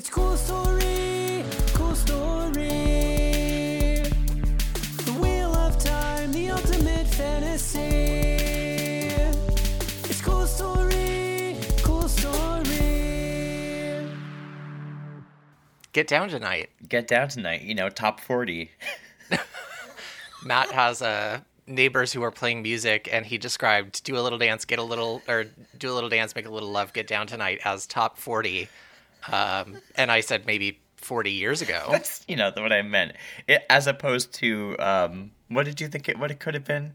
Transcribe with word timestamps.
It's 0.00 0.08
cool 0.08 0.34
story, 0.34 1.44
cool 1.74 1.94
story. 1.94 2.68
The 5.04 5.12
wheel 5.20 5.54
of 5.54 5.78
time, 5.78 6.32
the 6.32 6.52
ultimate 6.52 7.06
fantasy. 7.06 7.80
It's 10.08 10.22
cool 10.22 10.46
story, 10.46 11.54
cool 11.82 12.08
story. 12.08 14.08
Get 15.92 16.08
down 16.08 16.30
tonight. 16.30 16.70
Get 16.88 17.06
down 17.06 17.28
tonight, 17.28 17.60
you 17.60 17.74
know, 17.74 17.90
top 17.90 18.20
40. 18.20 18.70
Matt 20.46 20.70
has 20.70 21.02
uh, 21.02 21.40
neighbors 21.66 22.14
who 22.14 22.22
are 22.22 22.30
playing 22.30 22.62
music, 22.62 23.06
and 23.12 23.26
he 23.26 23.36
described 23.36 24.02
"Do 24.04 24.16
a 24.16 24.22
little 24.22 24.38
dance, 24.38 24.64
get 24.64 24.78
a 24.78 24.82
little," 24.82 25.20
or 25.28 25.44
"Do 25.76 25.90
a 25.90 25.92
little 25.92 26.08
dance, 26.08 26.34
make 26.34 26.46
a 26.46 26.50
little 26.50 26.70
love, 26.70 26.94
get 26.94 27.06
down 27.06 27.26
tonight" 27.26 27.60
as 27.66 27.86
top 27.86 28.16
forty. 28.16 28.70
Um, 29.28 29.80
and 29.96 30.10
I 30.10 30.20
said 30.20 30.46
maybe 30.46 30.80
forty 30.96 31.32
years 31.32 31.62
ago. 31.62 31.86
That's, 31.90 32.24
you 32.28 32.36
know, 32.36 32.52
what 32.54 32.72
I 32.72 32.82
meant. 32.82 33.12
It, 33.48 33.64
as 33.70 33.86
opposed 33.86 34.32
to, 34.34 34.76
um, 34.78 35.30
what 35.48 35.64
did 35.66 35.80
you 35.80 35.88
think 35.88 36.08
it, 36.08 36.18
what 36.18 36.30
it 36.30 36.40
could 36.40 36.54
have 36.54 36.64
been? 36.64 36.94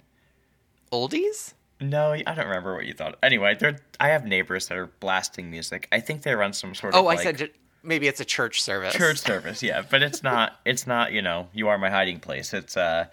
Oldies? 0.91 1.53
No, 1.81 2.13
I 2.13 2.21
don't 2.23 2.45
remember 2.47 2.73
what 2.73 2.85
you 2.85 2.93
thought. 2.93 3.17
Anyway, 3.21 3.55
there 3.59 3.77
I 3.99 4.07
have 4.09 4.25
neighbors 4.25 4.67
that 4.69 4.77
are 4.77 4.87
blasting 4.99 5.51
music. 5.51 5.87
I 5.91 5.99
think 5.99 6.21
they 6.21 6.33
run 6.33 6.53
some 6.53 6.73
sort 6.73 6.93
Oh, 6.95 6.99
of 6.99 7.05
Oh, 7.05 7.07
I 7.09 7.15
like, 7.15 7.37
said 7.37 7.49
maybe 7.83 8.07
it's 8.07 8.21
a 8.21 8.25
church 8.25 8.61
service. 8.61 8.93
church 8.93 9.17
service, 9.31 9.61
yeah, 9.61 9.81
but 9.89 10.01
it's 10.01 10.23
not. 10.23 10.53
It's 10.65 10.87
not. 10.87 11.11
You 11.11 11.21
know, 11.21 11.49
you 11.53 11.67
are 11.67 11.77
my 11.77 11.89
hiding 11.89 12.19
place. 12.21 12.53
It's 12.53 12.77
uh, 12.77 13.07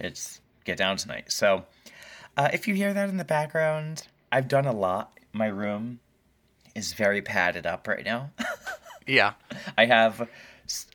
it's 0.00 0.40
get 0.64 0.76
down 0.76 0.96
tonight. 0.96 1.30
So, 1.30 1.64
uh, 2.36 2.48
if 2.52 2.66
you 2.66 2.74
hear 2.74 2.92
that 2.92 3.08
in 3.08 3.16
the 3.16 3.24
background, 3.24 4.08
I've 4.32 4.48
done 4.48 4.66
a 4.66 4.72
lot. 4.72 5.16
My 5.32 5.46
room 5.46 6.00
is 6.74 6.92
very 6.92 7.22
padded 7.22 7.66
up 7.66 7.86
right 7.88 8.04
now. 8.04 8.30
Yeah. 9.06 9.32
I 9.76 9.86
have 9.86 10.28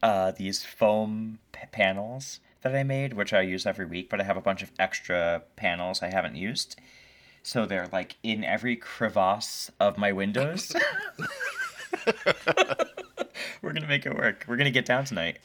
uh, 0.01 0.31
these 0.31 0.63
foam 0.63 1.39
p- 1.51 1.59
panels 1.71 2.40
that 2.62 2.73
I 2.73 2.84
made, 2.84 3.13
which 3.13 3.34
I 3.34 3.41
use 3.41 3.65
every 3.65 3.85
week, 3.85 4.09
but 4.09 4.21
I 4.21 4.23
have 4.23 4.37
a 4.37 4.41
bunch 4.41 4.63
of 4.63 4.71
extra 4.79 5.41
panels 5.57 6.01
I 6.01 6.12
haven't 6.12 6.35
used. 6.35 6.79
So 7.43 7.65
they're 7.65 7.90
like 7.91 8.15
in 8.23 8.43
every 8.45 8.77
crevasse 8.77 9.70
of 9.79 9.98
my 9.98 10.13
windows. 10.13 10.73
We're 13.62 13.73
going 13.73 13.82
to 13.82 13.87
make 13.87 14.05
it 14.05 14.15
work. 14.15 14.45
We're 14.48 14.57
going 14.57 14.65
to 14.65 14.71
get 14.71 14.85
down 14.85 15.05
tonight. 15.05 15.37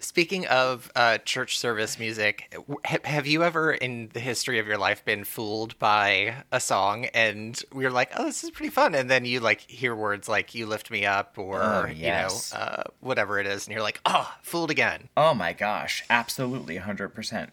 Speaking 0.00 0.46
of 0.46 0.92
uh, 0.94 1.18
church 1.18 1.58
service 1.58 1.98
music, 1.98 2.54
ha- 2.84 2.98
have 3.04 3.26
you 3.26 3.42
ever 3.42 3.72
in 3.72 4.10
the 4.12 4.20
history 4.20 4.60
of 4.60 4.66
your 4.68 4.78
life 4.78 5.04
been 5.04 5.24
fooled 5.24 5.76
by 5.80 6.44
a 6.52 6.60
song 6.60 7.06
and 7.06 7.60
we 7.72 7.84
are 7.84 7.90
like, 7.90 8.12
oh, 8.16 8.24
this 8.24 8.44
is 8.44 8.50
pretty 8.52 8.70
fun? 8.70 8.94
And 8.94 9.10
then 9.10 9.24
you 9.24 9.40
like 9.40 9.60
hear 9.62 9.96
words 9.96 10.28
like 10.28 10.54
you 10.54 10.66
lift 10.66 10.90
me 10.92 11.04
up 11.04 11.36
or, 11.36 11.60
Oh, 11.60 11.86
yes. 11.86 12.52
you 12.52 12.58
know, 12.58 12.64
uh, 12.64 12.82
whatever 13.00 13.40
it 13.40 13.46
is. 13.48 13.66
And 13.66 13.72
you're 13.74 13.82
like, 13.82 14.00
oh, 14.06 14.32
fooled 14.40 14.70
again. 14.70 15.08
Oh 15.16 15.34
my 15.34 15.52
gosh, 15.52 16.04
absolutely, 16.08 16.78
100%. 16.78 17.48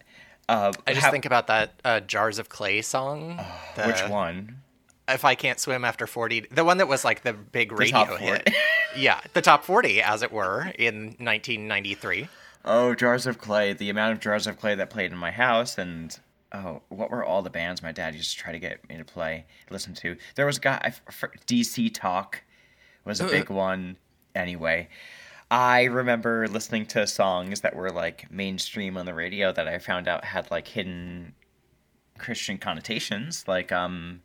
Uh, 0.47 0.71
I 0.85 0.93
just 0.93 1.05
how- 1.05 1.11
think 1.11 1.25
about 1.25 1.47
that 1.47 1.81
uh, 1.83 1.99
Jars 2.01 2.37
of 2.37 2.49
Clay 2.49 2.83
song. 2.83 3.39
the- 3.75 3.85
Which 3.85 4.01
one? 4.07 4.61
If 5.07 5.23
I 5.23 5.35
Can't 5.35 5.59
Swim 5.59 5.85
After 5.85 6.07
40. 6.07 6.47
The 6.51 6.63
one 6.63 6.77
that 6.77 6.87
was 6.87 7.05
like 7.05 7.23
the 7.23 7.33
big 7.33 7.71
radio 7.71 8.15
hit. 8.15 8.49
yeah, 8.97 9.21
the 9.33 9.41
top 9.41 9.63
40, 9.63 10.01
as 10.01 10.23
it 10.23 10.31
were, 10.31 10.71
in 10.79 11.15
1993. 11.19 12.27
Oh, 12.63 12.95
Jars 12.95 13.27
of 13.27 13.37
Clay. 13.37 13.73
The 13.73 13.89
amount 13.89 14.13
of 14.13 14.19
Jars 14.19 14.47
of 14.47 14.59
Clay 14.59 14.75
that 14.75 14.89
played 14.89 15.11
in 15.11 15.17
my 15.17 15.31
house, 15.31 15.77
and 15.77 16.17
oh, 16.51 16.81
what 16.89 17.11
were 17.11 17.23
all 17.23 17.43
the 17.43 17.49
bands 17.51 17.83
my 17.83 17.91
dad 17.91 18.15
used 18.15 18.35
to 18.35 18.43
try 18.43 18.51
to 18.51 18.59
get 18.59 18.87
me 18.89 18.97
to 18.97 19.05
play, 19.05 19.45
listen 19.69 19.93
to? 19.95 20.17
There 20.35 20.45
was 20.47 20.57
a 20.57 20.61
guy, 20.61 20.81
I 20.83 20.87
f- 20.87 21.01
f- 21.07 21.45
DC 21.45 21.93
Talk 21.93 22.41
was 23.03 23.21
a 23.21 23.25
big 23.25 23.49
one. 23.51 23.97
Anyway, 24.33 24.89
I 25.51 25.83
remember 25.83 26.47
listening 26.47 26.87
to 26.87 27.05
songs 27.05 27.61
that 27.61 27.75
were 27.75 27.91
like 27.91 28.31
mainstream 28.31 28.97
on 28.97 29.05
the 29.05 29.13
radio 29.13 29.51
that 29.51 29.67
I 29.67 29.77
found 29.77 30.07
out 30.07 30.25
had 30.25 30.49
like 30.49 30.67
hidden 30.67 31.33
Christian 32.17 32.57
connotations, 32.57 33.47
like 33.47 33.71
um, 33.71 34.21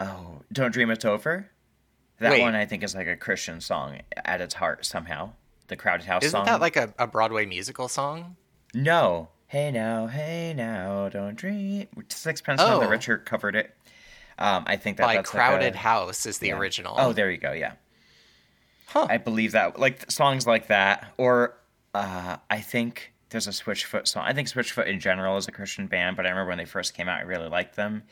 oh, 0.00 0.42
"Don't 0.52 0.72
Dream 0.72 0.90
It's 0.90 1.04
Over." 1.04 1.50
That 2.20 2.30
Wait. 2.32 2.42
one 2.42 2.54
I 2.54 2.64
think 2.66 2.82
is 2.84 2.94
like 2.94 3.06
a 3.08 3.16
Christian 3.16 3.60
song 3.60 4.00
at 4.24 4.40
its 4.40 4.54
heart 4.54 4.86
somehow. 4.86 5.32
The 5.66 5.76
Crowded 5.76 6.06
House 6.06 6.22
Isn't 6.24 6.38
song. 6.38 6.44
that 6.46 6.60
like 6.60 6.76
a, 6.76 6.92
a 6.98 7.06
Broadway 7.06 7.44
musical 7.46 7.88
song? 7.88 8.36
No. 8.72 9.28
Hey 9.46 9.70
now, 9.70 10.06
hey 10.06 10.52
now, 10.56 11.08
don't 11.08 11.34
dream. 11.36 11.86
Sixpence 12.08 12.58
None 12.60 12.80
the 12.80 12.86
Oh. 12.86 12.90
Richer 12.90 13.18
covered 13.18 13.56
it. 13.56 13.74
Um, 14.38 14.64
I 14.66 14.76
think 14.76 14.96
that 14.96 15.04
By 15.04 15.14
that's 15.14 15.32
like 15.32 15.40
Crowded 15.42 15.74
a- 15.74 15.78
House 15.78 16.26
is 16.26 16.38
the 16.38 16.48
yeah. 16.48 16.58
original. 16.58 16.94
Oh, 16.98 17.12
there 17.12 17.30
you 17.30 17.38
go. 17.38 17.52
Yeah, 17.52 17.74
Huh. 18.86 19.06
I 19.08 19.18
believe 19.18 19.52
that. 19.52 19.78
Like 19.78 20.10
songs 20.10 20.46
like 20.46 20.68
that, 20.68 21.12
or 21.18 21.56
uh, 21.94 22.36
I 22.50 22.60
think 22.60 23.12
there's 23.30 23.46
a 23.46 23.50
Switchfoot 23.50 24.06
song. 24.06 24.24
I 24.24 24.32
think 24.32 24.48
Switchfoot 24.48 24.86
in 24.86 25.00
general 25.00 25.36
is 25.36 25.48
a 25.48 25.52
Christian 25.52 25.86
band, 25.86 26.16
but 26.16 26.26
I 26.26 26.30
remember 26.30 26.48
when 26.50 26.58
they 26.58 26.64
first 26.64 26.94
came 26.94 27.08
out, 27.08 27.18
I 27.20 27.22
really 27.22 27.48
liked 27.48 27.76
them. 27.76 28.02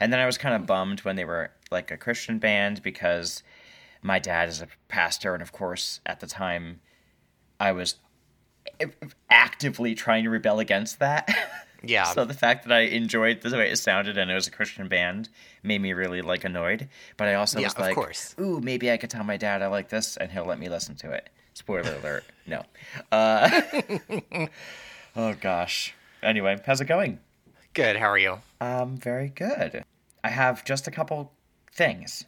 And 0.00 0.12
then 0.12 0.20
I 0.20 0.26
was 0.26 0.38
kind 0.38 0.54
of 0.54 0.66
bummed 0.66 1.00
when 1.00 1.16
they 1.16 1.24
were 1.24 1.50
like 1.70 1.90
a 1.90 1.96
Christian 1.96 2.38
band 2.38 2.82
because 2.82 3.42
my 4.02 4.18
dad 4.18 4.48
is 4.48 4.62
a 4.62 4.68
pastor, 4.88 5.34
and 5.34 5.42
of 5.42 5.52
course, 5.52 6.00
at 6.06 6.20
the 6.20 6.26
time, 6.26 6.80
I 7.58 7.72
was 7.72 7.96
actively 9.30 9.94
trying 9.94 10.24
to 10.24 10.30
rebel 10.30 10.58
against 10.60 10.98
that. 11.00 11.28
Yeah. 11.84 12.02
so 12.12 12.24
the 12.24 12.34
fact 12.34 12.66
that 12.66 12.74
I 12.74 12.80
enjoyed 12.80 13.40
the 13.40 13.56
way 13.56 13.70
it 13.70 13.76
sounded 13.76 14.18
and 14.18 14.28
it 14.32 14.34
was 14.34 14.48
a 14.48 14.50
Christian 14.50 14.88
band 14.88 15.28
made 15.62 15.80
me 15.80 15.92
really 15.92 16.22
like 16.22 16.42
annoyed. 16.42 16.88
But 17.16 17.28
I 17.28 17.34
also 17.34 17.60
Yeah, 17.60 17.66
was 17.68 17.74
of 17.74 17.78
like, 17.78 17.94
course. 17.94 18.34
ooh, 18.40 18.58
maybe 18.60 18.90
I 18.90 18.96
could 18.96 19.10
tell 19.10 19.22
my 19.22 19.36
dad 19.36 19.62
I 19.62 19.68
like 19.68 19.88
this 19.88 20.16
and 20.16 20.28
he'll 20.32 20.44
let 20.44 20.58
me 20.58 20.68
listen 20.68 20.96
to 20.96 21.12
it. 21.12 21.30
Spoiler 21.54 21.94
alert. 21.94 22.24
No. 22.48 22.64
Uh, 23.12 23.60
oh 25.14 25.34
gosh. 25.40 25.94
Anyway, 26.20 26.58
how's 26.66 26.80
it 26.80 26.86
going? 26.86 27.20
Good. 27.74 27.96
How 27.96 28.10
are 28.10 28.18
you? 28.18 28.38
Um, 28.60 28.96
very 28.96 29.28
good. 29.28 29.84
I 30.24 30.30
have 30.30 30.64
just 30.64 30.86
a 30.86 30.90
couple 30.90 31.32
things. 31.72 32.24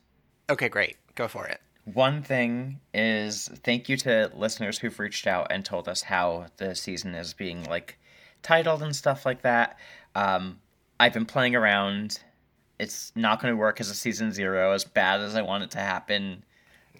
Okay, 0.48 0.68
great. 0.68 0.96
Go 1.14 1.28
for 1.28 1.46
it. 1.46 1.60
One 1.84 2.22
thing 2.22 2.80
is 2.94 3.48
thank 3.64 3.88
you 3.88 3.96
to 3.98 4.30
listeners 4.34 4.78
who've 4.78 4.98
reached 4.98 5.26
out 5.26 5.48
and 5.50 5.64
told 5.64 5.88
us 5.88 6.02
how 6.02 6.46
the 6.58 6.74
season 6.74 7.14
is 7.14 7.34
being 7.34 7.64
like 7.64 7.98
titled 8.42 8.82
and 8.82 8.94
stuff 8.94 9.26
like 9.26 9.42
that. 9.42 9.78
Um, 10.14 10.60
I've 10.98 11.12
been 11.12 11.26
playing 11.26 11.56
around. 11.56 12.20
It's 12.78 13.12
not 13.14 13.40
going 13.40 13.52
to 13.52 13.56
work 13.56 13.80
as 13.80 13.90
a 13.90 13.94
season 13.94 14.32
zero, 14.32 14.72
as 14.72 14.84
bad 14.84 15.20
as 15.20 15.34
I 15.34 15.42
want 15.42 15.64
it 15.64 15.70
to 15.72 15.78
happen. 15.78 16.44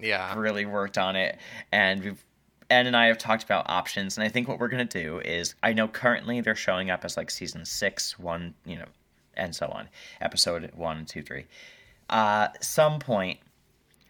Yeah. 0.01 0.35
Really 0.37 0.67
worked 0.67 0.99
on 0.99 1.17
it, 1.17 1.39
and 1.73 2.03
we've 2.03 2.25
Ed 2.71 2.87
and 2.87 2.97
I 2.97 3.07
have 3.07 3.19
talked 3.19 3.43
about 3.43 3.69
options. 3.69 4.17
And 4.17 4.25
I 4.25 4.29
think 4.29 4.49
what 4.49 4.59
we're 4.59 4.69
to 4.87 5.03
do 5.03 5.19
is 5.21 5.55
I 5.63 5.73
know 5.73 5.89
currently 5.89 6.41
they're 6.41 6.55
showing 6.55 6.89
up 6.89 7.05
as 7.05 7.17
like 7.17 7.31
season 7.31 7.65
six, 7.65 8.19
one, 8.19 8.55
you 8.65 8.77
know, 8.77 8.87
and 9.35 9.55
so 9.55 9.67
on, 9.67 9.89
episode 10.21 10.71
one, 10.75 11.05
two, 11.05 11.23
three. 11.23 11.47
Uh, 12.09 12.49
some 12.61 12.99
point 13.01 13.41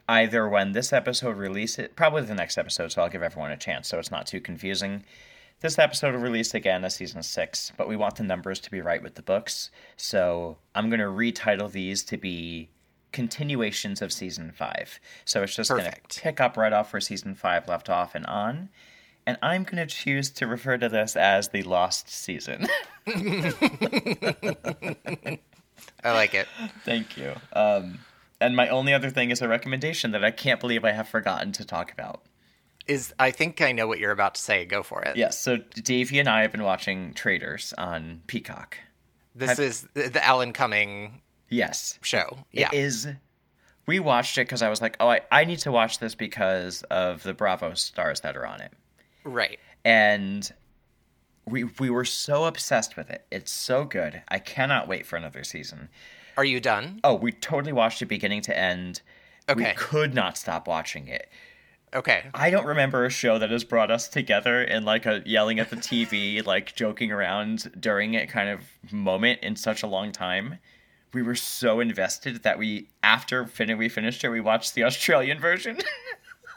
either 0.09 0.49
when 0.49 0.73
this 0.73 0.93
episode 0.93 1.37
releases, 1.37 1.89
probably 1.95 2.23
the 2.23 2.35
next 2.35 2.59
episode, 2.59 2.91
so 2.93 3.01
I'll 3.03 3.09
give 3.09 3.23
everyone 3.23 3.53
a 3.53 3.57
chance 3.57 3.89
so 3.89 3.99
it's 3.99 4.11
not 4.11 4.27
too 4.27 4.41
confusing. 4.41 5.05
This 5.61 5.79
episode 5.79 6.15
will 6.15 6.21
release 6.21 6.55
again 6.55 6.85
as 6.85 6.97
season 6.97 7.23
six, 7.23 7.71
but 7.77 7.87
we 7.87 7.95
want 7.95 8.17
the 8.17 8.25
numbers 8.25 8.61
to 8.61 8.71
be 8.71 8.81
right 8.81 9.03
with 9.03 9.15
the 9.15 9.23
books, 9.23 9.71
so 9.97 10.57
I'm 10.75 10.89
to 11.01 11.07
retitle 11.07 11.71
these 11.71 12.03
to 12.05 12.17
be 12.17 12.71
continuations 13.13 14.03
of 14.03 14.13
season 14.13 14.53
five. 14.53 15.01
So 15.25 15.43
it's 15.43 15.55
just 15.55 15.71
going 15.71 15.85
to 15.85 16.21
pick 16.21 16.41
up 16.41 16.57
right 16.57 16.73
off 16.73 16.93
where 16.93 17.01
season 17.01 17.35
five 17.35 17.69
left 17.69 17.89
off 17.89 18.15
and 18.15 18.27
on. 18.27 18.71
And 19.27 19.39
I'm 19.43 19.65
going 19.65 19.77
to 19.77 19.87
choose 19.87 20.31
to 20.31 20.47
refer 20.47 20.79
to 20.79 20.89
this 20.89 21.15
as 21.17 21.49
the 21.49 21.63
lost 21.63 22.09
season. 22.09 22.67
I 26.03 26.13
like 26.13 26.35
it. 26.35 26.49
Thank 26.85 27.17
you. 27.17 27.35
Um, 27.53 27.99
and 28.41 28.57
my 28.57 28.69
only 28.69 28.95
other 28.95 29.11
thing 29.11 29.31
is 29.31 29.43
a 29.43 29.49
recommendation 29.49 30.13
that 30.13 30.25
I 30.25 30.31
can't 30.31 30.61
believe 30.61 30.85
I 30.85 30.93
have 30.93 31.09
forgotten 31.09 31.53
to 31.53 31.65
talk 31.65 31.93
about. 31.93 32.23
Is 32.87 33.13
I 33.19 33.31
think 33.31 33.61
I 33.61 33.73
know 33.73 33.87
what 33.87 33.99
you're 33.99 34.11
about 34.11 34.35
to 34.35 34.41
say. 34.41 34.65
Go 34.65 34.83
for 34.83 35.03
it. 35.03 35.17
Yes, 35.17 35.39
so 35.39 35.59
Davey 35.59 36.19
and 36.19 36.29
I 36.29 36.43
have 36.43 36.51
been 36.51 36.65
watching 36.65 37.13
Traitors 37.13 37.75
on 37.77 38.23
Peacock. 38.27 38.79
This 39.35 39.59
is 39.59 39.87
the 39.95 40.09
the 40.09 40.25
Alan 40.25 40.53
Cumming 40.53 41.21
Yes. 41.51 41.99
show. 42.03 42.39
Yeah. 42.53 42.69
It 42.73 42.79
is. 42.79 43.09
We 43.87 43.99
watched 43.99 44.39
it 44.39 44.43
because 44.43 44.63
I 44.63 44.69
was 44.69 44.81
like, 44.81 44.97
oh, 45.01 45.09
I, 45.09 45.21
I 45.31 45.45
need 45.45 45.59
to 45.61 45.73
watch 45.73 45.99
this 45.99 46.15
because 46.15 46.83
of 46.85 47.23
the 47.23 47.35
Bravo 47.35 47.75
stars 47.75 48.21
that 48.21 48.37
are 48.37 48.47
on 48.47 48.61
it. 48.61 48.73
Right. 49.25 49.59
And 49.85 50.51
we 51.47 51.65
we 51.65 51.91
were 51.91 52.05
so 52.05 52.45
obsessed 52.45 52.97
with 52.97 53.11
it. 53.11 53.27
It's 53.31 53.51
so 53.51 53.85
good. 53.85 54.23
I 54.29 54.39
cannot 54.39 54.89
wait 54.89 55.07
for 55.07 55.17
another 55.17 55.45
season. 55.45 55.89
Are 56.37 56.45
you 56.45 56.61
done? 56.61 57.01
Oh, 57.05 57.15
we 57.15 57.33
totally 57.33 57.73
watched 57.73 58.01
it 58.01 58.07
beginning 58.07 58.43
to 58.43 58.57
end. 58.57 59.03
Okay. 59.49 59.71
We 59.71 59.75
could 59.75 60.15
not 60.15 60.39
stop 60.39 60.69
watching 60.69 61.09
it. 61.09 61.29
Okay. 61.93 62.25
I 62.33 62.51
don't 62.51 62.67
remember 62.67 63.05
a 63.05 63.11
show 63.11 63.39
that 63.39 63.51
has 63.51 63.65
brought 63.65 63.91
us 63.91 64.09
together 64.09 64.63
in 64.63 64.85
like 64.85 65.07
a 65.07 65.23
yelling 65.27 65.59
at 65.59 65.71
the 65.71 65.77
TV, 65.77 66.45
like 66.47 66.75
joking 66.77 67.11
around 67.11 67.71
during 67.81 68.15
it 68.15 68.29
kind 68.29 68.49
of 68.49 68.61
moment 68.93 69.41
in 69.43 69.57
such 69.57 69.83
a 69.83 69.89
long 69.89 70.13
time. 70.13 70.59
We 71.13 71.23
were 71.23 71.35
so 71.35 71.81
invested 71.81 72.43
that 72.45 72.59
we, 72.59 72.89
after 73.03 73.47
fin- 73.47 73.77
we 73.79 73.89
finished 73.89 74.23
it, 74.25 74.29
we 74.29 74.41
watched 74.41 74.75
the 74.75 74.85
Australian 74.85 75.39
version. 75.49 75.79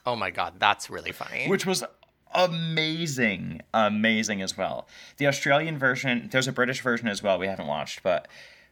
Oh 0.05 0.15
my 0.15 0.29
god, 0.31 0.55
that's 0.59 0.89
really 0.89 1.11
funny. 1.11 1.47
which 1.47 1.65
was 1.65 1.83
amazing, 2.35 3.61
amazing 3.73 4.41
as 4.41 4.57
well. 4.57 4.87
The 5.17 5.27
Australian 5.27 5.77
version, 5.77 6.29
there's 6.31 6.47
a 6.47 6.51
British 6.51 6.81
version 6.81 7.07
as 7.07 7.21
well. 7.23 7.37
We 7.39 7.47
haven't 7.47 7.67
watched, 7.67 8.03
but 8.03 8.27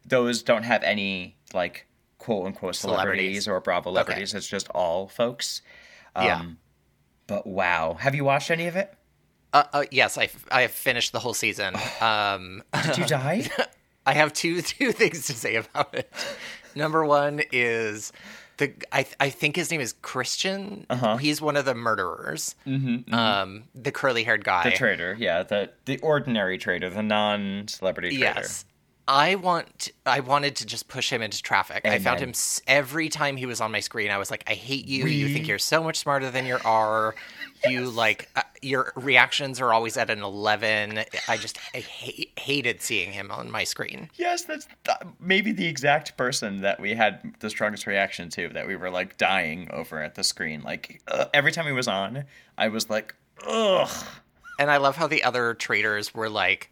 those 0.06 0.44
don't 0.44 0.64
have 0.64 0.84
any 0.84 1.38
like 1.54 1.88
quote 2.18 2.46
unquote 2.48 2.76
celebrities, 2.76 3.44
Celebrities. 3.44 3.48
or 3.48 3.60
Bravo 3.60 3.90
celebrities. 3.92 4.34
It's 4.34 4.48
just 4.48 4.68
all 4.70 5.08
folks. 5.08 5.62
Um, 6.16 6.26
yeah. 6.26 6.46
But 7.28 7.48
wow, 7.48 7.96
have 8.00 8.14
you 8.16 8.24
watched 8.26 8.52
any 8.52 8.68
of 8.68 8.76
it? 8.76 8.94
Uh, 9.54 9.64
uh, 9.74 9.84
yes, 9.92 10.18
I, 10.18 10.24
f- 10.26 10.46
I 10.52 10.62
have 10.62 10.72
finished 10.72 11.12
the 11.12 11.20
whole 11.20 11.34
season. 11.34 11.76
Um, 12.02 12.64
Did 12.86 12.98
you 12.98 13.06
die? 13.06 13.50
I 14.12 14.16
have 14.16 14.34
two 14.34 14.62
two 14.62 14.92
things 14.92 15.26
to 15.28 15.34
say 15.34 15.56
about 15.56 15.94
it. 15.96 16.12
Number 16.76 17.06
one 17.06 17.42
is 17.52 18.12
the 18.58 18.74
I 18.92 19.06
I 19.20 19.30
think 19.30 19.56
his 19.56 19.72
name 19.72 19.82
is 19.82 19.94
Christian. 20.02 20.86
Uh-huh. 20.90 21.18
He's 21.18 21.42
one 21.42 21.56
of 21.58 21.66
the 21.66 21.76
murderers. 21.76 22.56
Mm-hmm, 22.68 23.14
Um, 23.14 23.64
the 23.74 23.92
curly 23.92 24.24
haired 24.24 24.44
guy. 24.44 24.64
the 24.70 24.72
traitor. 24.76 25.16
yeah, 25.20 25.44
the 25.44 25.72
the 25.86 25.98
ordinary 26.00 26.58
traitor, 26.58 26.90
the 26.90 27.04
non-celebrity 27.04 28.18
traitor. 28.18 28.40
Yes. 28.40 28.66
I 29.08 29.36
want. 29.36 29.92
I 30.06 30.20
wanted 30.22 30.56
to 30.58 30.66
just 30.66 30.88
push 30.88 31.10
him 31.12 31.22
into 31.22 31.42
traffic. 31.42 31.86
I 31.86 32.00
found 32.00 32.20
him 32.20 32.34
every 32.68 33.10
time 33.10 33.36
he 33.36 33.46
was 33.46 33.60
on 33.60 33.72
my 33.72 33.80
screen. 33.82 34.12
I 34.12 34.18
was 34.18 34.30
like, 34.32 34.44
I 34.48 34.54
hate 34.54 34.86
you. 34.88 35.06
You 35.06 35.28
think 35.34 35.48
you're 35.48 35.58
so 35.60 35.84
much 35.84 35.98
smarter 35.98 36.30
than 36.32 36.46
you 36.46 36.58
are. 36.64 37.16
You 37.68 37.90
like 37.90 38.30
uh, 38.36 38.42
your 38.62 38.92
reactions 38.96 39.60
are 39.62 39.74
always 39.74 39.98
at 39.98 40.10
an 40.10 40.22
eleven. 40.24 41.04
I 41.28 41.38
just 41.38 41.58
I 41.74 41.80
hate, 41.80 42.32
hated 42.38 42.82
seeing 42.82 43.12
him 43.12 43.32
on 43.32 43.52
my 43.52 43.64
screen. 43.64 44.10
Yes, 44.16 44.44
that's 44.44 44.68
th- 44.84 44.98
maybe 45.20 45.52
the 45.52 45.68
exact 45.68 46.18
person 46.18 46.62
that 46.62 46.80
we 46.80 46.94
had 46.94 47.36
the 47.40 47.50
strongest 47.50 47.86
reaction 47.88 48.30
to. 48.30 48.50
That 48.50 48.68
we 48.68 48.76
were 48.76 48.90
like 48.90 49.18
dying 49.18 49.70
over 49.72 50.02
at 50.02 50.16
the 50.16 50.24
screen. 50.24 50.62
Like 50.62 51.02
uh, 51.08 51.26
every 51.34 51.52
time 51.52 51.66
he 51.66 51.72
was 51.72 51.88
on, 51.88 52.26
I 52.58 52.70
was 52.70 52.90
like, 52.90 53.16
ugh. 53.48 53.90
And 54.60 54.70
I 54.70 54.78
love 54.78 54.96
how 54.96 55.08
the 55.08 55.24
other 55.24 55.54
traitors 55.54 56.14
were 56.14 56.30
like, 56.30 56.72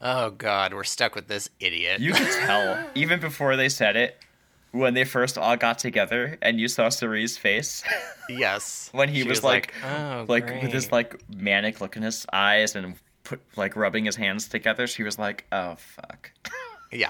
"Oh 0.00 0.30
God, 0.30 0.74
we're 0.74 0.84
stuck 0.84 1.14
with 1.14 1.28
this 1.28 1.48
idiot." 1.60 2.00
You 2.00 2.12
could 2.12 2.30
tell 2.30 2.84
even 2.94 3.20
before 3.20 3.56
they 3.56 3.68
said 3.68 3.96
it. 3.96 4.18
When 4.72 4.94
they 4.94 5.04
first 5.04 5.38
all 5.38 5.56
got 5.56 5.78
together, 5.78 6.38
and 6.42 6.58
you 6.58 6.66
saw 6.66 6.88
Cirie's 6.88 7.38
face 7.38 7.84
yes, 8.28 8.88
when 8.92 9.08
he 9.10 9.22
She 9.22 9.28
was, 9.28 9.44
like, 9.44 9.72
"Oh, 9.84 10.24
like 10.28 10.46
with 10.62 10.72
his 10.72 10.90
like 10.90 11.22
manic 11.30 11.80
look 11.80 11.96
in 11.96 12.02
his 12.02 12.26
eyes 12.32 12.74
and 12.74 12.94
put 13.22 13.40
like 13.56 13.76
rubbing 13.76 14.06
his 14.06 14.16
hands 14.16 14.48
together, 14.48 14.86
she 14.86 15.02
was 15.02 15.18
like, 15.18 15.44
"Oh 15.52 15.76
fuck." 15.76 16.32
Yeah. 16.90 17.08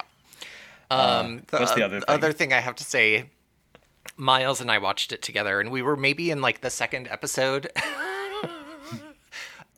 Um, 0.92 1.42
Uh, 1.52 1.58
what's 1.58 1.74
the 1.74 1.84
other 1.84 1.98
thing? 1.98 2.04
other 2.08 2.32
thing 2.32 2.52
I 2.52 2.60
have 2.60 2.76
to 2.76 2.84
say? 2.84 3.30
Miles 4.16 4.60
and 4.60 4.70
I 4.70 4.78
watched 4.78 5.10
it 5.12 5.22
together, 5.22 5.60
and 5.60 5.70
we 5.72 5.82
were 5.82 5.96
maybe 5.96 6.30
in 6.30 6.40
like 6.40 6.60
the 6.60 6.70
second 6.70 7.08
episode. 7.08 7.68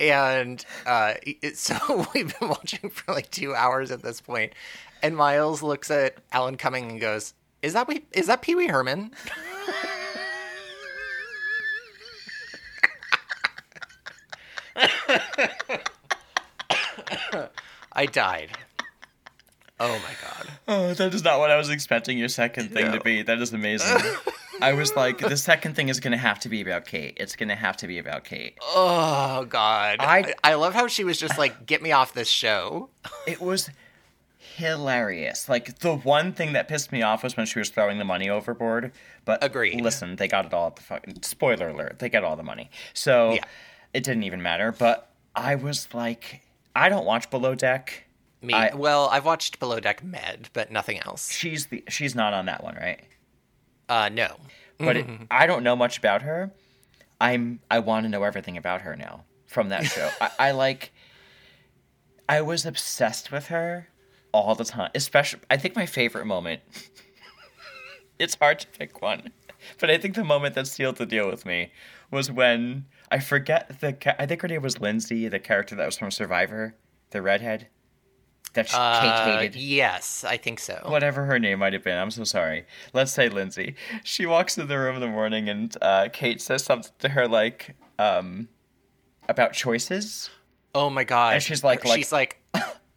and 0.00 0.64
uh, 0.86 1.14
it, 1.22 1.56
so 1.56 2.06
we've 2.14 2.38
been 2.38 2.48
watching 2.48 2.90
for 2.90 3.12
like 3.12 3.30
two 3.30 3.54
hours 3.54 3.90
at 3.90 4.02
this 4.02 4.20
point, 4.20 4.52
and 5.02 5.16
Miles 5.16 5.62
looks 5.62 5.90
at 5.90 6.16
Alan 6.32 6.56
Cumming 6.56 6.90
and 6.90 7.00
goes, 7.00 7.34
"Is 7.64 7.72
that 7.72 7.88
we? 7.88 8.04
Is 8.12 8.26
that 8.26 8.42
Pee 8.42 8.54
Wee 8.54 8.66
Herman?" 8.66 9.10
I 17.92 18.04
died. 18.06 18.50
Oh 19.80 19.98
my 19.98 20.14
god. 20.20 20.48
Oh, 20.68 20.92
that 20.92 21.14
is 21.14 21.24
not 21.24 21.38
what 21.38 21.50
I 21.50 21.56
was 21.56 21.70
expecting 21.70 22.18
your 22.18 22.28
second 22.28 22.70
thing 22.70 22.92
to 22.92 23.00
be. 23.00 23.22
That 23.22 23.38
is 23.40 23.54
amazing. 23.54 23.98
I 24.60 24.74
was 24.74 24.94
like, 24.94 25.18
the 25.18 25.36
second 25.36 25.74
thing 25.74 25.88
is 25.88 26.00
going 26.00 26.12
to 26.12 26.18
have 26.18 26.38
to 26.40 26.48
be 26.50 26.60
about 26.60 26.84
Kate. 26.84 27.16
It's 27.16 27.34
going 27.34 27.48
to 27.48 27.54
have 27.54 27.78
to 27.78 27.86
be 27.86 27.98
about 27.98 28.24
Kate. 28.24 28.58
Oh 28.60 29.46
God! 29.46 29.96
I 30.00 30.34
I 30.44 30.54
love 30.54 30.74
how 30.74 30.86
she 30.86 31.02
was 31.02 31.18
just 31.18 31.38
like, 31.38 31.64
"Get 31.64 31.80
me 31.80 31.92
off 31.92 32.12
this 32.12 32.28
show." 32.28 32.90
It 33.26 33.40
was 33.40 33.70
hilarious. 34.56 35.48
Like, 35.48 35.78
the 35.80 35.94
one 35.96 36.32
thing 36.32 36.52
that 36.54 36.68
pissed 36.68 36.92
me 36.92 37.02
off 37.02 37.22
was 37.22 37.36
when 37.36 37.46
she 37.46 37.58
was 37.58 37.68
throwing 37.70 37.98
the 37.98 38.04
money 38.04 38.28
overboard. 38.30 38.92
But 39.24 39.42
Agreed. 39.42 39.80
listen, 39.80 40.16
they 40.16 40.28
got 40.28 40.46
it 40.46 40.54
all 40.54 40.68
at 40.68 40.76
the 40.76 40.82
fucking. 40.82 41.22
Spoiler 41.22 41.68
alert, 41.68 41.98
they 41.98 42.08
got 42.08 42.24
all 42.24 42.36
the 42.36 42.42
money. 42.42 42.70
So 42.92 43.32
Yeah. 43.34 43.44
it 43.92 44.04
didn't 44.04 44.22
even 44.24 44.42
matter. 44.42 44.72
But 44.72 45.10
I 45.34 45.54
was 45.56 45.88
like, 45.94 46.42
I 46.76 46.88
don't 46.88 47.04
watch 47.04 47.30
Below 47.30 47.54
Deck. 47.54 48.04
Me, 48.42 48.52
I- 48.54 48.74
well, 48.74 49.08
I've 49.08 49.24
watched 49.24 49.58
Below 49.58 49.80
Deck 49.80 50.02
Med, 50.04 50.48
but 50.52 50.70
nothing 50.70 50.98
else. 51.00 51.30
She's 51.32 51.66
the 51.66 51.82
she's 51.88 52.14
not 52.14 52.34
on 52.34 52.46
that 52.46 52.62
one, 52.62 52.74
right? 52.76 53.00
Uh, 53.88 54.08
no. 54.10 54.36
but 54.78 54.96
it, 54.98 55.06
I 55.30 55.46
don't 55.46 55.62
know 55.62 55.76
much 55.76 55.96
about 55.98 56.22
her. 56.22 56.50
I'm 57.20 57.60
I 57.70 57.78
want 57.78 58.04
to 58.04 58.10
know 58.10 58.22
everything 58.22 58.56
about 58.58 58.82
her 58.82 58.96
now 58.96 59.24
from 59.46 59.70
that 59.70 59.84
show. 59.86 60.10
I, 60.20 60.30
I 60.38 60.50
like. 60.50 60.92
I 62.28 62.40
was 62.42 62.64
obsessed 62.66 63.30
with 63.32 63.46
her 63.48 63.88
all 64.34 64.54
the 64.54 64.64
time. 64.64 64.90
Especially, 64.94 65.40
I 65.48 65.56
think 65.56 65.76
my 65.76 65.86
favorite 65.86 66.26
moment. 66.26 66.60
it's 68.18 68.34
hard 68.34 68.58
to 68.60 68.66
pick 68.68 69.00
one, 69.00 69.30
but 69.80 69.90
I 69.90 69.98
think 69.98 70.14
the 70.14 70.24
moment 70.24 70.54
that 70.56 70.66
sealed 70.66 70.96
the 70.96 71.06
deal 71.06 71.28
with 71.30 71.46
me 71.46 71.72
was 72.10 72.30
when 72.30 72.86
I 73.10 73.18
forget 73.20 73.80
the. 73.80 73.96
I 74.20 74.26
think 74.26 74.42
her 74.42 74.48
name 74.48 74.62
was 74.62 74.80
Lindsay, 74.80 75.28
the 75.28 75.38
character 75.38 75.74
that 75.76 75.86
was 75.86 75.96
from 75.98 76.10
Survivor, 76.10 76.74
the 77.10 77.22
redhead. 77.22 77.68
That 78.54 78.68
she, 78.68 78.76
Uh, 78.76 79.00
Kate 79.00 79.38
hated 79.40 79.56
yes, 79.56 80.22
I 80.22 80.36
think 80.36 80.60
so. 80.60 80.80
whatever 80.86 81.24
her 81.24 81.40
name 81.40 81.58
might 81.58 81.72
have 81.72 81.82
been. 81.82 81.98
I'm 81.98 82.12
so 82.12 82.22
sorry. 82.22 82.66
Let's 82.92 83.10
say 83.12 83.28
Lindsay. 83.28 83.74
She 84.04 84.26
walks 84.26 84.56
in 84.56 84.68
the 84.68 84.78
room 84.78 84.94
in 84.94 85.00
the 85.00 85.08
morning 85.08 85.48
and 85.48 85.76
uh, 85.82 86.08
Kate 86.12 86.40
says 86.40 86.62
something 86.62 86.92
to 87.00 87.08
her 87.08 87.26
like 87.26 87.74
um, 87.98 88.48
about 89.28 89.54
choices. 89.54 90.30
Oh 90.72 90.88
my 90.88 91.02
God! 91.02 91.34
And 91.34 91.42
she's 91.42 91.64
like- 91.64 91.84
like- 91.84 91.96
she's 91.98 92.12
like, 92.12 92.38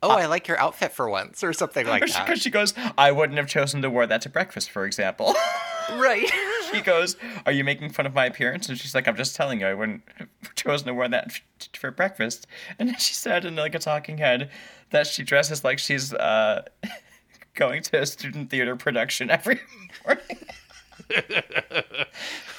"Oh, 0.08 0.18
I 0.18 0.26
like 0.26 0.48
your 0.48 0.60
outfit 0.60 0.92
for 0.92 1.10
once," 1.10 1.44
or 1.44 1.54
something 1.54 1.86
like 1.88 2.02
Because 2.02 2.42
she, 2.42 2.50
that. 2.50 2.54
goes, 2.54 2.74
I 2.98 3.12
wouldn't 3.12 3.38
have 3.38 3.48
chosen 3.48 3.82
to 3.82 3.90
wear 3.90 4.08
that 4.08 4.22
to 4.22 4.30
breakfast, 4.30 4.70
for 4.72 4.86
example. 4.86 5.36
right. 5.96 6.30
she 6.74 6.82
goes, 6.82 7.16
Are 7.46 7.52
you 7.52 7.64
making 7.64 7.92
fun 7.92 8.06
of 8.06 8.14
my 8.14 8.26
appearance? 8.26 8.70
And 8.70 8.78
she's 8.78 8.94
like, 8.96 9.08
I'm 9.08 9.16
just 9.16 9.36
telling 9.36 9.60
you, 9.62 9.68
I 9.68 9.74
wouldn't 9.74 10.04
have 10.18 10.56
chosen 10.56 10.88
to 10.88 10.94
wear 10.94 11.08
that 11.10 11.40
for 11.76 11.92
breakfast. 11.92 12.48
And 12.80 12.90
then 12.90 12.98
she 12.98 13.14
said 13.14 13.46
in 13.46 13.56
like 13.56 13.76
a 13.76 13.80
talking 13.80 14.18
head 14.18 14.50
that 14.92 15.08
she 15.08 15.24
dresses 15.24 15.64
like 15.64 15.80
she's 15.80 16.14
uh, 16.14 16.64
going 17.56 17.82
to 17.84 18.02
a 18.02 18.06
student 18.06 18.50
theater 18.50 18.76
production 18.76 19.30
every 19.30 19.60
morning. 20.06 20.38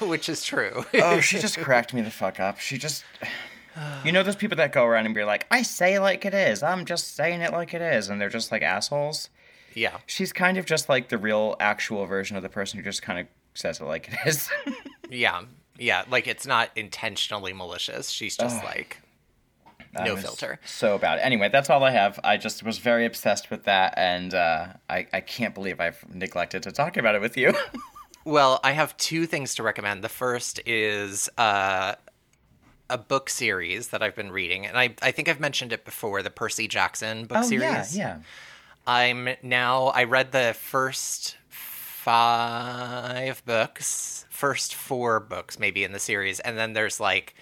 Which 0.00 0.28
is 0.28 0.44
true. 0.44 0.84
oh, 0.94 1.20
she 1.20 1.38
just 1.38 1.58
cracked 1.58 1.92
me 1.92 2.00
the 2.00 2.10
fuck 2.10 2.40
up. 2.40 2.58
She 2.60 2.78
just. 2.78 3.04
You 4.04 4.12
know 4.12 4.22
those 4.22 4.36
people 4.36 4.56
that 4.56 4.72
go 4.72 4.84
around 4.84 5.06
and 5.06 5.14
be 5.14 5.24
like, 5.24 5.46
I 5.50 5.62
say 5.62 5.98
like 5.98 6.24
it 6.24 6.34
is. 6.34 6.62
I'm 6.62 6.84
just 6.84 7.14
saying 7.16 7.40
it 7.40 7.52
like 7.52 7.74
it 7.74 7.82
is. 7.82 8.08
And 8.08 8.20
they're 8.20 8.28
just 8.28 8.50
like 8.52 8.62
assholes. 8.62 9.28
yeah. 9.74 9.98
She's 10.06 10.32
kind 10.32 10.56
of 10.58 10.66
just 10.66 10.88
like 10.88 11.08
the 11.08 11.18
real, 11.18 11.56
actual 11.60 12.06
version 12.06 12.36
of 12.36 12.42
the 12.42 12.48
person 12.48 12.78
who 12.78 12.84
just 12.84 13.02
kind 13.02 13.18
of 13.18 13.26
says 13.54 13.80
it 13.80 13.84
like 13.84 14.08
it 14.08 14.18
is. 14.26 14.48
Yeah. 15.10 15.42
Yeah. 15.78 16.04
Like 16.10 16.26
it's 16.26 16.46
not 16.46 16.70
intentionally 16.76 17.52
malicious. 17.52 18.10
She's 18.10 18.36
just 18.36 18.62
like 18.62 18.98
no 19.94 20.16
filter. 20.16 20.60
So 20.66 20.98
bad. 20.98 21.18
Anyway, 21.20 21.48
that's 21.48 21.70
all 21.70 21.82
I 21.82 21.90
have. 21.90 22.20
I 22.22 22.36
just 22.36 22.62
was 22.62 22.78
very 22.78 23.06
obsessed 23.06 23.50
with 23.50 23.64
that. 23.64 23.94
And 23.96 24.34
uh, 24.34 24.66
I, 24.88 25.06
I 25.12 25.20
can't 25.22 25.54
believe 25.54 25.80
I've 25.80 26.04
neglected 26.14 26.62
to 26.64 26.72
talk 26.72 26.96
about 26.98 27.14
it 27.14 27.20
with 27.20 27.36
you. 27.36 27.52
Well, 28.24 28.60
I 28.62 28.72
have 28.72 28.94
two 28.98 29.24
things 29.24 29.54
to 29.54 29.62
recommend. 29.62 30.04
The 30.04 30.10
first 30.10 30.60
is 30.66 31.30
uh, 31.38 31.94
a 32.90 32.98
book 32.98 33.28
series 33.30 33.88
that 33.88 34.02
I've 34.02 34.14
been 34.14 34.32
reading, 34.32 34.66
and 34.66 34.78
I, 34.78 34.94
I 35.02 35.10
think 35.10 35.28
I've 35.28 35.40
mentioned 35.40 35.72
it 35.72 35.84
before 35.84 36.22
the 36.22 36.30
Percy 36.30 36.68
Jackson 36.68 37.26
book 37.26 37.38
oh, 37.38 37.48
yeah, 37.50 37.82
series. 37.82 37.96
yeah. 37.96 38.18
I'm 38.86 39.28
now, 39.42 39.88
I 39.88 40.04
read 40.04 40.32
the 40.32 40.54
first 40.58 41.36
five 41.48 43.44
books, 43.44 44.24
first 44.30 44.74
four 44.74 45.20
books 45.20 45.58
maybe 45.58 45.84
in 45.84 45.92
the 45.92 45.98
series, 45.98 46.40
and 46.40 46.56
then 46.56 46.72
there's 46.72 46.98
like, 46.98 47.34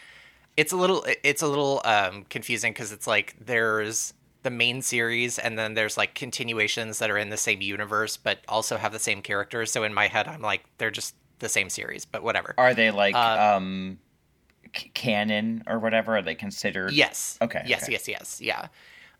it's 0.56 0.72
a 0.72 0.76
little, 0.76 1.06
it's 1.22 1.42
a 1.42 1.46
little 1.46 1.80
um, 1.84 2.24
confusing 2.28 2.72
because 2.72 2.90
it's 2.90 3.06
like 3.06 3.36
there's 3.40 4.12
the 4.42 4.50
main 4.50 4.80
series 4.80 5.38
and 5.40 5.58
then 5.58 5.74
there's 5.74 5.96
like 5.96 6.14
continuations 6.14 7.00
that 7.00 7.10
are 7.10 7.18
in 7.18 7.30
the 7.30 7.36
same 7.36 7.60
universe 7.60 8.16
but 8.16 8.38
also 8.48 8.76
have 8.76 8.92
the 8.92 8.98
same 8.98 9.20
characters. 9.20 9.72
So 9.72 9.82
in 9.82 9.92
my 9.92 10.06
head, 10.06 10.28
I'm 10.28 10.40
like, 10.40 10.64
they're 10.78 10.90
just 10.90 11.14
the 11.40 11.48
same 11.48 11.68
series, 11.68 12.04
but 12.04 12.22
whatever. 12.22 12.54
Are 12.56 12.72
they 12.72 12.90
like 12.90 13.14
Uh, 13.14 13.56
um, 13.56 13.98
c- 14.76 14.90
canon 14.94 15.64
or 15.66 15.78
whatever? 15.78 16.16
Are 16.16 16.22
they 16.22 16.34
considered? 16.34 16.92
Yes. 16.92 17.38
Okay, 17.40 17.62
Yes. 17.66 17.84
okay. 17.84 17.92
Yes. 17.92 18.08
Yes. 18.08 18.40
Yeah. 18.40 18.68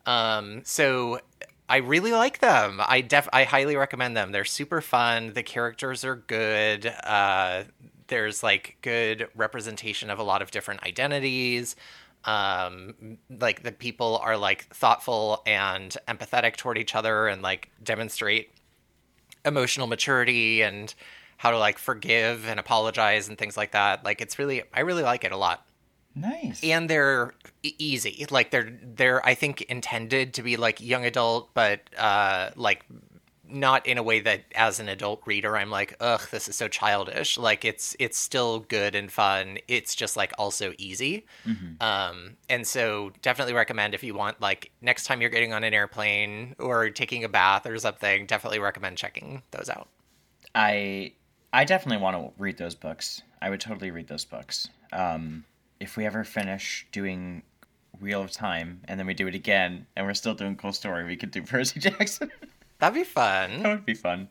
Um. 0.06 0.62
So 0.64 1.20
I 1.68 1.78
really 1.78 2.12
like 2.12 2.38
them. 2.38 2.80
I 2.86 3.00
def. 3.00 3.28
I 3.32 3.44
highly 3.44 3.76
recommend 3.76 4.16
them. 4.16 4.32
They're 4.32 4.44
super 4.44 4.80
fun. 4.80 5.32
The 5.32 5.42
characters 5.42 6.04
are 6.04 6.16
good. 6.16 6.86
Uh. 7.04 7.64
There's 8.08 8.42
like 8.44 8.76
good 8.82 9.28
representation 9.34 10.10
of 10.10 10.18
a 10.20 10.22
lot 10.22 10.42
of 10.42 10.50
different 10.50 10.84
identities. 10.84 11.75
Um. 12.25 13.18
Like 13.30 13.62
the 13.62 13.72
people 13.72 14.18
are 14.22 14.36
like 14.36 14.66
thoughtful 14.75 15.42
and 15.46 15.96
empathetic 16.06 16.56
toward 16.56 16.78
each 16.78 16.94
other 16.94 17.26
and 17.26 17.42
like 17.42 17.70
demonstrate 17.82 18.50
emotional 19.44 19.86
maturity 19.86 20.62
and 20.62 20.92
how 21.37 21.50
to 21.50 21.59
like 21.59 21.78
forgive 21.78 22.47
and 22.47 22.59
apologize 22.59 23.28
and 23.28 23.38
things 23.38 23.57
like 23.57 23.73
that. 23.73 24.05
Like 24.05 24.21
it's 24.21 24.38
really 24.38 24.62
I 24.73 24.81
really 24.81 25.02
like 25.02 25.25
it 25.25 25.33
a 25.33 25.37
lot. 25.37 25.66
Nice. 26.14 26.61
And 26.62 26.88
they're 26.88 27.35
easy. 27.62 28.26
Like 28.31 28.50
they're 28.50 28.78
they're 28.83 29.25
I 29.25 29.35
think 29.35 29.62
intended 29.62 30.35
to 30.35 30.43
be 30.43 30.57
like 30.57 30.81
young 30.81 31.05
adult 31.05 31.52
but 31.55 31.81
uh 31.99 32.50
like 32.57 32.85
not 33.49 33.87
in 33.87 33.97
a 33.99 34.02
way 34.02 34.21
that 34.21 34.45
as 34.55 34.81
an 34.81 34.88
adult 34.88 35.23
reader 35.25 35.57
I'm 35.57 35.71
like, 35.71 35.95
ugh, 36.00 36.23
this 36.31 36.49
is 36.49 36.57
so 36.57 36.69
childish. 36.69 37.38
Like 37.38 37.64
it's 37.64 37.95
it's 37.99 38.19
still 38.19 38.61
good 38.61 38.95
and 38.95 39.11
fun. 39.12 39.59
It's 39.69 39.95
just 39.95 40.16
like 40.16 40.33
also 40.38 40.73
easy. 40.78 41.26
Um, 41.81 42.37
and 42.49 42.66
so 42.66 43.12
definitely 43.23 43.55
recommend 43.55 43.95
if 43.95 44.02
you 44.02 44.14
want 44.14 44.40
like 44.40 44.73
next 44.81 45.05
time 45.05 45.21
you're 45.21 45.31
getting 45.31 45.52
on 45.52 45.64
an 45.64 45.75
airplane 45.75 46.57
or 46.59 46.90
taking 46.90 47.25
a 47.25 47.28
bath 47.28 47.66
or 47.66 47.78
something, 47.78 48.26
definitely 48.26 48.59
recommend 48.59 48.97
checking 48.97 49.43
those 49.50 49.69
out. 49.69 49.88
I 50.55 51.12
I 51.56 51.64
definitely 51.64 52.02
want 52.02 52.16
to 52.18 52.32
read 52.36 52.58
those 52.58 52.75
books. 52.75 53.22
I 53.40 53.48
would 53.48 53.62
totally 53.62 53.90
read 53.90 54.08
those 54.08 54.26
books. 54.26 54.68
Um, 54.92 55.42
if 55.80 55.96
we 55.96 56.04
ever 56.04 56.22
finish 56.22 56.86
doing 56.92 57.44
Wheel 57.98 58.20
of 58.20 58.30
Time 58.30 58.82
and 58.84 59.00
then 59.00 59.06
we 59.06 59.14
do 59.14 59.26
it 59.26 59.34
again 59.34 59.86
and 59.96 60.04
we're 60.04 60.12
still 60.12 60.34
doing 60.34 60.56
Cool 60.56 60.75
Story, 60.75 61.06
we 61.06 61.16
could 61.16 61.30
do 61.30 61.40
Percy 61.54 61.80
Jackson. 61.80 62.30
That'd 62.78 62.94
be 62.94 63.04
fun. 63.04 63.62
that 63.62 63.70
would 63.70 63.86
be 63.86 63.94
fun. 63.94 64.28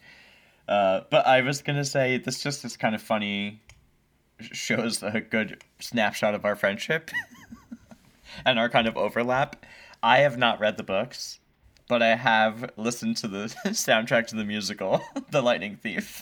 Uh, 0.67 1.01
but 1.09 1.25
I 1.25 1.41
was 1.41 1.63
gonna 1.63 1.83
say 1.83 2.19
this 2.19 2.43
just 2.43 2.63
is 2.63 2.77
kind 2.77 2.93
of 2.93 3.01
funny. 3.01 3.59
Shows 4.39 5.01
a 5.01 5.19
good 5.19 5.63
snapshot 5.79 6.35
of 6.35 6.45
our 6.45 6.55
friendship 6.55 7.09
and 8.45 8.59
our 8.59 8.69
kind 8.69 8.87
of 8.87 8.97
overlap. 8.97 9.65
I 10.03 10.19
have 10.19 10.37
not 10.37 10.59
read 10.59 10.77
the 10.77 10.83
books, 10.83 11.39
but 11.87 12.03
I 12.03 12.17
have 12.17 12.69
listened 12.77 13.17
to 13.17 13.27
the 13.27 13.45
soundtrack 13.65 14.27
to 14.27 14.35
the 14.35 14.45
musical, 14.45 15.01
The 15.31 15.41
Lightning 15.41 15.75
Thief. 15.75 16.21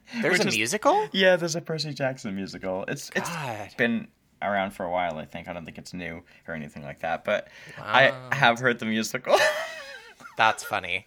There's 0.22 0.40
a 0.40 0.44
musical? 0.46 1.08
Yeah, 1.12 1.36
there's 1.36 1.56
a 1.56 1.60
Percy 1.60 1.94
Jackson 1.94 2.34
musical. 2.34 2.84
It's 2.86 3.10
it's 3.16 3.28
God. 3.28 3.70
been 3.76 4.08
around 4.42 4.72
for 4.72 4.84
a 4.84 4.90
while. 4.90 5.18
I 5.18 5.24
think 5.24 5.48
I 5.48 5.52
don't 5.52 5.64
think 5.64 5.78
it's 5.78 5.94
new 5.94 6.22
or 6.46 6.54
anything 6.54 6.82
like 6.82 7.00
that, 7.00 7.24
but 7.24 7.48
I 7.78 8.12
have 8.32 8.58
heard 8.58 8.78
the 8.78 8.84
musical. 8.84 9.38
That's 10.36 10.64
funny. 10.64 11.06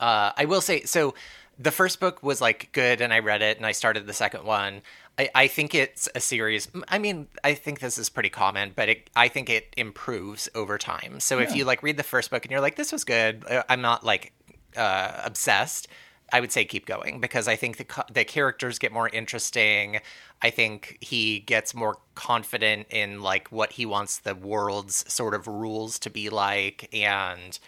Uh, 0.00 0.32
I 0.36 0.44
will 0.46 0.60
say 0.60 0.82
so. 0.82 1.14
The 1.58 1.70
first 1.70 2.00
book 2.00 2.22
was 2.22 2.40
like 2.40 2.70
good, 2.72 3.00
and 3.00 3.12
I 3.12 3.20
read 3.20 3.40
it, 3.40 3.56
and 3.56 3.64
I 3.64 3.72
started 3.72 4.06
the 4.06 4.12
second 4.12 4.44
one. 4.44 4.82
I, 5.16 5.30
I 5.34 5.46
think 5.46 5.74
it's 5.74 6.08
a 6.14 6.20
series. 6.20 6.68
I 6.88 6.98
mean, 6.98 7.28
I 7.44 7.54
think 7.54 7.78
this 7.78 7.96
is 7.96 8.08
pretty 8.08 8.30
common, 8.30 8.72
but 8.74 8.88
it, 8.88 9.10
I 9.14 9.28
think 9.28 9.48
it 9.48 9.72
improves 9.76 10.48
over 10.54 10.76
time. 10.78 11.20
So 11.20 11.38
if 11.38 11.54
you 11.54 11.64
like 11.64 11.82
read 11.82 11.96
the 11.96 12.02
first 12.02 12.30
book 12.30 12.44
and 12.44 12.50
you're 12.50 12.60
like, 12.60 12.74
"This 12.76 12.90
was 12.90 13.04
good," 13.04 13.44
uh, 13.48 13.62
I'm 13.68 13.80
not 13.80 14.04
like 14.04 14.32
uh, 14.76 15.20
obsessed. 15.24 15.86
I 16.32 16.40
would 16.40 16.52
say 16.52 16.64
keep 16.64 16.86
going 16.86 17.20
because 17.20 17.46
I 17.48 17.56
think 17.56 17.76
the 17.76 18.04
the 18.12 18.24
characters 18.24 18.78
get 18.78 18.92
more 18.92 19.08
interesting. 19.08 20.00
I 20.42 20.50
think 20.50 20.98
he 21.00 21.40
gets 21.40 21.74
more 21.74 21.98
confident 22.14 22.86
in 22.90 23.20
like 23.20 23.48
what 23.52 23.72
he 23.72 23.86
wants 23.86 24.18
the 24.18 24.34
world's 24.34 25.10
sort 25.12 25.34
of 25.34 25.46
rules 25.46 25.98
to 26.00 26.10
be 26.10 26.30
like, 26.30 26.88
and 26.92 27.58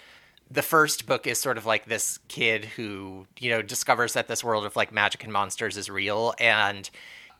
the 0.50 0.62
first 0.62 1.06
book 1.06 1.26
is 1.26 1.38
sort 1.38 1.58
of 1.58 1.66
like 1.66 1.86
this 1.86 2.18
kid 2.28 2.64
who 2.64 3.26
you 3.38 3.50
know 3.50 3.62
discovers 3.62 4.14
that 4.14 4.28
this 4.28 4.42
world 4.42 4.64
of 4.64 4.76
like 4.76 4.92
magic 4.92 5.24
and 5.24 5.32
monsters 5.32 5.76
is 5.76 5.90
real. 5.90 6.34
And 6.38 6.88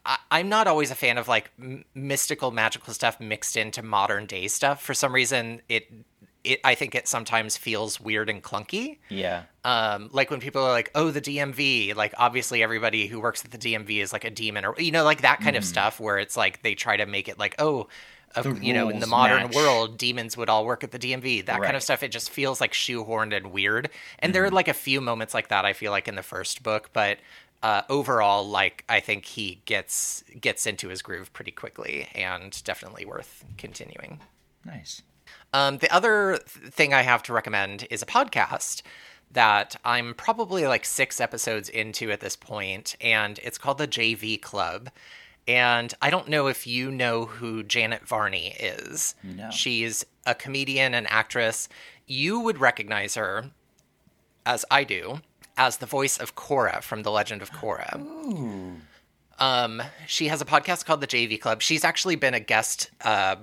I, 0.05 0.19
i'm 0.31 0.49
not 0.49 0.67
always 0.69 0.91
a 0.91 0.95
fan 0.95 1.19
of 1.19 1.29
like 1.29 1.51
mystical 1.95 2.51
magical 2.53 2.95
stuff 2.95 3.19
mixed 3.21 3.57
into 3.57 3.83
modern 3.83 4.27
day 4.27 4.49
stuff. 4.49 4.83
For 4.83 4.95
some 4.95 5.15
reason 5.15 5.63
it 5.69 5.91
it 6.47 6.61
i 6.65 6.75
think 6.75 6.95
it 6.95 7.09
sometimes 7.09 7.57
feels 7.57 8.01
weird 8.01 8.31
and 8.31 8.43
clunky 8.43 8.99
yeah. 9.09 9.43
um, 9.65 10.09
like 10.13 10.31
when 10.31 10.41
people 10.41 10.63
are 10.63 10.71
like, 10.71 10.91
"Oh, 10.95 11.11
the 11.11 11.21
DMV," 11.21 11.95
like 11.95 12.15
obviously 12.19 12.63
everybody 12.63 13.07
who 13.07 13.21
works 13.21 13.45
at 13.45 13.51
the 13.51 13.59
DMV 13.59 14.03
is 14.03 14.13
like 14.13 14.25
a 14.25 14.31
demon, 14.31 14.65
or 14.65 14.75
you 14.79 14.93
know, 14.93 15.05
like 15.05 15.23
that 15.23 15.41
kind 15.41 15.57
of 15.57 15.65
stuff, 15.65 16.01
where 16.01 16.19
it's 16.19 16.37
like 16.37 16.63
they 16.63 16.75
try 16.75 16.97
to 16.97 17.07
make 17.07 17.29
it 17.29 17.39
like, 17.39 17.55
"Oh, 17.59 17.89
you 18.61 18.73
know, 18.73 18.89
in 18.89 19.01
the 19.01 19.07
modern 19.07 19.45
match. 19.45 19.55
world, 19.55 19.99
demons 19.99 20.37
would 20.37 20.49
all 20.49 20.65
work 20.65 20.85
at 20.85 20.91
the 20.91 20.99
DMV." 20.99 21.47
That 21.47 21.61
kind 21.63 21.77
of 21.77 21.83
stuff. 21.83 22.03
It 22.03 22.13
just 22.13 22.31
feels 22.31 22.61
like 22.61 22.73
shoehorned 22.73 23.37
and 23.37 23.53
weird. 23.53 23.91
And 24.19 24.35
there 24.35 24.45
are 24.45 24.51
like 24.51 24.69
a 24.69 24.75
few 24.75 25.01
moments 25.01 25.35
like 25.35 25.49
that. 25.49 25.65
I 25.65 25.73
feel 25.73 25.93
like 25.93 26.09
in 26.09 26.15
the 26.15 26.23
first 26.23 26.63
book, 26.63 26.91
but 26.93 27.19
uh, 27.63 27.83
overall, 27.89 28.49
like 28.49 28.85
I 28.89 29.01
think 29.01 29.25
he 29.25 29.63
gets 29.65 30.25
gets 30.41 30.67
into 30.67 30.89
his 30.89 31.03
groove 31.03 31.33
pretty 31.33 31.53
quickly, 31.53 32.09
and 32.15 32.63
definitely 32.65 33.05
worth 33.05 33.45
continuing. 33.57 34.21
Nice. 34.65 35.03
Um, 35.53 35.79
the 35.79 35.93
other 35.95 36.39
th- 36.39 36.73
thing 36.73 36.93
I 36.95 37.03
have 37.03 37.23
to 37.25 37.33
recommend 37.33 37.87
is 37.91 38.03
a 38.03 38.07
podcast 38.07 38.83
that 39.31 39.77
I'm 39.85 40.15
probably 40.15 40.67
like 40.67 40.85
six 40.85 41.21
episodes 41.21 41.69
into 41.69 42.11
at 42.11 42.21
this 42.21 42.37
point, 42.37 42.97
and 43.01 43.39
it's 43.43 43.59
called 43.59 43.79
the 43.79 43.89
JV 43.89 44.41
Club. 44.41 44.91
And 45.49 45.95
I 46.03 46.11
don't 46.11 46.29
know 46.29 46.49
if 46.49 46.67
you 46.67 46.91
know 46.91 47.27
who 47.27 47.63
Janet 47.63 48.07
Varney 48.07 48.57
is. 48.59 49.15
No. 49.23 49.51
She's 49.51 50.05
a 50.25 50.35
comedian 50.35 50.93
and 50.95 51.07
actress. 51.09 51.69
You 52.07 52.41
would 52.41 52.59
recognize 52.59 53.15
her, 53.15 53.51
as 54.45 54.65
I 54.71 54.85
do, 54.85 55.21
as 55.57 55.79
the 55.79 55.87
voice 55.87 56.19
of 56.19 56.35
Korra 56.35 56.83
from 56.83 57.03
The 57.03 57.11
Legend 57.13 57.43
of 57.43 57.53
Korra. 57.53 58.01
Um, 59.39 59.83
she 60.07 60.29
has 60.29 60.41
a 60.41 60.45
podcast 60.45 60.87
called 60.87 61.01
the 61.01 61.07
JV 61.07 61.41
Club. 61.41 61.61
She's 61.63 61.85
actually 61.85 62.17
been 62.17 62.35
a 62.35 62.41
guest, 62.41 62.91
uh, 63.03 63.37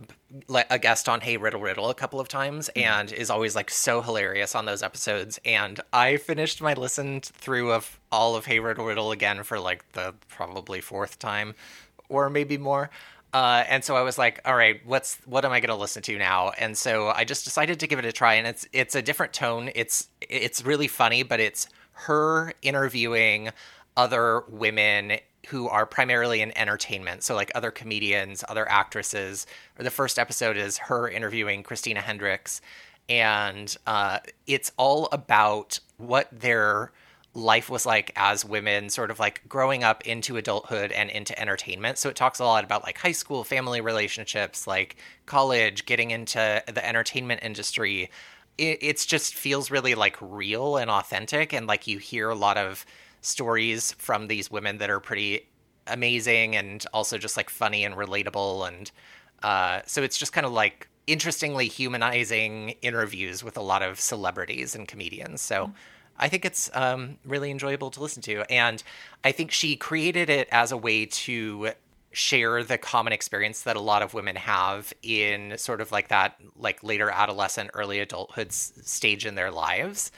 a 0.69 0.79
guest 0.79 1.07
on 1.07 1.21
Hey 1.21 1.37
Riddle 1.37 1.61
Riddle 1.61 1.89
a 1.89 1.93
couple 1.93 2.19
of 2.19 2.27
times, 2.27 2.69
and 2.75 3.11
is 3.11 3.29
always 3.29 3.55
like 3.55 3.69
so 3.69 4.01
hilarious 4.01 4.55
on 4.55 4.65
those 4.65 4.81
episodes. 4.81 5.39
And 5.45 5.79
I 5.91 6.17
finished 6.17 6.61
my 6.61 6.73
listen 6.73 7.21
through 7.21 7.71
of 7.71 7.99
all 8.11 8.35
of 8.35 8.45
Hey 8.45 8.59
Riddle 8.59 8.85
Riddle 8.85 9.11
again 9.11 9.43
for 9.43 9.59
like 9.59 9.91
the 9.91 10.15
probably 10.29 10.81
fourth 10.81 11.19
time, 11.19 11.53
or 12.09 12.29
maybe 12.29 12.57
more. 12.57 12.89
Uh, 13.33 13.63
and 13.67 13.83
so 13.83 13.95
I 13.95 14.01
was 14.01 14.17
like, 14.17 14.39
all 14.45 14.55
right, 14.55 14.79
what's 14.85 15.17
what 15.25 15.43
am 15.43 15.51
I 15.51 15.59
going 15.59 15.69
to 15.69 15.75
listen 15.75 16.03
to 16.03 16.17
now? 16.17 16.51
And 16.51 16.77
so 16.77 17.09
I 17.09 17.23
just 17.23 17.45
decided 17.45 17.79
to 17.79 17.87
give 17.87 17.99
it 17.99 18.05
a 18.05 18.11
try. 18.11 18.35
And 18.35 18.47
it's 18.47 18.67
it's 18.71 18.95
a 18.95 19.01
different 19.01 19.33
tone. 19.33 19.69
It's 19.75 20.07
it's 20.21 20.63
really 20.63 20.87
funny, 20.87 21.23
but 21.23 21.39
it's 21.39 21.67
her 21.93 22.53
interviewing 22.61 23.49
other 23.95 24.43
women 24.49 25.19
who 25.47 25.67
are 25.67 25.85
primarily 25.85 26.41
in 26.41 26.57
entertainment. 26.57 27.23
So 27.23 27.35
like 27.35 27.51
other 27.53 27.71
comedians, 27.71 28.43
other 28.47 28.69
actresses. 28.69 29.45
Or 29.77 29.83
the 29.83 29.91
first 29.91 30.17
episode 30.17 30.57
is 30.57 30.77
her 30.77 31.09
interviewing 31.09 31.63
Christina 31.63 32.01
Hendricks, 32.01 32.61
and 33.09 33.75
uh, 33.85 34.19
it's 34.47 34.71
all 34.77 35.09
about 35.11 35.79
what 35.97 36.27
their 36.31 36.91
life 37.35 37.69
was 37.69 37.85
like 37.85 38.11
as 38.15 38.45
women, 38.45 38.89
sort 38.89 39.09
of 39.11 39.19
like 39.19 39.41
growing 39.49 39.83
up 39.83 40.05
into 40.05 40.37
adulthood 40.37 40.91
and 40.91 41.09
into 41.09 41.37
entertainment. 41.39 41.97
So 41.97 42.09
it 42.09 42.15
talks 42.15 42.39
a 42.39 42.45
lot 42.45 42.63
about 42.63 42.83
like 42.83 42.97
high 42.97 43.11
school, 43.11 43.43
family 43.43 43.81
relationships, 43.81 44.67
like 44.67 44.97
college, 45.25 45.85
getting 45.85 46.11
into 46.11 46.63
the 46.67 46.87
entertainment 46.87 47.41
industry. 47.43 48.09
It 48.57 48.77
it's 48.81 49.05
just 49.05 49.33
feels 49.33 49.71
really 49.71 49.95
like 49.95 50.15
real 50.21 50.77
and 50.77 50.89
authentic, 50.91 51.53
and 51.53 51.67
like 51.67 51.87
you 51.87 51.97
hear 51.97 52.29
a 52.29 52.35
lot 52.35 52.57
of 52.57 52.85
stories 53.23 53.93
from 53.93 54.27
these 54.27 54.51
women 54.51 54.77
that 54.77 54.89
are 54.89 54.99
pretty 54.99 55.49
amazing 55.87 56.55
and 56.55 56.85
also 56.93 57.17
just 57.17 57.35
like 57.35 57.49
funny 57.49 57.83
and 57.83 57.95
relatable 57.95 58.67
and 58.67 58.91
uh, 59.41 59.81
so 59.85 60.01
it's 60.01 60.17
just 60.17 60.31
kind 60.31 60.45
of 60.45 60.53
like 60.53 60.87
interestingly 61.07 61.67
humanizing 61.67 62.69
interviews 62.81 63.43
with 63.43 63.57
a 63.57 63.61
lot 63.61 63.81
of 63.81 63.99
celebrities 63.99 64.75
and 64.75 64.87
comedians. 64.87 65.41
So 65.41 65.73
i 66.19 66.29
think 66.29 66.45
it's 66.45 66.69
um, 66.75 67.17
really 67.25 67.49
enjoyable 67.49 67.89
to 67.89 68.01
listen 68.01 68.21
to. 68.21 68.43
And 68.51 68.83
i 69.23 69.31
think 69.31 69.51
she 69.51 69.75
created 69.75 70.29
it 70.29 70.47
as 70.51 70.71
a 70.71 70.77
way 70.77 71.05
to 71.07 71.71
share 72.13 72.63
the 72.63 72.77
common 72.77 73.11
experience 73.11 73.63
that 73.63 73.75
a 73.75 73.81
lot 73.81 74.03
of 74.03 74.13
women 74.13 74.35
have 74.35 74.93
in 75.01 75.57
sort 75.57 75.81
of 75.81 75.91
like 75.91 76.09
that 76.09 76.39
like 76.55 76.83
later 76.83 77.09
adolescent 77.09 77.71
early 77.73 77.99
adulthood 77.99 78.49
s- 78.49 78.71
stage 78.83 79.25
in 79.25 79.33
their 79.33 79.49
lives 79.49 80.11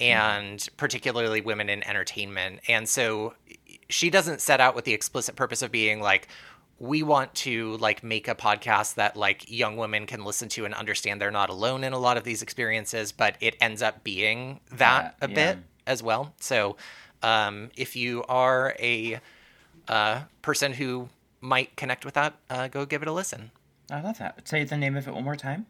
and 0.00 0.68
particularly 0.76 1.40
women 1.40 1.68
in 1.68 1.86
entertainment. 1.86 2.60
And 2.68 2.88
so 2.88 3.34
she 3.88 4.10
doesn't 4.10 4.40
set 4.40 4.60
out 4.60 4.74
with 4.74 4.84
the 4.84 4.92
explicit 4.94 5.34
purpose 5.36 5.62
of 5.62 5.72
being 5.72 6.00
like, 6.00 6.28
we 6.80 7.02
want 7.02 7.34
to 7.34 7.76
like 7.78 8.04
make 8.04 8.28
a 8.28 8.34
podcast 8.36 8.94
that 8.94 9.16
like 9.16 9.50
young 9.50 9.76
women 9.76 10.06
can 10.06 10.24
listen 10.24 10.48
to 10.50 10.64
and 10.64 10.72
understand 10.74 11.20
they're 11.20 11.30
not 11.32 11.50
alone 11.50 11.82
in 11.82 11.92
a 11.92 11.98
lot 11.98 12.16
of 12.16 12.22
these 12.22 12.40
experiences, 12.42 13.10
but 13.10 13.36
it 13.40 13.56
ends 13.60 13.82
up 13.82 14.04
being 14.04 14.60
that 14.70 15.16
Yeah, 15.20 15.26
a 15.26 15.28
yeah. 15.30 15.34
bit 15.34 15.58
as 15.88 16.02
well. 16.02 16.34
So 16.38 16.76
um, 17.22 17.70
if 17.76 17.96
you 17.96 18.22
are 18.28 18.76
a 18.78 19.20
uh, 19.88 20.20
person 20.42 20.72
who 20.74 21.08
might 21.40 21.74
connect 21.74 22.04
with 22.04 22.14
that, 22.14 22.34
uh, 22.48 22.68
go 22.68 22.86
give 22.86 23.02
it 23.02 23.08
a 23.08 23.12
listen. 23.12 23.50
I 23.90 24.00
love 24.00 24.18
that. 24.18 24.46
Say 24.46 24.62
the 24.62 24.76
name 24.76 24.96
of 24.96 25.08
it 25.08 25.14
one 25.14 25.24
more 25.24 25.34
time. 25.34 25.66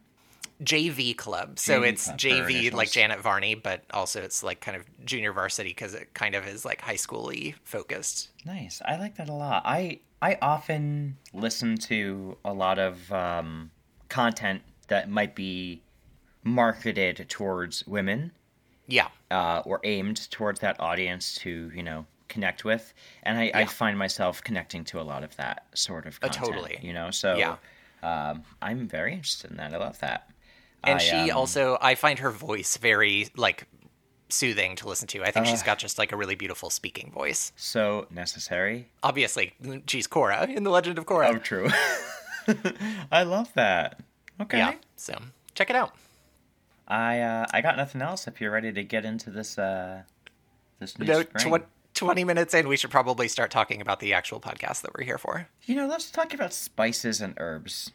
JV 0.63 1.15
Club. 1.15 1.57
So 1.59 1.81
JV 1.81 1.87
it's 1.87 2.05
Club, 2.05 2.17
JV 2.19 2.73
like. 2.73 2.91
Janet 2.91 3.19
Varney, 3.21 3.55
but 3.55 3.83
also 3.91 4.21
it's 4.21 4.43
like 4.43 4.59
kind 4.59 4.75
of 4.75 4.85
junior 5.05 5.31
varsity 5.31 5.69
because 5.69 5.93
it 5.93 6.13
kind 6.13 6.35
of 6.35 6.45
is 6.47 6.65
like 6.65 6.81
high 6.81 6.95
schooly 6.95 7.55
focused. 7.63 8.29
Nice. 8.45 8.81
I 8.85 8.97
like 8.97 9.15
that 9.17 9.29
a 9.29 9.33
lot. 9.33 9.61
I 9.65 9.99
I 10.21 10.37
often 10.41 11.17
listen 11.33 11.77
to 11.77 12.37
a 12.43 12.51
lot 12.53 12.77
of 12.77 13.11
um, 13.13 13.71
content 14.09 14.61
that 14.89 15.09
might 15.09 15.33
be 15.35 15.81
marketed 16.43 17.25
towards 17.29 17.85
women 17.87 18.31
Yeah. 18.87 19.07
uh, 19.31 19.61
or 19.65 19.79
aimed 19.83 20.29
towards 20.31 20.59
that 20.61 20.79
audience 20.79 21.35
to 21.35 21.71
you 21.73 21.83
know 21.83 22.05
connect 22.27 22.63
with, 22.63 22.93
and 23.23 23.39
I, 23.39 23.51
I 23.55 23.65
find 23.65 23.97
myself 23.97 24.43
connecting 24.43 24.83
to 24.85 24.99
a 24.99 25.03
lot 25.03 25.23
of 25.23 25.35
that 25.37 25.65
sort 25.73 26.05
of 26.05 26.19
Uh, 26.21 26.27
content. 26.27 26.45
totally. 26.45 26.79
You 26.81 26.93
know, 26.93 27.09
so 27.11 27.35
Yeah. 27.37 27.55
um, 28.03 28.43
I'm 28.61 28.87
very 28.87 29.13
interested 29.13 29.49
in 29.51 29.57
that. 29.57 29.73
I 29.73 29.77
love 29.77 29.97
that. 29.99 30.29
And 30.83 30.95
I, 30.95 30.97
she 30.99 31.31
um, 31.31 31.37
also, 31.37 31.77
I 31.81 31.95
find 31.95 32.19
her 32.19 32.31
voice 32.31 32.77
very 32.77 33.27
like 33.35 33.67
soothing 34.29 34.75
to 34.77 34.87
listen 34.87 35.07
to. 35.09 35.23
I 35.23 35.31
think 35.31 35.45
she's 35.45 35.63
got 35.63 35.79
just 35.79 35.97
like 35.97 36.11
a 36.11 36.15
really 36.15 36.35
beautiful 36.35 36.69
speaking 36.69 37.11
voice. 37.11 37.51
so 37.55 38.07
necessary. 38.11 38.89
Obviously, 39.03 39.53
she's 39.87 40.07
Korra 40.07 40.53
in 40.55 40.63
the 40.63 40.69
Legend 40.69 40.97
of 40.97 41.05
Korra. 41.05 41.35
Oh, 41.35 41.37
true. 41.37 41.69
I 43.11 43.23
love 43.23 43.51
that. 43.55 43.99
Okay. 44.41 44.57
Yeah, 44.57 44.75
so 44.95 45.19
check 45.55 45.69
it 45.69 45.75
out. 45.75 45.93
I 46.87 47.19
uh, 47.19 47.45
I 47.51 47.61
got 47.61 47.77
nothing 47.77 48.01
else. 48.01 48.27
If 48.27 48.39
you're 48.41 48.51
ready 48.51 48.71
to 48.71 48.83
get 48.83 49.05
into 49.05 49.29
this 49.29 49.57
uh, 49.57 50.03
this 50.79 50.97
new 50.97 51.05
No, 51.05 51.23
tw- 51.23 51.65
20 51.93 52.23
minutes 52.23 52.53
in, 52.53 52.67
we 52.67 52.77
should 52.77 52.91
probably 52.91 53.27
start 53.27 53.51
talking 53.51 53.81
about 53.81 53.99
the 53.99 54.13
actual 54.13 54.39
podcast 54.39 54.81
that 54.81 54.91
we're 54.97 55.03
here 55.03 55.17
for. 55.17 55.47
You 55.65 55.75
know, 55.75 55.85
let's 55.87 56.09
talk 56.09 56.33
about 56.33 56.53
spices 56.53 57.19
and 57.19 57.33
herbs. 57.37 57.91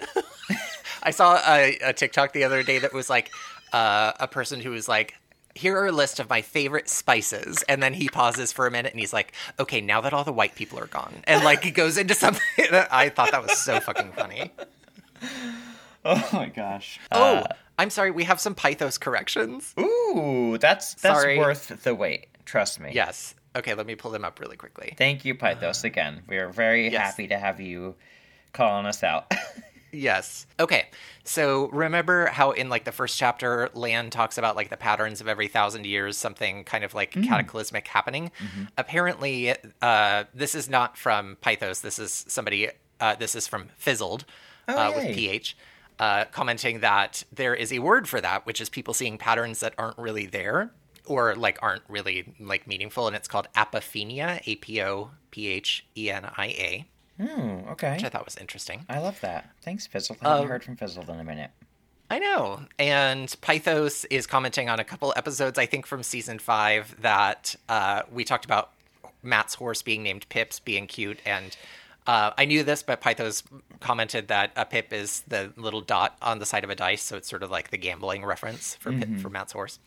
I 1.02 1.10
saw 1.10 1.40
a, 1.46 1.78
a 1.82 1.92
TikTok 1.92 2.32
the 2.32 2.44
other 2.44 2.62
day 2.62 2.78
that 2.80 2.92
was 2.92 3.08
like 3.08 3.30
uh, 3.72 4.12
a 4.20 4.26
person 4.28 4.60
who 4.60 4.70
was 4.70 4.88
like, 4.88 5.14
here 5.54 5.76
are 5.76 5.86
a 5.86 5.92
list 5.92 6.20
of 6.20 6.28
my 6.28 6.40
favorite 6.42 6.88
spices. 6.88 7.64
And 7.68 7.82
then 7.82 7.92
he 7.94 8.08
pauses 8.08 8.52
for 8.52 8.66
a 8.66 8.70
minute 8.70 8.92
and 8.92 9.00
he's 9.00 9.12
like, 9.12 9.32
okay, 9.58 9.80
now 9.80 10.00
that 10.02 10.12
all 10.12 10.24
the 10.24 10.32
white 10.32 10.54
people 10.54 10.78
are 10.78 10.86
gone. 10.86 11.14
And 11.24 11.44
like 11.44 11.62
he 11.62 11.70
goes 11.70 11.96
into 11.98 12.14
something 12.14 12.42
that 12.70 12.92
I 12.92 13.08
thought 13.08 13.30
that 13.32 13.42
was 13.42 13.58
so 13.58 13.80
fucking 13.80 14.12
funny. 14.12 14.52
Oh 16.04 16.28
my 16.32 16.46
gosh. 16.46 17.00
Oh, 17.10 17.44
I'm 17.76 17.90
sorry. 17.90 18.12
We 18.12 18.24
have 18.24 18.40
some 18.40 18.54
Pythos 18.54 18.98
corrections. 18.98 19.74
Ooh, 19.78 20.56
that's 20.58 20.94
that's 20.94 21.20
Sorry. 21.20 21.36
worth 21.38 21.82
the 21.82 21.94
wait. 21.94 22.28
Trust 22.46 22.78
me. 22.80 22.92
Yes. 22.94 23.34
Okay, 23.56 23.74
let 23.74 23.84
me 23.84 23.94
pull 23.96 24.12
them 24.12 24.24
up 24.24 24.38
really 24.40 24.56
quickly. 24.56 24.94
Thank 24.96 25.24
you, 25.24 25.34
Pythos, 25.34 25.82
again. 25.84 26.22
We 26.28 26.38
are 26.38 26.48
very 26.50 26.88
Yes. 26.88 27.10
happy 27.10 27.26
to 27.28 27.36
have 27.36 27.60
you 27.60 27.96
calling 28.52 28.86
us 28.86 29.02
out. 29.02 29.30
Yes. 29.92 30.46
Okay. 30.60 30.88
So 31.24 31.68
remember 31.68 32.26
how 32.26 32.50
in 32.50 32.68
like 32.68 32.84
the 32.84 32.92
first 32.92 33.18
chapter, 33.18 33.70
Lan 33.74 34.10
talks 34.10 34.38
about 34.38 34.56
like 34.56 34.70
the 34.70 34.76
patterns 34.76 35.20
of 35.20 35.28
every 35.28 35.48
thousand 35.48 35.86
years, 35.86 36.16
something 36.16 36.64
kind 36.64 36.84
of 36.84 36.94
like 36.94 37.12
cataclysmic 37.12 37.86
happening. 37.86 38.30
Apparently, 38.76 39.54
uh, 39.82 40.24
this 40.34 40.54
is 40.54 40.68
not 40.68 40.96
from 40.96 41.36
Pythos. 41.42 41.80
This 41.80 41.98
is 41.98 42.24
somebody. 42.28 42.70
Uh, 43.00 43.14
this 43.14 43.34
is 43.34 43.46
from 43.46 43.68
Fizzled 43.76 44.24
uh, 44.66 44.92
with. 44.96 45.14
PH, 45.14 45.56
uh, 45.98 46.24
commenting 46.26 46.80
that 46.80 47.24
there 47.32 47.54
is 47.54 47.72
a 47.72 47.78
word 47.78 48.08
for 48.08 48.20
that, 48.20 48.44
which 48.44 48.60
is 48.60 48.68
people 48.68 48.92
seeing 48.92 49.18
patterns 49.18 49.60
that 49.60 49.74
aren't 49.78 49.98
really 49.98 50.26
there 50.26 50.72
or 51.06 51.34
like 51.34 51.58
aren't 51.62 51.82
really 51.88 52.34
like 52.38 52.66
meaningful, 52.66 53.06
and 53.06 53.16
it's 53.16 53.28
called 53.28 53.48
apophenia. 53.54 54.40
A 54.46 54.56
P 54.56 54.82
O 54.82 55.10
P 55.30 55.48
H 55.48 55.86
E 55.96 56.10
N 56.10 56.30
I 56.36 56.46
A, 56.46 56.86
Hmm, 57.20 57.68
okay. 57.70 57.92
which 57.94 58.04
I 58.04 58.08
thought 58.08 58.24
was 58.24 58.36
interesting. 58.36 58.84
I 58.88 59.00
love 59.00 59.20
that. 59.22 59.50
Thanks, 59.62 59.86
Fizzled. 59.86 60.18
I 60.22 60.28
haven't 60.28 60.42
Um, 60.44 60.48
heard 60.48 60.64
from 60.64 60.76
Fizzled 60.76 61.08
in 61.10 61.18
a 61.18 61.24
minute. 61.24 61.50
I 62.10 62.18
know. 62.20 62.62
And 62.78 63.28
Pythos 63.42 64.06
is 64.08 64.26
commenting 64.26 64.68
on 64.70 64.78
a 64.80 64.84
couple 64.84 65.12
episodes, 65.16 65.58
I 65.58 65.66
think 65.66 65.84
from 65.86 66.02
season 66.02 66.38
five, 66.38 66.94
that 67.02 67.54
uh, 67.68 68.02
we 68.10 68.24
talked 68.24 68.44
about 68.44 68.70
Matt's 69.22 69.54
horse 69.54 69.82
being 69.82 70.02
named 70.02 70.28
Pips 70.28 70.60
being 70.60 70.86
cute. 70.86 71.18
And 71.26 71.56
uh, 72.06 72.30
I 72.38 72.44
knew 72.46 72.62
this, 72.62 72.82
but 72.82 73.02
Pythos 73.02 73.42
commented 73.80 74.28
that 74.28 74.52
a 74.56 74.64
Pip 74.64 74.92
is 74.92 75.20
the 75.28 75.52
little 75.56 75.80
dot 75.82 76.16
on 76.22 76.38
the 76.38 76.46
side 76.46 76.64
of 76.64 76.70
a 76.70 76.74
dice. 76.74 77.02
So 77.02 77.16
it's 77.16 77.28
sort 77.28 77.42
of 77.42 77.50
like 77.50 77.70
the 77.70 77.76
gambling 77.78 78.24
reference 78.24 78.76
for, 78.76 78.92
Pip, 78.92 79.18
for 79.18 79.28
Matt's 79.28 79.52
horse. 79.52 79.78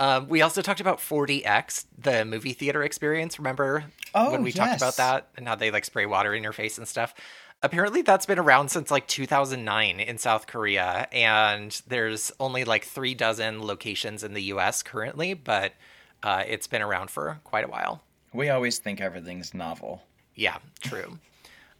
Um, 0.00 0.28
we 0.28 0.40
also 0.42 0.62
talked 0.62 0.80
about 0.80 0.98
4DX, 0.98 1.84
the 1.98 2.24
movie 2.24 2.54
theater 2.54 2.82
experience. 2.82 3.38
Remember 3.38 3.84
Oh, 4.14 4.32
when 4.32 4.42
we 4.42 4.50
talked 4.50 4.76
about 4.76 4.96
that 4.96 5.28
and 5.36 5.46
how 5.46 5.54
they 5.54 5.70
like 5.70 5.84
spray 5.84 6.06
water 6.06 6.34
in 6.34 6.42
your 6.42 6.52
face 6.54 6.78
and 6.78 6.88
stuff? 6.88 7.14
Apparently, 7.62 8.00
that's 8.00 8.24
been 8.24 8.38
around 8.38 8.70
since 8.70 8.90
like 8.90 9.06
2009 9.06 10.00
in 10.00 10.16
South 10.16 10.46
Korea, 10.46 11.06
and 11.12 11.80
there's 11.86 12.32
only 12.40 12.64
like 12.64 12.84
three 12.84 13.14
dozen 13.14 13.62
locations 13.62 14.24
in 14.24 14.32
the 14.32 14.40
U.S. 14.44 14.82
currently, 14.82 15.34
but 15.34 15.74
uh, 16.22 16.42
it's 16.48 16.66
been 16.66 16.80
around 16.80 17.10
for 17.10 17.38
quite 17.44 17.64
a 17.64 17.68
while. 17.68 18.02
We 18.32 18.48
always 18.48 18.78
think 18.78 19.02
everything's 19.02 19.52
novel. 19.52 20.02
Yeah, 20.34 20.56
true. 20.80 21.18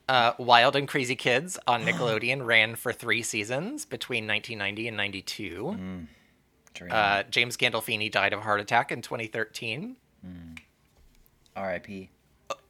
Uh, 0.07 0.33
Wild 0.39 0.77
and 0.77 0.87
Crazy 0.87 1.17
Kids 1.17 1.59
on 1.67 1.83
Nickelodeon 1.87 2.45
ran 2.45 2.75
for 2.75 2.93
three 2.93 3.23
seasons 3.23 3.87
between 3.87 4.27
1990 4.27 4.89
and 4.89 4.97
92. 4.99 5.55
Dream. 5.77 6.09
Uh, 6.91 7.23
James 7.31 7.57
Gandolfini 7.57 8.11
died 8.11 8.33
of 8.33 8.39
a 8.41 8.43
heart 8.43 8.61
attack 8.61 8.91
in 8.93 9.03
2013. 9.03 9.97
R.I.P. 11.57 12.11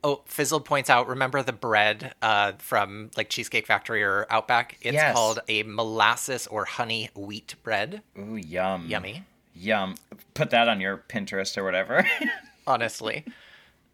Oh, 0.02 0.22
Fizzle 0.26 0.60
points 0.60 0.88
out, 0.90 1.06
remember 1.08 1.42
the 1.42 1.52
bread 1.52 2.14
uh, 2.22 2.52
from 2.58 3.10
like 3.16 3.28
Cheesecake 3.28 3.66
Factory 3.66 4.02
or 4.02 4.26
Outback? 4.30 4.78
It's 4.82 4.94
Yes. 4.94 5.14
called 5.14 5.40
a 5.48 5.62
molasses 5.62 6.46
or 6.46 6.64
honey 6.64 7.10
wheat 7.14 7.54
bread. 7.62 8.02
Ooh, 8.18 8.36
yum. 8.36 8.86
Yummy, 8.88 9.24
Yum. 9.54 9.96
Put 10.34 10.50
that 10.50 10.68
on 10.68 10.80
your 10.80 11.04
Pinterest 11.08 11.56
or 11.58 11.64
whatever. 11.64 12.06
honestly. 12.66 13.24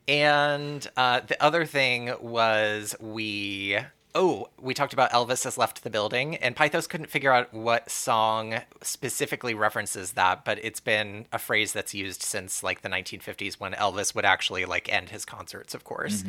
And 0.09 0.87
uh, 0.97 1.21
the 1.27 1.43
other 1.43 1.65
thing 1.67 2.13
was 2.21 2.95
we. 3.01 3.79
Oh, 4.19 4.49
we 4.59 4.73
talked 4.73 4.95
about 4.95 5.11
Elvis 5.11 5.45
has 5.45 5.59
left 5.59 5.85
the 5.85 5.91
building, 5.91 6.37
and 6.37 6.57
Pythos 6.57 6.89
couldn't 6.89 7.11
figure 7.11 7.31
out 7.31 7.53
what 7.53 7.91
song 7.91 8.63
specifically 8.81 9.53
references 9.53 10.13
that, 10.13 10.43
but 10.43 10.59
it's 10.65 10.81
been 10.81 11.27
a 11.35 11.39
phrase 11.39 11.75
that's 11.75 11.93
used 11.93 12.23
since 12.23 12.63
like 12.63 12.81
the 12.81 12.89
1950s 12.89 13.61
when 13.61 13.75
Elvis 13.75 14.15
would 14.15 14.25
actually 14.25 14.65
like 14.65 14.91
end 14.91 15.11
his 15.11 15.27
concerts, 15.27 15.75
of 15.75 15.85
course. 15.85 16.25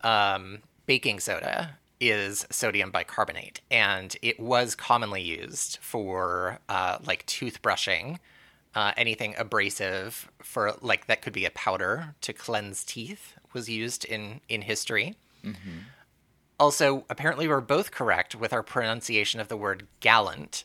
um, 0.00 0.60
baking 0.86 1.20
soda 1.20 1.76
is 2.00 2.46
sodium 2.50 2.90
bicarbonate, 2.90 3.60
and 3.70 4.16
it 4.22 4.40
was 4.40 4.74
commonly 4.74 5.20
used 5.20 5.76
for 5.82 6.60
uh, 6.70 6.96
like 7.06 7.26
toothbrushing, 7.26 8.20
uh, 8.74 8.92
anything 8.96 9.34
abrasive 9.36 10.30
for 10.42 10.76
like 10.80 11.08
that 11.08 11.20
could 11.20 11.34
be 11.34 11.44
a 11.44 11.50
powder 11.50 12.14
to 12.22 12.32
cleanse 12.32 12.84
teeth 12.84 13.34
was 13.52 13.68
used 13.68 14.06
in 14.06 14.40
in 14.48 14.62
history. 14.62 15.14
Also, 16.58 17.04
apparently, 17.08 17.46
we're 17.46 17.60
both 17.60 17.90
correct 17.92 18.34
with 18.34 18.52
our 18.52 18.62
pronunciation 18.62 19.40
of 19.40 19.48
the 19.48 19.56
word 19.56 19.86
gallant. 20.00 20.64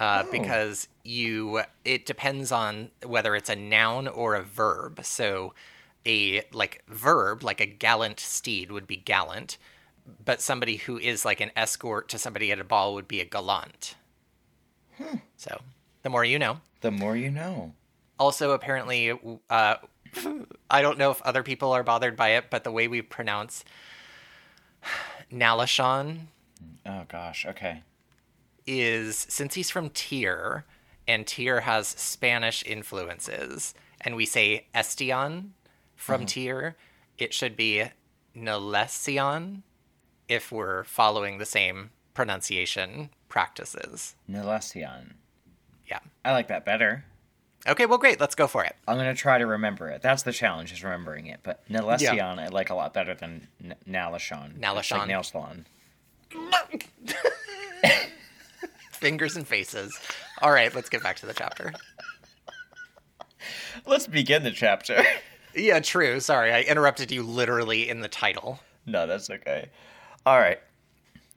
Uh, 0.00 0.22
because 0.30 0.86
you 1.02 1.60
it 1.84 2.06
depends 2.06 2.52
on 2.52 2.90
whether 3.04 3.34
it's 3.34 3.50
a 3.50 3.56
noun 3.56 4.06
or 4.06 4.36
a 4.36 4.42
verb 4.42 5.00
so 5.02 5.52
a 6.06 6.40
like 6.52 6.84
verb 6.86 7.42
like 7.42 7.60
a 7.60 7.66
gallant 7.66 8.20
steed 8.20 8.70
would 8.70 8.86
be 8.86 8.96
gallant 8.96 9.58
but 10.24 10.40
somebody 10.40 10.76
who 10.76 10.98
is 10.98 11.24
like 11.24 11.40
an 11.40 11.50
escort 11.56 12.08
to 12.08 12.16
somebody 12.16 12.52
at 12.52 12.60
a 12.60 12.64
ball 12.64 12.94
would 12.94 13.08
be 13.08 13.20
a 13.20 13.24
gallant 13.24 13.96
so 15.36 15.60
the 16.02 16.10
more 16.10 16.24
you 16.24 16.38
know 16.38 16.60
the 16.80 16.92
more 16.92 17.16
you 17.16 17.30
know. 17.30 17.72
also 18.20 18.52
apparently 18.52 19.18
uh, 19.50 19.74
i 20.70 20.80
don't 20.80 20.98
know 20.98 21.10
if 21.10 21.20
other 21.22 21.42
people 21.42 21.72
are 21.72 21.82
bothered 21.82 22.16
by 22.16 22.28
it 22.30 22.44
but 22.50 22.62
the 22.62 22.70
way 22.70 22.86
we 22.86 23.02
pronounce 23.02 23.64
nalashon 25.32 26.26
Oh 26.88 27.04
gosh. 27.08 27.46
Okay. 27.46 27.82
is 28.66 29.16
since 29.16 29.54
he's 29.54 29.70
from 29.70 29.90
Tear, 29.90 30.64
and 31.06 31.26
Tear 31.26 31.60
has 31.60 31.88
Spanish 31.88 32.64
influences, 32.64 33.74
and 34.00 34.16
we 34.16 34.26
say 34.26 34.66
Estean 34.74 35.50
from 35.96 36.22
mm-hmm. 36.22 36.26
Tear, 36.26 36.76
it 37.18 37.34
should 37.34 37.56
be 37.56 37.84
Nelesion 38.36 39.62
if 40.28 40.52
we're 40.52 40.84
following 40.84 41.38
the 41.38 41.46
same 41.46 41.90
pronunciation 42.14 43.10
practices. 43.28 44.14
Nelesion. 44.30 45.12
Yeah. 45.86 46.00
I 46.24 46.32
like 46.32 46.48
that 46.48 46.64
better. 46.64 47.04
Okay, 47.66 47.86
well, 47.86 47.98
great. 47.98 48.20
Let's 48.20 48.34
go 48.34 48.46
for 48.46 48.64
it. 48.64 48.76
I'm 48.86 48.96
gonna 48.96 49.14
try 49.14 49.38
to 49.38 49.46
remember 49.46 49.88
it. 49.90 50.00
That's 50.00 50.22
the 50.22 50.32
challenge, 50.32 50.72
is 50.72 50.82
remembering 50.84 51.26
it. 51.26 51.40
But 51.42 51.68
Nelesion, 51.68 52.38
I 52.38 52.48
like 52.48 52.70
a 52.70 52.74
lot 52.74 52.94
better 52.94 53.14
than 53.14 53.48
N- 53.62 53.74
Nalashon. 53.88 54.58
Nalashon. 54.58 54.98
like 54.98 55.08
nail 55.08 55.22
salon. 55.22 55.66
Fingers 58.92 59.36
and 59.36 59.46
faces. 59.46 59.98
All 60.42 60.50
right, 60.50 60.74
let's 60.74 60.88
get 60.88 61.02
back 61.02 61.16
to 61.16 61.26
the 61.26 61.34
chapter. 61.34 61.72
Let's 63.86 64.06
begin 64.08 64.42
the 64.42 64.50
chapter. 64.50 65.02
Yeah, 65.54 65.80
true. 65.80 66.20
Sorry, 66.20 66.52
I 66.52 66.60
interrupted 66.60 67.10
you 67.10 67.22
literally 67.22 67.88
in 67.88 68.00
the 68.00 68.06
title. 68.08 68.60
no, 68.86 69.06
that's 69.08 69.28
okay. 69.30 69.70
All 70.26 70.38
right. 70.38 70.60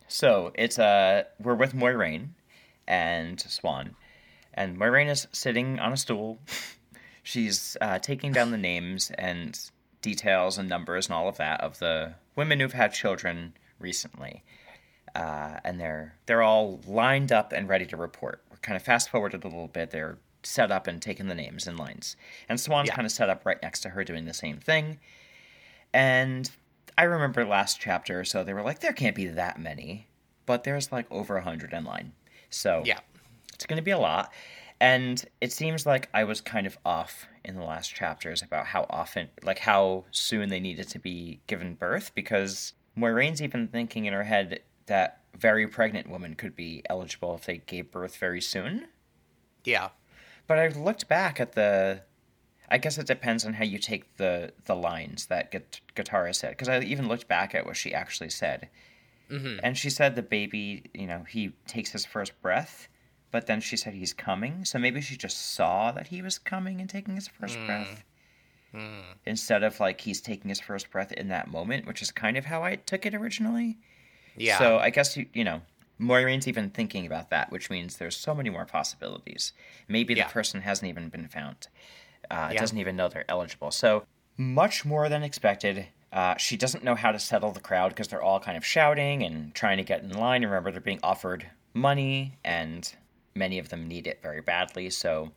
So 0.09 0.51
it's 0.53 0.77
uh 0.77 1.23
we're 1.39 1.55
with 1.55 1.73
Moiraine 1.73 2.27
and 2.87 3.37
Siuan, 3.37 3.91
and 4.53 4.77
Moiraine 4.77 5.09
is 5.09 5.27
sitting 5.31 5.79
on 5.79 5.93
a 5.93 5.97
stool. 5.97 6.39
She's 7.23 7.77
uh, 7.81 7.99
taking 7.99 8.31
down 8.31 8.51
the 8.51 8.57
names 8.57 9.11
and 9.17 9.59
details 10.01 10.57
and 10.57 10.67
numbers 10.67 11.07
and 11.07 11.13
all 11.15 11.27
of 11.27 11.37
that 11.37 11.61
of 11.61 11.77
the 11.79 12.15
women 12.35 12.59
who've 12.59 12.73
had 12.73 12.93
children 12.93 13.53
recently, 13.79 14.43
uh, 15.15 15.59
and 15.63 15.79
they're 15.79 16.15
they're 16.25 16.41
all 16.41 16.79
lined 16.87 17.31
up 17.31 17.51
and 17.53 17.69
ready 17.69 17.85
to 17.85 17.97
report. 17.97 18.41
We're 18.49 18.57
kind 18.57 18.75
of 18.75 18.81
fast 18.81 19.09
forwarded 19.09 19.43
a 19.43 19.47
little 19.47 19.67
bit. 19.67 19.91
They're 19.91 20.17
set 20.43 20.71
up 20.71 20.87
and 20.87 20.99
taking 21.01 21.27
the 21.27 21.35
names 21.35 21.67
in 21.67 21.77
lines, 21.77 22.15
and 22.49 22.57
Siuan's 22.57 22.87
Yeah. 22.87 22.95
kind 22.95 23.05
of 23.05 23.11
set 23.11 23.29
up 23.29 23.45
right 23.45 23.61
next 23.61 23.81
to 23.81 23.89
her 23.89 24.03
doing 24.03 24.25
the 24.25 24.33
same 24.33 24.57
thing. 24.57 24.97
And 25.93 26.49
I 26.97 27.03
remember 27.03 27.45
last 27.45 27.79
chapter, 27.79 28.23
so 28.23 28.43
they 28.43 28.53
were 28.53 28.63
like, 28.63 28.79
there 28.79 28.93
can't 28.93 29.15
be 29.15 29.27
that 29.27 29.59
many, 29.59 30.07
but 30.45 30.63
there's 30.63 30.91
like 30.91 31.05
over 31.11 31.37
a 31.37 31.43
hundred 31.43 31.73
in 31.73 31.83
line. 31.83 32.13
So 32.49 32.81
Yeah. 32.85 32.99
It's 33.61 33.67
going 33.67 33.77
to 33.77 33.83
be 33.83 33.91
a 33.91 33.99
lot. 33.99 34.33
And 34.79 35.23
it 35.39 35.51
seems 35.51 35.85
like 35.85 36.09
I 36.11 36.23
was 36.23 36.41
kind 36.41 36.65
of 36.65 36.75
off 36.83 37.27
in 37.45 37.55
the 37.55 37.63
last 37.63 37.93
chapters 37.93 38.41
about 38.41 38.65
how 38.65 38.87
often, 38.89 39.29
like 39.43 39.59
how 39.59 40.05
soon 40.09 40.49
they 40.49 40.59
needed 40.59 40.89
to 40.89 40.99
be 40.99 41.39
given 41.45 41.75
birth, 41.75 42.11
because 42.15 42.73
Moiraine's 42.97 43.43
even 43.43 43.67
thinking 43.67 44.05
in 44.05 44.13
her 44.13 44.23
head 44.23 44.61
that 44.87 45.21
very 45.37 45.67
pregnant 45.67 46.09
women 46.09 46.33
could 46.33 46.55
be 46.55 46.81
eligible 46.89 47.35
if 47.35 47.45
they 47.45 47.59
gave 47.59 47.91
birth 47.91 48.17
very 48.17 48.41
soon. 48.41 48.87
Yeah. 49.63 49.89
But 50.47 50.57
I've 50.57 50.77
looked 50.77 51.07
back 51.07 51.39
at 51.39 51.51
the. 51.53 52.01
I 52.67 52.79
guess 52.79 52.97
it 52.97 53.05
depends 53.05 53.45
on 53.45 53.53
how 53.53 53.65
you 53.65 53.77
take 53.77 54.17
the 54.17 54.51
the 54.65 54.75
lines 54.75 55.27
that 55.27 55.51
Gitara 55.95 56.33
said, 56.33 56.51
because 56.51 56.69
I 56.69 56.79
even 56.79 57.07
looked 57.07 57.27
back 57.27 57.53
at 57.53 57.67
what 57.67 57.77
she 57.77 57.93
actually 57.93 58.31
said, 58.31 58.69
hmm 59.29 59.57
and 59.61 59.77
she 59.77 59.91
said 59.91 60.15
the 60.15 60.23
baby, 60.23 60.89
you 60.93 61.05
know, 61.05 61.23
he 61.29 61.51
takes 61.67 61.91
his 61.91 62.05
first 62.05 62.41
breath, 62.41 62.87
but 63.31 63.47
then 63.47 63.61
she 63.61 63.77
said 63.77 63.93
he's 63.93 64.13
coming. 64.13 64.65
So 64.65 64.77
maybe 64.77 65.01
she 65.01 65.15
just 65.17 65.53
saw 65.55 65.91
that 65.91 66.07
he 66.07 66.21
was 66.21 66.37
coming 66.37 66.79
and 66.81 66.89
taking 66.89 67.15
his 67.15 67.27
first 67.27 67.57
Mm. 67.57 67.65
breath 67.65 68.03
Mm. 68.73 69.03
instead 69.25 69.63
of 69.63 69.79
like 69.79 70.01
he's 70.01 70.21
taking 70.21 70.49
his 70.49 70.59
first 70.61 70.89
breath 70.91 71.11
in 71.11 71.27
that 71.29 71.47
moment, 71.49 71.85
which 71.85 72.01
is 72.01 72.09
kind 72.11 72.37
of 72.37 72.45
how 72.45 72.63
I 72.63 72.75
took 72.77 73.05
it 73.05 73.13
originally. 73.13 73.77
Yeah. 74.37 74.57
So 74.57 74.79
I 74.79 74.89
guess 74.91 75.17
you 75.17 75.25
you 75.33 75.43
know 75.43 75.61
Moiraine's 75.99 76.47
even 76.47 76.69
thinking 76.71 77.05
about 77.05 77.29
that, 77.29 77.51
which 77.51 77.69
means 77.69 77.97
there's 77.97 78.15
so 78.17 78.33
many 78.33 78.49
more 78.49 78.65
possibilities. 78.65 79.53
Maybe 79.87 80.13
Yeah. 80.15 80.27
the 80.27 80.33
person 80.33 80.61
hasn't 80.61 80.89
even 80.89 81.09
been 81.09 81.27
found. 81.27 81.67
Uh, 82.29 82.49
Yeah. 82.53 82.59
Doesn't 82.59 82.77
even 82.77 82.95
know 82.95 83.07
they're 83.07 83.29
eligible. 83.29 83.71
So 83.71 84.05
much 84.37 84.85
more 84.85 85.09
than 85.09 85.21
expected. 85.21 85.87
Uh, 86.11 86.35
she 86.37 86.57
doesn't 86.57 86.83
know 86.83 86.95
how 86.95 87.11
to 87.11 87.19
settle 87.19 87.51
the 87.51 87.59
crowd 87.59 87.89
because 87.89 88.07
they're 88.07 88.21
all 88.21 88.39
kind 88.39 88.57
of 88.57 88.65
shouting 88.65 89.21
and 89.23 89.53
trying 89.53 89.77
to 89.77 89.83
get 89.83 90.01
in 90.01 90.09
line. 90.11 90.43
Remember, 90.43 90.71
they're 90.71 90.81
being 90.81 90.99
offered 91.03 91.49
money, 91.73 92.37
and 92.43 92.95
many 93.35 93.59
of 93.59 93.69
them 93.69 93.87
need 93.87 94.07
it 94.07 94.21
very 94.21 94.41
badly. 94.41 94.89
So 94.89 95.31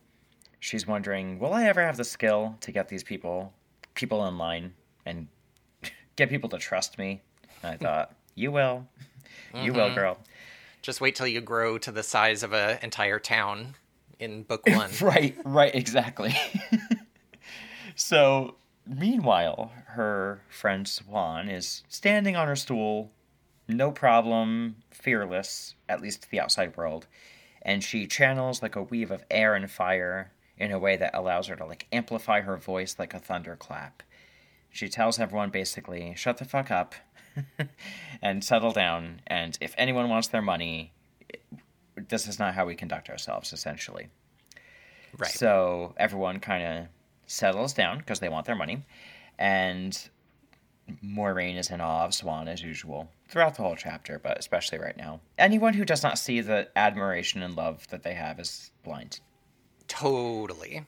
she's 0.59 0.85
wondering, 0.87 1.39
will 1.39 1.53
I 1.53 1.65
ever 1.65 1.81
have 1.81 1.97
the 1.97 2.03
skill 2.03 2.57
to 2.61 2.71
get 2.71 2.87
these 2.89 3.03
people 3.03 3.53
people 3.93 4.25
in 4.27 4.37
line 4.37 4.73
and 5.05 5.27
get 6.15 6.29
people 6.29 6.49
to 6.49 6.57
trust 6.57 6.97
me? 6.97 7.21
And 7.63 7.73
I 7.73 7.77
thought, 7.77 8.15
you 8.35 8.51
will, 8.51 8.85
you 9.53 9.73
will, 9.73 9.89
Mhm. 9.89 9.95
girl. 9.95 10.17
Just 10.81 11.01
wait 11.01 11.15
till 11.15 11.27
you 11.27 11.41
grow 11.41 11.77
to 11.79 11.91
the 11.91 12.03
size 12.03 12.43
of 12.43 12.53
an 12.53 12.77
entire 12.83 13.17
town 13.19 13.75
in 14.19 14.43
book 14.43 14.67
one. 14.67 14.91
Right, 15.01 15.35
right, 15.43 15.73
exactly. 15.73 16.35
so, 17.95 18.55
meanwhile, 18.85 19.71
her 19.87 20.41
friend 20.49 20.85
Siuan 20.85 21.51
is 21.51 21.83
standing 21.87 22.35
on 22.35 22.47
her 22.47 22.55
stool, 22.55 23.11
no 23.67 23.91
problem, 23.91 24.75
fearless, 24.91 25.75
at 25.89 26.01
least 26.01 26.23
to 26.23 26.31
the 26.31 26.39
outside 26.39 26.75
world, 26.77 27.07
and 27.65 27.83
she 27.83 28.05
channels 28.05 28.61
like 28.61 28.75
a 28.75 28.83
weave 28.83 29.09
of 29.09 29.25
air 29.29 29.55
and 29.55 29.69
fire 29.69 30.31
in 30.57 30.71
a 30.71 30.79
way 30.79 30.95
that 30.95 31.13
allows 31.13 31.47
her 31.47 31.55
to 31.55 31.65
like 31.65 31.87
amplify 31.91 32.41
her 32.41 32.55
voice 32.55 32.95
like 32.99 33.13
a 33.13 33.19
thunderclap. 33.19 34.03
She 34.69 34.87
tells 34.87 35.19
everyone 35.19 35.49
basically, 35.49 36.13
shut 36.15 36.37
the 36.37 36.45
fuck 36.45 36.69
up 36.69 36.93
and 38.21 38.43
settle 38.43 38.71
down, 38.71 39.21
and 39.27 39.57
if 39.59 39.73
anyone 39.77 40.09
wants 40.09 40.27
their 40.27 40.41
money, 40.41 40.93
this 41.95 42.27
is 42.27 42.39
not 42.39 42.53
how 42.53 42.65
we 42.65 42.75
conduct 42.75 43.09
ourselves, 43.09 43.51
essentially. 43.51 44.09
Right. 45.17 45.31
So 45.31 45.93
everyone 45.97 46.39
kind 46.39 46.65
of 46.65 46.85
settles 47.25 47.73
down 47.73 47.97
because 47.97 48.19
they 48.19 48.29
want 48.29 48.45
their 48.45 48.55
money, 48.55 48.85
and 49.39 50.09
Moiraine 51.03 51.57
is 51.57 51.69
in 51.69 51.81
awe 51.81 52.05
of 52.05 52.11
Siuan 52.11 52.47
as 52.47 52.61
usual 52.61 53.09
throughout 53.27 53.55
the 53.55 53.63
whole 53.63 53.75
chapter, 53.75 54.19
but 54.19 54.37
especially 54.37 54.77
right 54.77 54.97
now. 54.97 55.19
Anyone 55.37 55.73
who 55.73 55.85
does 55.85 56.03
not 56.03 56.19
see 56.19 56.41
the 56.41 56.67
admiration 56.75 57.41
and 57.41 57.55
love 57.55 57.87
that 57.89 58.03
they 58.03 58.13
have 58.13 58.39
is 58.39 58.71
blind. 58.83 59.19
Totally. 59.87 60.85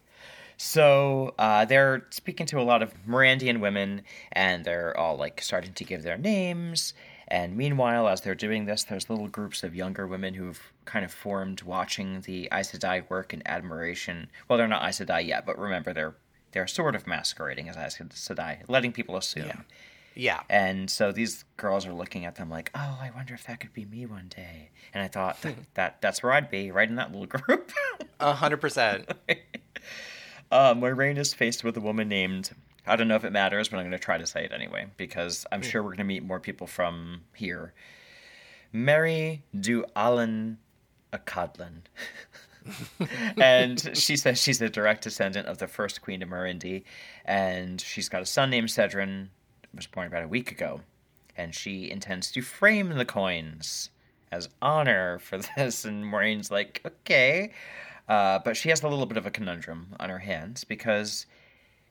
So 0.57 1.35
uh, 1.37 1.65
they're 1.65 2.07
speaking 2.09 2.47
to 2.47 2.59
a 2.59 2.63
lot 2.63 2.81
of 2.81 2.93
Murandian 3.05 3.59
women, 3.59 4.01
and 4.31 4.65
they're 4.65 4.97
all 4.97 5.15
like 5.15 5.41
starting 5.41 5.73
to 5.73 5.83
give 5.83 6.03
their 6.03 6.17
names. 6.17 6.93
And 7.27 7.55
meanwhile, 7.55 8.07
as 8.07 8.21
they're 8.21 8.35
doing 8.35 8.65
this, 8.65 8.83
there's 8.83 9.09
little 9.09 9.27
groups 9.27 9.63
of 9.63 9.75
younger 9.75 10.07
women 10.07 10.33
who've 10.33 10.61
kind 10.85 11.05
of 11.05 11.11
formed, 11.11 11.61
watching 11.61 12.21
the 12.21 12.47
Aes 12.51 12.71
Sedai 12.71 13.07
work 13.09 13.33
in 13.33 13.43
admiration. 13.45 14.29
Well, 14.47 14.57
they're 14.57 14.67
not 14.67 14.87
Aes 14.87 14.99
Sedai 14.99 15.27
yet, 15.27 15.45
but 15.45 15.59
remember 15.59 15.93
they're 15.93 16.15
they're 16.53 16.67
sort 16.67 16.95
of 16.95 17.05
masquerading 17.05 17.69
as 17.69 17.75
Aes 17.75 17.97
Sedai, 17.97 18.63
letting 18.67 18.91
people 18.93 19.17
assume. 19.17 19.47
Yeah. 19.47 19.61
Yeah. 20.17 20.41
And 20.49 20.89
so 20.89 21.11
these 21.11 21.45
girls 21.57 21.85
are 21.85 21.93
looking 21.93 22.25
at 22.25 22.35
them 22.35 22.49
like, 22.49 22.71
"Oh, 22.73 22.99
I 23.01 23.11
wonder 23.15 23.33
if 23.33 23.45
that 23.45 23.59
could 23.59 23.73
be 23.73 23.85
me 23.85 24.05
one 24.05 24.27
day." 24.29 24.71
And 24.93 25.03
I 25.03 25.07
thought 25.07 25.41
that, 25.43 25.53
hmm. 25.53 25.61
that 25.75 26.01
that's 26.01 26.23
where 26.23 26.31
I'd 26.31 26.49
be, 26.49 26.71
right 26.71 26.89
in 26.89 26.95
that 26.95 27.11
little 27.11 27.27
group. 27.39 27.71
A 28.19 28.33
hundred 28.33 28.57
percent. 28.57 29.09
Um, 30.49 30.79
Moiraine 30.81 31.17
is 31.17 31.33
faced 31.33 31.63
with 31.63 31.77
a 31.77 31.81
woman 31.81 32.07
named. 32.09 32.51
I 32.85 32.95
don't 32.95 33.09
know 33.09 33.15
if 33.17 33.25
it 33.25 33.31
matters, 33.31 33.67
but 33.67 33.77
I'm 33.77 33.83
going 33.83 33.91
to 33.91 33.99
try 33.99 34.17
to 34.17 34.25
say 34.25 34.45
it 34.45 34.53
anyway 34.53 34.87
because 34.95 35.45
I'm 35.51 35.61
hmm. 35.61 35.67
sure 35.67 35.83
we're 35.83 35.89
going 35.89 35.97
to 35.97 36.03
meet 36.05 36.23
more 36.23 36.39
people 36.39 36.67
from 36.67 37.21
here. 37.35 37.73
Mary 38.71 39.43
Du 39.59 39.85
Allen 39.95 40.57
Acadlan. 41.13 41.81
and 43.37 43.91
she 43.97 44.15
says 44.15 44.41
she's 44.41 44.61
a 44.61 44.69
direct 44.69 45.03
descendant 45.03 45.47
of 45.47 45.57
the 45.57 45.67
first 45.67 46.01
queen 46.01 46.21
of 46.21 46.29
Marindi, 46.29 46.83
and 47.25 47.79
she's 47.79 48.09
got 48.09 48.21
a 48.21 48.25
son 48.25 48.49
named 48.49 48.69
Cedrin, 48.69 49.29
was 49.73 49.87
born 49.87 50.07
about 50.07 50.23
a 50.23 50.27
week 50.27 50.51
ago, 50.51 50.81
and 51.35 51.53
she 51.53 51.89
intends 51.89 52.31
to 52.31 52.41
frame 52.41 52.89
the 52.89 53.05
coins 53.05 53.89
as 54.31 54.49
honor 54.61 55.19
for 55.19 55.37
this. 55.57 55.85
And 55.85 56.05
Maureen's 56.05 56.51
like, 56.51 56.81
okay, 56.85 57.51
uh, 58.07 58.39
but 58.39 58.57
she 58.57 58.69
has 58.69 58.83
a 58.83 58.87
little 58.87 59.05
bit 59.05 59.17
of 59.17 59.25
a 59.25 59.31
conundrum 59.31 59.95
on 59.99 60.09
her 60.09 60.19
hands 60.19 60.63
because 60.63 61.25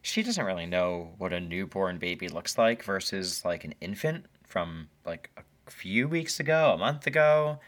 she 0.03 0.23
doesn't 0.23 0.45
really 0.45 0.67
know 0.67 1.11
what 1.19 1.33
a 1.33 1.41
newborn 1.41 1.99
baby 1.99 2.29
looks 2.29 2.57
like 2.57 2.83
versus 2.85 3.45
like 3.45 3.65
an 3.65 3.75
infant 3.81 4.27
from 4.45 4.89
like 5.05 5.31
a 5.67 5.71
few 5.71 6.09
weeks 6.09 6.41
ago, 6.41 6.73
a 6.75 6.79
month 6.79 7.07
ago. 7.07 7.59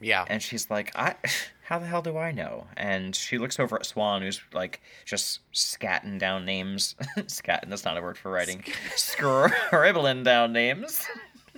Yeah. 0.00 0.24
And 0.28 0.42
she's 0.42 0.70
like, 0.70 0.90
I, 0.96 1.14
how 1.70 1.78
the 1.78 1.86
hell 1.86 2.02
do 2.02 2.18
I 2.18 2.32
know? 2.32 2.66
And 2.76 3.14
she 3.14 3.38
looks 3.38 3.60
over 3.60 3.76
at 3.76 3.82
Siuan, 3.82 4.22
who's 4.22 4.40
like 4.52 4.82
just 5.04 5.38
scatting 5.54 6.18
down 6.18 6.44
names. 6.44 6.96
scatting, 7.28 7.68
that's 7.70 7.84
not 7.84 7.96
a 7.96 8.02
word 8.02 8.18
for 8.18 8.30
writing. 8.32 8.64
Scribbling 8.96 10.24
down 10.24 10.52
names. 10.52 11.06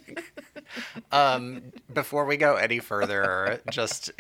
Um, 1.11 1.65
before 1.93 2.25
we 2.25 2.39
go 2.39 2.55
any 2.55 2.79
further, 2.79 3.61
just 3.71 4.11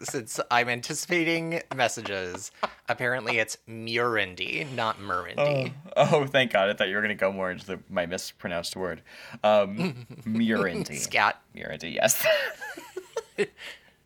since 0.00 0.40
I'm 0.50 0.68
anticipating 0.68 1.62
messages, 1.76 2.50
apparently 2.88 3.38
it's 3.38 3.56
Murindi, 3.68 4.68
not 4.74 4.96
Oh, 4.98 5.02
Murindi. 5.04 5.72
oh, 5.96 6.26
thank 6.26 6.52
God. 6.52 6.70
I 6.70 6.74
thought 6.74 6.88
you 6.88 6.96
were 6.96 7.02
going 7.02 7.16
to 7.16 7.20
go 7.20 7.30
more 7.30 7.52
into 7.52 7.66
the, 7.66 7.78
my 7.88 8.06
mispronounced 8.06 8.74
word. 8.74 9.02
Um, 9.44 10.06
Murindy. 10.26 10.96
Scat. 10.96 11.40
Murindy, 11.54 11.94
yes. 11.94 12.26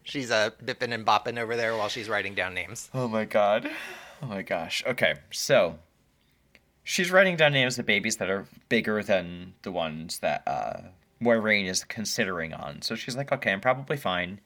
She's 0.07 0.31
uh, 0.31 0.51
bipping 0.65 0.93
and 0.93 1.05
bopping 1.05 1.37
over 1.37 1.57
there 1.57 1.77
while 1.77 1.89
she's 1.89 2.09
writing 2.09 2.35
down 2.35 2.55
names. 2.55 2.89
Oh 2.95 3.09
my 3.09 3.25
god. 3.25 3.69
Oh 4.23 4.27
my 4.27 4.43
gosh. 4.43 4.85
Okay, 4.87 5.15
so 5.33 5.79
she's 6.85 7.11
writing 7.11 7.37
down 7.37 7.53
names 7.53 7.77
of 7.77 7.87
babies 7.87 8.17
that 8.19 8.31
are 8.31 8.47
bigger 8.69 9.03
than 9.03 9.55
the 9.63 9.73
ones 9.73 10.21
that 10.21 10.47
uh, 10.47 10.81
Moiraine 11.21 11.67
is 11.67 11.83
considering 11.83 12.55
on. 12.55 12.83
So 12.83 12.95
she's 12.95 13.17
like, 13.17 13.33
okay, 13.33 13.51
I'm 13.53 13.61
probably 13.61 13.97
fine. 13.97 14.41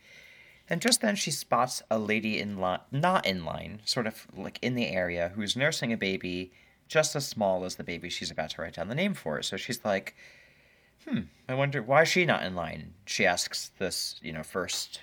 And 0.70 0.80
just 0.80 1.02
then 1.02 1.14
she 1.14 1.30
spots 1.30 1.82
a 1.90 1.98
lady 1.98 2.38
in 2.38 2.56
line, 2.56 2.80
not 2.90 3.26
in 3.26 3.44
line, 3.44 3.82
sort 3.84 4.06
of 4.06 4.26
like 4.34 4.58
in 4.62 4.74
the 4.74 4.88
area, 4.88 5.32
who's 5.34 5.56
nursing 5.56 5.92
a 5.92 5.96
baby 5.98 6.52
just 6.88 7.14
as 7.14 7.26
small 7.26 7.66
as 7.66 7.76
the 7.76 7.84
baby 7.84 8.08
she's 8.08 8.30
about 8.30 8.50
to 8.50 8.62
write 8.62 8.74
down 8.74 8.88
the 8.88 8.94
name 8.94 9.12
for. 9.12 9.42
So 9.42 9.58
she's 9.58 9.84
like, 9.84 10.16
hmm, 11.06 11.20
I 11.48 11.54
wonder 11.54 11.82
why 11.82 12.02
is 12.02 12.08
she 12.08 12.24
not 12.24 12.44
in 12.44 12.54
line? 12.54 12.94
She 13.04 13.26
asks 13.26 13.72
this, 13.78 14.18
you 14.22 14.32
know, 14.32 14.42
first 14.42 15.02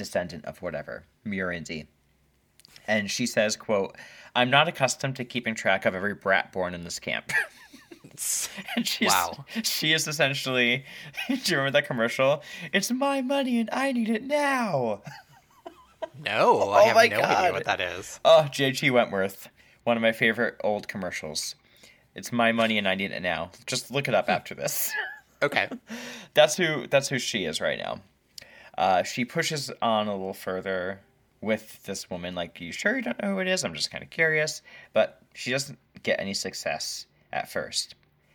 descendant 0.00 0.44
of 0.46 0.62
whatever, 0.62 1.04
Murandy 1.26 1.86
and 2.88 3.10
she 3.10 3.26
says 3.26 3.56
quote 3.56 3.94
i'm 4.34 4.48
not 4.48 4.66
accustomed 4.66 5.14
to 5.14 5.24
keeping 5.24 5.54
track 5.54 5.84
of 5.84 5.94
every 5.94 6.14
brat 6.14 6.50
born 6.52 6.72
in 6.72 6.82
this 6.82 6.98
camp 6.98 7.30
and 8.76 8.86
she's 8.86 9.10
Wow. 9.10 9.44
she 9.62 9.92
is 9.92 10.08
essentially 10.08 10.84
do 11.28 11.34
you 11.34 11.58
remember 11.58 11.72
that 11.72 11.86
commercial 11.86 12.42
it's 12.72 12.90
my 12.90 13.20
money 13.20 13.60
and 13.60 13.68
i 13.72 13.92
need 13.92 14.08
it 14.08 14.22
now 14.22 15.02
No, 16.24 16.70
I 16.70 16.80
Oh 16.82 16.84
have 16.86 16.96
my 16.96 17.06
no 17.08 17.18
God. 17.20 17.36
idea 17.36 17.52
what 17.52 17.64
that 17.66 17.80
is. 17.80 18.18
oh 18.24 18.46
jg 18.50 18.90
wentworth 18.90 19.48
one 19.84 19.96
of 19.98 20.02
my 20.02 20.12
favorite 20.12 20.56
old 20.64 20.88
commercials 20.88 21.54
it's 22.14 22.32
my 22.32 22.50
money 22.52 22.78
and 22.78 22.88
i 22.88 22.94
need 22.94 23.12
it 23.12 23.20
now 23.22 23.50
just 23.66 23.90
look 23.90 24.08
it 24.08 24.14
up 24.14 24.24
hmm. 24.26 24.32
after 24.32 24.54
this 24.54 24.90
Okay. 25.42 25.68
that's 26.34 26.56
who 26.56 26.86
that's 26.88 27.08
who 27.08 27.18
she 27.18 27.44
is 27.46 27.60
right 27.62 27.78
now. 27.78 28.00
Uh, 28.80 29.02
she 29.02 29.26
pushes 29.26 29.70
on 29.82 30.08
a 30.08 30.12
little 30.12 30.32
further 30.32 31.00
with 31.42 31.82
this 31.82 32.08
woman, 32.08 32.34
like, 32.34 32.62
"You 32.62 32.72
sure 32.72 32.96
you 32.96 33.02
don't 33.02 33.20
know 33.20 33.34
who 33.34 33.40
it 33.40 33.46
is?" 33.46 33.62
I'm 33.62 33.74
just 33.74 33.90
kind 33.90 34.02
of 34.02 34.08
curious, 34.08 34.62
but 34.94 35.20
she 35.34 35.50
doesn't 35.50 35.78
get 36.02 36.18
any 36.18 36.32
success 36.32 37.04
at 37.30 37.50
first. 37.50 37.94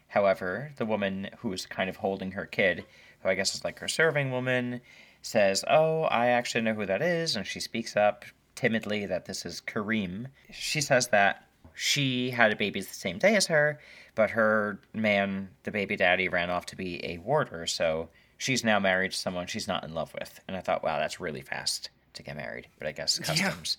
However, 0.10 0.72
the 0.78 0.86
woman 0.86 1.32
who's 1.40 1.66
kind 1.66 1.90
of 1.90 1.96
holding 1.96 2.34
her 2.34 2.46
kid, 2.46 2.86
who 3.22 3.30
I 3.30 3.34
guess 3.34 3.56
is 3.56 3.64
like 3.64 3.80
her 3.80 3.88
serving 3.88 4.30
woman, 4.30 4.82
says, 5.24 5.66
Oh, 5.68 6.04
I 6.04 6.28
actually 6.28 6.62
know 6.62 6.76
who 6.76 6.86
that 6.86 7.02
is. 7.02 7.36
And 7.36 7.48
she 7.48 7.60
speaks 7.60 7.98
up 7.98 8.24
timidly 8.54 9.08
that 9.08 9.26
this 9.26 9.48
is 9.48 9.62
Kareem. 9.62 10.28
She 10.52 10.80
says 10.80 11.08
that 11.08 11.48
she 11.74 12.30
had 12.30 12.52
a 12.52 12.56
baby 12.56 12.82
the 12.82 12.94
same 12.94 13.18
day 13.18 13.36
as 13.36 13.48
her, 13.48 13.80
but 14.14 14.30
her 14.30 14.80
man, 14.94 15.50
the 15.64 15.72
baby 15.72 15.96
daddy, 15.96 16.30
ran 16.30 16.52
off 16.52 16.68
to 16.68 16.76
be 16.76 17.04
a 17.04 17.18
warder. 17.18 17.66
So 17.66 18.10
she's 18.38 18.64
now 18.64 18.80
married 18.80 19.12
to 19.12 19.18
someone 19.18 19.48
she's 19.48 19.68
not 19.68 19.84
in 19.84 19.94
love 19.94 20.14
with. 20.14 20.40
And 20.48 20.56
I 20.56 20.62
thought, 20.62 20.84
wow, 20.84 21.00
that's 21.00 21.20
really 21.20 21.42
fast 21.42 21.90
to 22.14 22.24
get 22.24 22.36
married. 22.36 22.68
But 22.78 22.88
I 22.88 22.92
guess 22.92 23.20
customs. 23.20 23.78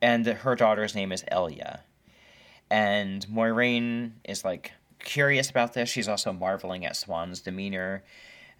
And 0.00 0.26
her 0.26 0.54
daughter's 0.54 0.94
name 0.94 1.12
is 1.12 1.24
Elia. 1.30 1.80
And 2.70 3.26
Moiraine 3.26 4.12
is 4.24 4.44
like 4.44 4.72
curious 5.00 5.50
about 5.50 5.72
this. 5.72 5.88
She's 5.88 6.08
also 6.08 6.32
marveling 6.32 6.84
at 6.84 6.94
Siuan's 6.94 7.40
demeanor 7.40 8.04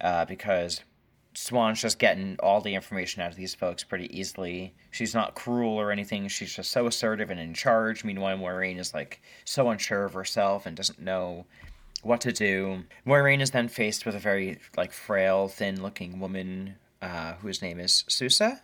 uh, 0.01 0.25
because 0.25 0.81
Siuan's 1.35 1.81
just 1.81 1.99
getting 1.99 2.37
all 2.39 2.59
the 2.59 2.73
information 2.73 3.21
out 3.21 3.29
of 3.29 3.37
these 3.37 3.53
folks 3.53 3.83
pretty 3.83 4.17
easily. 4.17 4.73
She's 4.91 5.13
not 5.13 5.35
cruel 5.35 5.79
or 5.79 5.91
anything. 5.91 6.27
She's 6.27 6.53
just 6.53 6.71
so 6.71 6.87
assertive 6.87 7.29
and 7.29 7.39
in 7.39 7.53
charge. 7.53 8.03
Meanwhile, 8.03 8.37
Moiraine 8.37 8.79
is 8.79 8.93
like 8.93 9.21
so 9.45 9.69
unsure 9.69 10.05
of 10.05 10.13
herself 10.13 10.65
and 10.65 10.75
doesn't 10.75 10.99
know 10.99 11.45
what 12.03 12.21
to 12.21 12.31
do. 12.31 12.83
Moiraine 13.05 13.41
is 13.41 13.51
then 13.51 13.67
faced 13.67 14.05
with 14.05 14.15
a 14.15 14.19
very 14.19 14.59
like 14.77 14.91
frail, 14.91 15.47
thin-looking 15.47 16.19
woman 16.19 16.75
uh, 17.01 17.33
whose 17.35 17.61
name 17.61 17.79
is 17.79 18.03
Susa, 18.07 18.61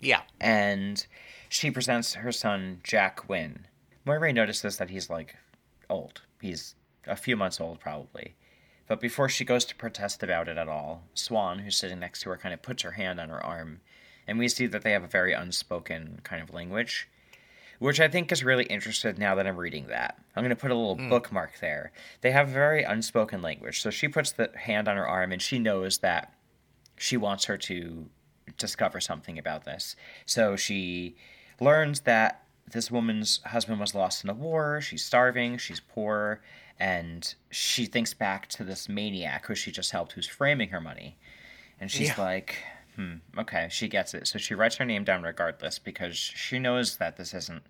Yeah. 0.00 0.22
and 0.40 1.06
she 1.48 1.70
presents 1.70 2.14
her 2.14 2.32
son 2.32 2.80
Jack 2.82 3.28
Wynn. 3.28 3.66
Moiraine 4.06 4.34
notices 4.34 4.76
that 4.78 4.90
he's 4.90 5.08
like 5.10 5.36
old. 5.88 6.22
He's 6.40 6.74
a 7.06 7.16
few 7.16 7.36
months 7.36 7.60
old, 7.60 7.80
probably. 7.80 8.34
But 8.86 9.00
before 9.00 9.28
she 9.30 9.44
goes 9.46 9.64
to 9.66 9.74
protest 9.74 10.22
about 10.22 10.48
it 10.48 10.58
at 10.58 10.68
all, 10.68 11.04
Siuan, 11.14 11.60
who's 11.60 11.76
sitting 11.76 12.00
next 12.00 12.20
to 12.22 12.30
her, 12.30 12.36
kind 12.36 12.52
of 12.52 12.60
puts 12.62 12.82
her 12.82 12.92
hand 12.92 13.18
on 13.18 13.30
her 13.30 13.42
arm, 13.44 13.80
and 14.26 14.38
we 14.38 14.48
see 14.48 14.66
that 14.66 14.82
they 14.82 14.92
have 14.92 15.04
a 15.04 15.08
very 15.08 15.32
unspoken 15.32 16.20
kind 16.22 16.42
of 16.42 16.52
language, 16.52 17.08
which 17.84 18.00
I 18.00 18.08
think 18.08 18.32
is 18.32 18.42
really 18.42 18.64
interesting 18.64 19.16
now 19.18 19.34
that 19.34 19.46
I'm 19.46 19.58
reading 19.58 19.88
that. 19.88 20.18
I'm 20.34 20.42
going 20.42 20.48
to 20.48 20.56
put 20.56 20.70
a 20.70 20.74
little 20.74 20.96
hmm. 20.96 21.10
bookmark 21.10 21.60
there. 21.60 21.92
They 22.22 22.30
have 22.30 22.48
very 22.48 22.82
unspoken 22.82 23.42
language. 23.42 23.82
So 23.82 23.90
she 23.90 24.08
puts 24.08 24.32
the 24.32 24.50
hand 24.56 24.88
on 24.88 24.96
her 24.96 25.06
arm, 25.06 25.32
and 25.32 25.42
she 25.42 25.58
knows 25.58 25.98
that 25.98 26.32
she 26.96 27.18
wants 27.18 27.44
her 27.44 27.58
to 27.58 28.06
discover 28.56 29.00
something 29.00 29.38
about 29.38 29.66
this. 29.66 29.96
So 30.24 30.56
she 30.56 31.16
learns 31.60 32.00
that 32.00 32.46
this 32.72 32.90
woman's 32.90 33.42
husband 33.44 33.80
was 33.80 33.94
lost 33.94 34.24
in 34.24 34.30
a 34.30 34.34
war. 34.34 34.80
She's 34.80 35.04
starving. 35.04 35.58
She's 35.58 35.80
poor. 35.80 36.40
And 36.80 37.34
she 37.50 37.84
thinks 37.84 38.14
back 38.14 38.48
to 38.48 38.64
this 38.64 38.88
maniac 38.88 39.44
who 39.44 39.54
she 39.54 39.70
just 39.70 39.90
helped, 39.90 40.12
who's 40.12 40.26
framing 40.26 40.70
her 40.70 40.80
money. 40.80 41.18
And 41.78 41.90
she's 41.90 42.08
Yeah. 42.08 42.22
like, 42.22 42.56
hmm, 42.96 43.14
okay, 43.38 43.68
she 43.70 43.88
gets 43.88 44.14
it. 44.14 44.26
So 44.26 44.38
she 44.38 44.54
writes 44.54 44.76
her 44.76 44.84
name 44.84 45.04
down 45.04 45.22
regardless 45.22 45.78
because 45.78 46.16
she 46.16 46.58
knows 46.58 46.96
that 46.98 47.16
this 47.16 47.34
isn't 47.34 47.62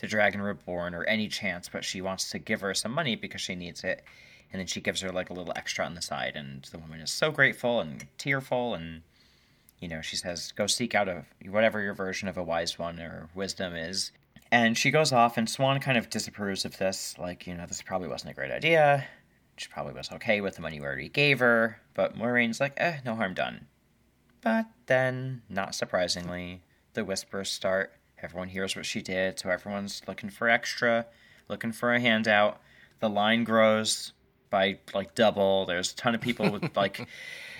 the 0.00 0.06
Dragon 0.06 0.42
Reborn 0.42 0.94
or 0.94 1.04
any 1.04 1.28
chance, 1.28 1.68
but 1.68 1.84
she 1.84 2.00
wants 2.00 2.30
to 2.30 2.38
give 2.38 2.60
her 2.60 2.74
some 2.74 2.92
money 2.92 3.16
because 3.16 3.40
she 3.40 3.54
needs 3.54 3.84
it. 3.84 4.04
And 4.52 4.60
then 4.60 4.66
she 4.66 4.80
gives 4.80 5.00
her 5.00 5.10
like 5.10 5.30
a 5.30 5.32
little 5.32 5.52
extra 5.56 5.84
on 5.84 5.94
the 5.94 6.02
side. 6.02 6.34
And 6.36 6.64
the 6.70 6.78
woman 6.78 7.00
is 7.00 7.10
so 7.10 7.30
grateful 7.30 7.80
and 7.80 8.06
tearful. 8.18 8.74
And, 8.74 9.02
you 9.80 9.88
know, 9.88 10.00
she 10.00 10.16
says, 10.16 10.52
go 10.52 10.66
seek 10.66 10.94
out 10.94 11.08
a 11.08 11.24
whatever 11.48 11.80
your 11.80 11.94
version 11.94 12.28
of 12.28 12.36
a 12.36 12.42
wise 12.42 12.78
one 12.78 13.00
or 13.00 13.28
wisdom 13.34 13.74
is. 13.74 14.12
And 14.52 14.78
she 14.78 14.92
goes 14.92 15.10
off, 15.10 15.36
and 15.36 15.48
Siuan 15.48 15.80
kind 15.80 15.98
of 15.98 16.10
disapproves 16.10 16.64
of 16.64 16.78
this. 16.78 17.16
Like, 17.18 17.46
you 17.46 17.54
know, 17.54 17.66
this 17.66 17.82
probably 17.82 18.06
wasn't 18.06 18.30
a 18.30 18.34
great 18.34 18.52
idea. 18.52 19.04
She 19.56 19.68
probably 19.68 19.94
was 19.94 20.12
okay 20.12 20.40
with 20.40 20.54
the 20.54 20.62
money 20.62 20.78
we 20.78 20.86
already 20.86 21.08
gave 21.08 21.40
her. 21.40 21.80
But 21.94 22.16
Maureen's 22.16 22.60
like, 22.60 22.74
eh, 22.76 22.98
no 23.04 23.16
harm 23.16 23.34
done. 23.34 23.66
But 24.44 24.66
then, 24.86 25.40
not 25.48 25.74
surprisingly, 25.74 26.62
the 26.92 27.04
whispers 27.04 27.50
start. 27.50 27.94
Everyone 28.22 28.48
hears 28.48 28.76
what 28.76 28.84
she 28.84 29.00
did, 29.00 29.40
so 29.40 29.48
everyone's 29.48 30.02
looking 30.06 30.28
for 30.28 30.50
extra, 30.50 31.06
looking 31.48 31.72
for 31.72 31.94
a 31.94 32.00
handout. 32.00 32.60
The 33.00 33.08
line 33.08 33.44
grows 33.44 34.12
by 34.50 34.78
like 34.92 35.14
double. 35.14 35.64
There's 35.64 35.92
a 35.92 35.96
ton 35.96 36.14
of 36.14 36.20
people 36.20 36.50
with 36.50 36.76
like 36.76 37.08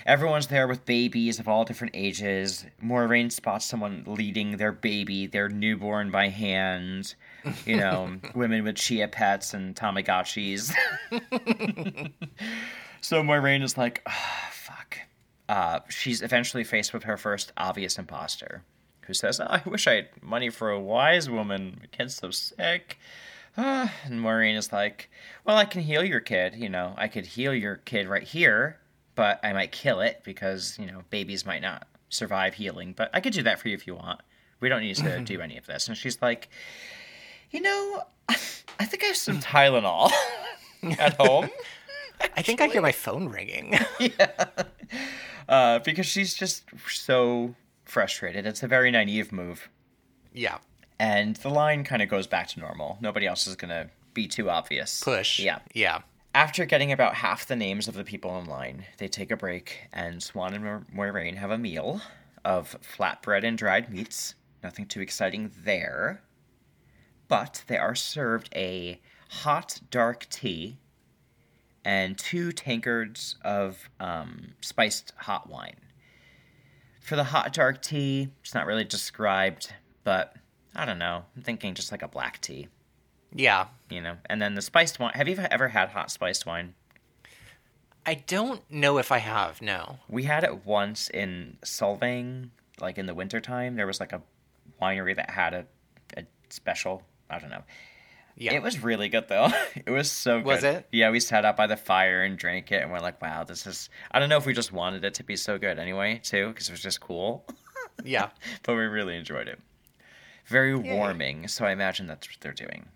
everyone's 0.05 0.47
there 0.47 0.67
with 0.67 0.85
babies 0.85 1.39
of 1.39 1.47
all 1.47 1.65
different 1.65 1.95
ages. 1.95 2.65
Moiraine 2.83 3.31
spots 3.31 3.65
someone 3.65 4.03
leading 4.05 4.57
their 4.57 4.71
baby, 4.71 5.25
their 5.25 5.49
newborn 5.49 6.11
by 6.11 6.29
hand. 6.29 7.15
You 7.65 7.77
know, 7.77 8.17
women 8.35 8.63
with 8.63 8.75
chia 8.75 9.07
pets 9.07 9.55
and 9.55 9.75
Tamagotchis. 9.75 10.71
so 13.01 13.23
Moiraine 13.23 13.63
is 13.63 13.75
like, 13.75 14.07
fuck. 14.07 14.54
Uh, 15.47 15.79
she's 15.89 16.21
eventually 16.21 16.63
faced 16.63 16.93
with 16.93 17.03
her 17.03 17.17
first 17.17 17.51
obvious 17.57 17.97
imposter, 17.99 18.63
who 19.01 19.13
says, 19.13 19.39
oh, 19.39 19.45
"I 19.47 19.61
wish 19.65 19.87
I 19.87 19.93
had 19.93 20.09
money 20.21 20.49
for 20.49 20.71
a 20.71 20.79
wise 20.79 21.29
woman. 21.29 21.77
My 21.79 21.87
kid's 21.87 22.15
so 22.15 22.31
sick." 22.31 22.97
Ah, 23.57 23.91
and 24.03 24.21
Maureen 24.21 24.55
is 24.55 24.73
like, 24.73 25.09
"Well, 25.45 25.57
I 25.57 25.65
can 25.65 25.81
heal 25.81 26.03
your 26.03 26.19
kid. 26.19 26.55
You 26.55 26.69
know, 26.69 26.93
I 26.97 27.07
could 27.07 27.25
heal 27.25 27.53
your 27.53 27.77
kid 27.77 28.07
right 28.07 28.23
here, 28.23 28.79
but 29.15 29.39
I 29.43 29.53
might 29.53 29.71
kill 29.71 30.01
it 30.01 30.21
because 30.23 30.77
you 30.79 30.87
know 30.87 31.03
babies 31.09 31.45
might 31.45 31.61
not 31.61 31.87
survive 32.09 32.55
healing. 32.55 32.93
But 32.93 33.09
I 33.13 33.19
could 33.19 33.33
do 33.33 33.43
that 33.43 33.59
for 33.59 33.67
you 33.67 33.75
if 33.75 33.85
you 33.87 33.95
want. 33.95 34.21
We 34.59 34.69
don't 34.69 34.81
need 34.81 34.95
to 34.97 35.19
do 35.23 35.41
any 35.41 35.57
of 35.57 35.65
this." 35.67 35.87
And 35.87 35.95
she's 35.95 36.21
like, 36.21 36.49
"You 37.51 37.61
know, 37.61 38.03
I 38.29 38.85
think 38.85 39.03
I 39.03 39.07
have 39.07 39.17
some 39.17 39.39
Tylenol 39.39 40.11
at 40.97 41.15
home." 41.17 41.49
I 42.35 42.41
think 42.41 42.61
I 42.61 42.67
hear 42.67 42.81
my 42.81 42.93
phone 42.93 43.27
ringing. 43.27 43.77
Uh, 45.47 45.79
because 45.79 46.05
she's 46.05 46.33
just 46.33 46.63
so 46.89 47.55
frustrated. 47.83 48.45
It's 48.45 48.63
a 48.63 48.67
very 48.67 48.91
naive 48.91 49.31
move. 49.31 49.69
yeah. 50.33 50.57
And 50.97 51.35
the 51.37 51.49
line 51.49 51.83
kind 51.83 52.01
of 52.01 52.07
goes 52.07 52.25
back 52.25 52.47
to 52.49 52.59
normal. 52.61 52.97
Nobody 53.01 53.27
else 53.27 53.47
is 53.47 53.55
going 53.57 53.69
to 53.69 53.89
be 54.13 54.27
too 54.29 54.49
obvious. 54.49 55.03
Push. 55.03 55.39
Yeah. 55.39 55.59
Yeah. 55.73 56.03
After 56.33 56.65
getting 56.65 56.93
about 56.93 57.15
half 57.15 57.47
the 57.47 57.55
names 57.57 57.89
of 57.89 57.95
the 57.95 58.05
people 58.05 58.39
in 58.39 58.45
line, 58.45 58.85
they 58.97 59.09
take 59.09 59.29
a 59.29 59.35
break, 59.35 59.87
and 59.91 60.21
Siuan 60.21 60.53
and 60.53 60.85
Moiraine 60.87 61.35
have 61.35 61.51
a 61.51 61.57
meal 61.57 62.01
of 62.45 62.77
flatbread 62.81 63.43
and 63.43 63.57
dried 63.57 63.91
meats. 63.91 64.35
Nothing 64.63 64.85
too 64.85 65.01
exciting 65.01 65.51
there. 65.65 66.21
But 67.27 67.65
they 67.67 67.77
are 67.77 67.95
served 67.95 68.49
a 68.55 69.01
hot, 69.29 69.81
dark 69.91 70.27
tea 70.29 70.77
and 71.85 72.17
two 72.17 72.51
tankards 72.51 73.35
of 73.43 73.89
um, 73.99 74.55
spiced 74.61 75.13
hot 75.17 75.49
wine. 75.49 75.75
For 76.99 77.15
the 77.15 77.25
hot, 77.25 77.53
dark 77.53 77.81
tea, 77.83 78.29
it's 78.41 78.53
not 78.55 78.65
really 78.65 78.83
described, 78.83 79.71
but 80.03 80.35
I 80.75 80.85
don't 80.85 80.97
know. 80.99 81.23
I'm 81.35 81.43
thinking 81.43 81.75
just 81.75 81.91
like 81.91 82.01
a 82.01 82.07
black 82.07 82.41
tea 82.41 82.67
Yeah. 83.33 83.67
you 83.89 84.01
know. 84.01 84.17
And 84.25 84.41
then 84.41 84.55
the 84.55 84.61
spiced 84.61 84.99
wine. 84.99 85.13
Have 85.13 85.27
you 85.27 85.37
ever 85.37 85.67
had 85.69 85.89
hot 85.89 86.09
spiced 86.11 86.45
wine? 86.45 86.73
I 88.07 88.15
don't 88.15 88.61
know 88.71 88.97
if 88.97 89.11
I 89.11 89.19
have, 89.19 89.61
no. 89.61 89.97
We 90.09 90.23
had 90.23 90.43
it 90.43 90.65
once 90.65 91.09
in 91.09 91.57
Solvang, 91.63 92.49
like 92.79 92.97
in 92.97 93.05
the 93.05 93.13
wintertime. 93.15 93.75
There 93.75 93.87
was 93.87 93.99
like 93.99 94.13
a 94.13 94.21
winery 94.81 95.15
that 95.15 95.29
had 95.31 95.53
a, 95.53 95.65
a 96.17 96.23
special. 96.49 97.03
I 97.29 97.39
don't 97.39 97.49
know. 97.49 97.63
Yeah. 98.37 98.53
It 98.53 98.63
was 98.63 98.83
really 98.83 99.07
good 99.07 99.27
though. 99.27 99.49
it 99.75 99.89
was 99.89 100.11
so 100.11 100.39
good. 100.39 100.45
Was 100.45 100.63
it? 100.63 100.87
Yeah, 100.91 101.09
we 101.09 101.19
sat 101.19 101.45
out 101.45 101.55
by 101.55 101.67
the 101.67 101.77
fire 101.77 102.23
and 102.23 102.37
drank 102.37 102.71
it, 102.71 102.81
and 102.81 102.91
we're 102.91 102.99
like, 102.99 103.21
"Wow, 103.21 103.43
this 103.45 103.65
is." 103.65 103.89
I 104.11 104.19
don't 104.19 104.29
know 104.29 104.37
if 104.37 104.45
we 104.45 104.53
just 104.53 104.73
wanted 104.73 105.05
it 105.05 105.13
to 105.15 105.23
be 105.23 105.35
so 105.35 105.57
good 105.57 105.79
anyway, 105.79 106.19
too, 106.21 106.49
because 106.49 106.67
it 106.67 106.71
was 106.71 106.81
just 106.81 106.99
cool. 106.99 107.45
yeah. 108.03 108.29
but 108.63 108.73
we 108.75 108.81
really 108.81 109.15
enjoyed 109.15 109.47
it. 109.47 109.59
Very 110.47 110.75
warming, 110.75 111.47
so 111.47 111.65
I 111.65 111.71
imagine 111.71 112.07
that's 112.07 112.27
what 112.27 112.37
they're 112.41 112.51
doing. 112.51 112.87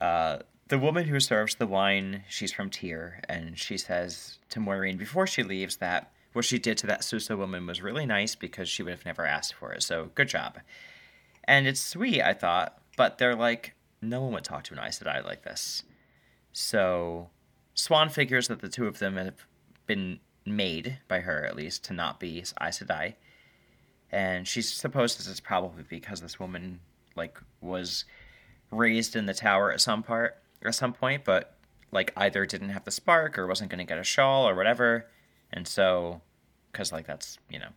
Uh, 0.00 0.38
the 0.68 0.78
woman 0.78 1.06
who 1.06 1.18
serves 1.20 1.54
the 1.54 1.66
wine, 1.66 2.24
she's 2.28 2.52
from 2.52 2.70
Tear, 2.70 3.22
and 3.28 3.58
she 3.58 3.78
says 3.78 4.38
to 4.50 4.60
Maureen 4.60 4.96
before 4.96 5.26
she 5.26 5.42
leaves 5.42 5.76
that 5.78 6.12
what 6.32 6.44
she 6.44 6.58
did 6.58 6.76
to 6.78 6.86
that 6.86 7.02
Susa 7.02 7.36
woman 7.36 7.66
was 7.66 7.82
really 7.82 8.06
nice 8.06 8.34
because 8.34 8.68
she 8.68 8.82
would 8.82 8.92
have 8.92 9.04
never 9.04 9.26
asked 9.26 9.54
for 9.54 9.72
it. 9.72 9.82
So 9.82 10.10
good 10.14 10.28
job. 10.28 10.58
And 11.44 11.66
it's 11.66 11.80
sweet, 11.80 12.22
I 12.22 12.34
thought, 12.34 12.78
but 12.96 13.18
they're 13.18 13.34
like, 13.34 13.74
no 14.02 14.22
one 14.22 14.32
would 14.32 14.44
talk 14.44 14.64
to 14.64 14.74
an 14.74 14.80
Aes 14.80 14.98
Sedai 14.98 15.24
like 15.24 15.42
this. 15.42 15.82
So 16.52 17.30
Siuan 17.76 18.10
figures 18.10 18.48
that 18.48 18.60
the 18.60 18.68
two 18.68 18.86
of 18.86 18.98
them 18.98 19.16
have 19.16 19.46
been 19.86 20.20
made 20.46 20.98
by 21.08 21.20
her, 21.20 21.44
at 21.44 21.56
least, 21.56 21.84
to 21.84 21.92
not 21.92 22.18
be 22.20 22.38
Aes 22.40 22.54
Sedai. 22.80 23.14
And 24.10 24.46
she 24.48 24.62
supposes 24.62 25.28
it's 25.28 25.40
probably 25.40 25.84
because 25.88 26.20
this 26.20 26.40
woman 26.40 26.80
like 27.16 27.38
was 27.60 28.04
raised 28.70 29.14
in 29.16 29.26
the 29.26 29.34
tower 29.34 29.72
at 29.72 29.80
some 29.80 30.02
part 30.02 30.36
at 30.64 30.72
some 30.76 30.92
point 30.92 31.24
but 31.24 31.56
like 31.90 32.12
either 32.16 32.46
didn't 32.46 32.68
have 32.68 32.84
the 32.84 32.90
spark 32.92 33.36
or 33.36 33.48
wasn't 33.48 33.68
going 33.68 33.78
to 33.80 33.84
get 33.84 33.98
a 33.98 34.04
shawl 34.04 34.48
or 34.48 34.54
whatever. 34.54 35.06
And 35.52 35.66
so 35.66 36.20
because 36.72 36.92
like 36.92 37.06
that's 37.06 37.38
you 37.48 37.58
know 37.58 37.68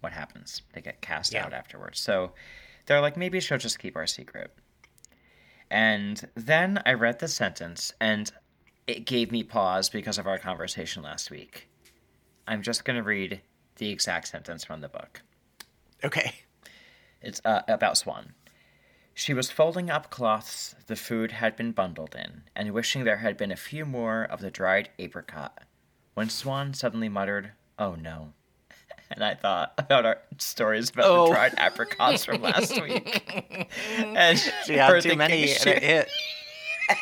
what 0.00 0.12
happens. 0.12 0.62
They 0.74 0.80
get 0.80 1.00
cast 1.00 1.32
Yeah. 1.32 1.44
out 1.46 1.52
afterwards. 1.52 1.98
So 2.00 2.32
they're 2.86 3.00
like 3.00 3.16
maybe 3.16 3.40
she'll 3.40 3.58
just 3.58 3.78
keep 3.78 3.96
our 3.96 4.06
secret 4.06 4.50
and 5.72 6.28
then 6.36 6.80
i 6.86 6.92
read 6.92 7.18
the 7.18 7.26
sentence 7.26 7.92
and 8.00 8.30
it 8.86 9.06
gave 9.06 9.30
me 9.30 9.42
pause 9.42 9.88
because 9.88 10.18
of 10.18 10.26
our 10.26 10.38
conversation 10.38 11.02
last 11.02 11.30
week. 11.30 11.68
I'm 12.46 12.62
just 12.62 12.84
going 12.84 12.96
to 12.96 13.02
read 13.02 13.40
the 13.76 13.90
exact 13.90 14.28
sentence 14.28 14.64
from 14.64 14.80
the 14.80 14.88
book. 14.88 15.22
Okay. 16.04 16.34
It's 17.20 17.40
uh, 17.44 17.62
about 17.68 17.94
Siuan. 17.94 18.32
She 19.14 19.34
was 19.34 19.50
folding 19.50 19.90
up 19.90 20.10
cloths 20.10 20.74
the 20.86 20.96
food 20.96 21.32
had 21.32 21.54
been 21.54 21.72
bundled 21.72 22.14
in, 22.14 22.42
and 22.56 22.72
wishing 22.72 23.04
there 23.04 23.18
had 23.18 23.36
been 23.36 23.52
a 23.52 23.56
few 23.56 23.84
more 23.84 24.24
of 24.24 24.40
the 24.40 24.50
dried 24.50 24.88
apricot, 24.98 25.64
when 26.14 26.28
Siuan 26.28 26.74
suddenly 26.74 27.08
muttered, 27.08 27.52
Oh 27.78 27.94
no. 27.94 28.32
And 29.14 29.24
I 29.24 29.34
thought 29.34 29.72
about 29.78 30.06
our 30.06 30.18
stories 30.38 30.90
about 30.90 31.04
Oh. 31.06 31.26
the 31.26 31.32
dried 31.32 31.54
apricots 31.58 32.24
from 32.24 32.42
last 32.42 32.80
week. 32.82 33.68
and 33.96 34.38
She 34.66 34.74
had 34.74 35.02
too 35.02 35.16
many 35.16 35.46
she- 35.48 35.70
and 35.70 35.78
it 35.78 35.82
hit. 35.82 36.08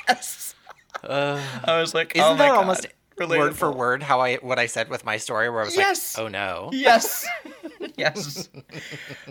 Yes. 0.08 0.54
Uh, 1.02 1.40
I 1.64 1.80
was 1.80 1.94
like, 1.94 2.14
isn't 2.16 2.26
oh 2.28 2.36
that 2.36 2.50
almost 2.50 2.86
word 3.18 3.56
for 3.56 3.70
word 3.72 4.02
how 4.02 4.20
I 4.20 4.36
what 4.36 4.58
I 4.58 4.66
said 4.66 4.88
with 4.88 5.04
my 5.04 5.16
story 5.18 5.48
where 5.50 5.62
I 5.62 5.64
was 5.64 5.76
Yes. 5.76 6.16
like, 6.18 6.24
oh 6.24 6.28
no. 6.28 6.70
Yes. 6.72 7.26
yes. 7.96 8.48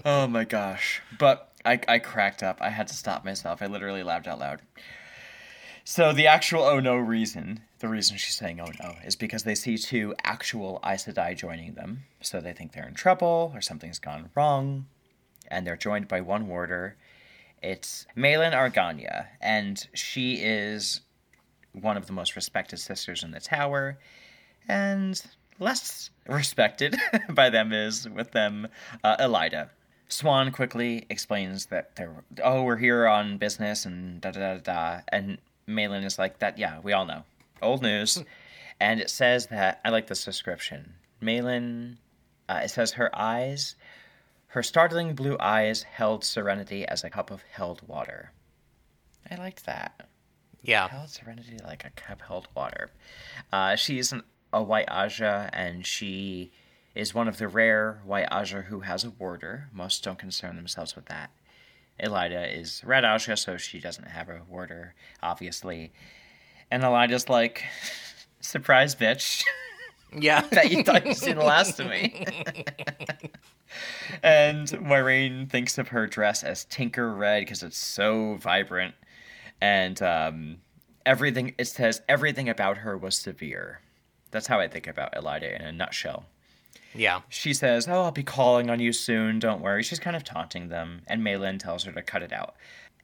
Oh 0.06 0.28
my 0.28 0.44
gosh. 0.46 1.02
But 1.18 1.52
I, 1.66 1.80
I 1.88 2.00
cracked 2.00 2.42
up. 2.44 2.60
I 2.62 2.70
had 2.70 2.88
to 2.88 2.94
stop 2.94 3.26
myself. 3.26 3.62
I 3.62 3.66
literally 3.68 4.04
laughed 4.04 4.28
out 4.28 4.40
loud. 4.40 4.62
So 5.90 6.14
the 6.14 6.28
actual 6.28 6.62
oh 6.62 6.80
no 6.80 6.98
reason, 6.98 7.62
the 7.80 7.88
reason 7.88 8.16
she's 8.18 8.36
saying 8.36 8.60
oh 8.62 8.70
no, 8.80 8.94
is 9.04 9.16
because 9.16 9.42
they 9.42 9.56
see 9.56 9.76
two 9.76 10.14
actual 10.24 10.80
Aes 10.86 11.06
Sedai 11.06 11.36
joining 11.36 11.74
them. 11.74 12.04
So 12.22 12.40
they 12.40 12.54
think 12.54 12.74
they're 12.74 12.88
in 12.88 12.94
trouble 12.94 13.52
or 13.56 13.62
something's 13.62 13.98
gone 13.98 14.30
wrong. 14.36 14.86
And 15.48 15.66
they're 15.66 15.76
joined 15.76 16.08
by 16.08 16.22
one 16.22 16.48
warder. 16.48 16.96
It's 17.64 18.06
Meilyn 18.16 18.54
Arganya, 18.54 19.30
and 19.42 19.88
she 19.96 20.36
is 20.36 21.02
one 21.72 21.98
of 21.98 22.06
the 22.06 22.14
most 22.14 22.36
respected 22.36 22.78
sisters 22.78 23.24
in 23.24 23.32
the 23.32 23.40
tower 23.40 23.98
and 24.68 25.20
less 25.58 26.12
respected 26.28 26.98
by 27.32 27.50
them 27.50 27.74
is 27.74 28.08
with 28.08 28.30
them 28.30 28.68
uh, 29.04 29.18
Elaida. 29.18 29.72
Siuan 30.08 30.54
quickly 30.54 31.08
explains 31.10 31.66
that 31.68 31.96
they're 31.96 32.24
oh 32.44 32.62
we're 32.62 32.78
here 32.78 33.08
on 33.08 33.40
business 33.40 33.86
and 33.86 34.22
da 34.22 34.30
da 34.30 34.56
da 34.56 34.58
da 34.60 35.02
and 35.10 35.40
Meilyn 35.70 36.04
is 36.04 36.18
like 36.18 36.40
that 36.40 36.58
yeah 36.58 36.80
we 36.82 36.92
all 36.94 37.06
know 37.06 37.24
old 37.62 37.82
news 37.82 38.24
and 38.80 39.00
it 39.00 39.10
says 39.10 39.48
that 39.48 39.80
I 39.86 39.90
like 39.90 40.08
this 40.08 40.26
description 40.26 40.96
Meilyn 41.22 41.98
uh, 42.50 42.62
it 42.64 42.70
says 42.70 42.94
her 42.94 43.10
eyes 43.18 43.76
her 44.48 44.64
startling 44.64 45.14
blue 45.14 45.38
eyes 45.40 45.84
held 45.84 46.24
serenity 46.24 46.86
as 46.88 47.04
a 47.04 47.10
cup 47.10 47.30
of 47.32 47.44
held 47.52 47.88
water 47.88 48.32
I 49.30 49.36
liked 49.36 49.66
that 49.68 50.08
Yeah. 50.64 50.88
held 50.88 51.10
serenity 51.10 51.58
like 51.64 51.86
a 51.86 51.92
cup 51.92 52.22
held 52.28 52.48
water. 52.56 52.90
Uh, 53.54 53.76
she's 53.76 54.12
an, 54.12 54.24
a 54.52 54.64
white 54.64 54.88
Ajah, 54.88 55.50
and 55.54 55.86
she 55.86 56.52
is 56.96 57.14
one 57.14 57.28
of 57.28 57.38
the 57.38 57.48
rare 57.48 58.02
white 58.06 58.28
Ajah 58.32 58.64
who 58.66 58.80
has 58.80 59.04
a 59.04 59.12
warder. 59.12 59.70
Most 59.72 60.04
don't 60.04 60.18
concern 60.18 60.56
themselves 60.56 60.96
with 60.96 61.06
that. 61.06 61.30
Elaida 62.02 62.58
is 62.58 62.84
red 62.84 63.04
Ajah, 63.04 63.38
so 63.38 63.58
she 63.58 63.80
doesn't 63.80 64.08
have 64.08 64.30
a 64.30 64.42
warder, 64.50 64.94
obviously. 65.22 65.92
And 66.72 66.84
Elaida's 66.84 67.30
like, 67.30 67.64
surprise, 68.42 68.96
bitch. 68.96 69.44
Yeah. 70.18 70.42
that 70.52 70.72
you 70.72 70.84
thought 70.84 71.06
you'd 71.06 71.18
seen 71.18 71.38
the 71.38 71.44
last 71.44 71.80
of 71.80 71.88
me. 71.88 72.26
and 74.24 74.68
Moiraine 74.68 75.50
thinks 75.50 75.78
of 75.78 75.90
her 75.90 76.08
dress 76.08 76.44
as 76.44 76.66
Tinker 76.66 77.14
Red 77.14 77.42
because 77.42 77.64
it's 77.64 77.78
so 77.78 78.36
vibrant. 78.36 78.96
And 79.62 80.02
um, 80.02 80.58
everything, 81.06 81.54
it 81.58 81.66
says 81.66 82.02
everything 82.08 82.50
about 82.50 82.78
her 82.78 82.98
was 82.98 83.18
severe. 83.18 83.82
That's 84.32 84.48
how 84.48 84.60
I 84.60 84.68
think 84.68 84.88
about 84.88 85.14
Elaida 85.14 85.60
in 85.60 85.66
a 85.66 85.72
nutshell. 85.72 86.26
Yeah. 86.94 87.22
She 87.30 87.54
says, 87.54 87.88
Oh, 87.88 88.04
I'll 88.04 88.12
be 88.12 88.24
calling 88.24 88.70
on 88.70 88.80
you 88.80 88.94
soon, 88.94 89.40
don't 89.40 89.62
worry. 89.62 89.84
She's 89.84 90.00
kind 90.00 90.16
of 90.16 90.24
taunting 90.24 90.70
them, 90.70 91.02
and 91.08 91.22
Meilyn 91.22 91.60
tells 91.60 91.84
her 91.84 91.92
to 91.92 92.02
cut 92.02 92.24
it 92.24 92.34
out. 92.34 92.56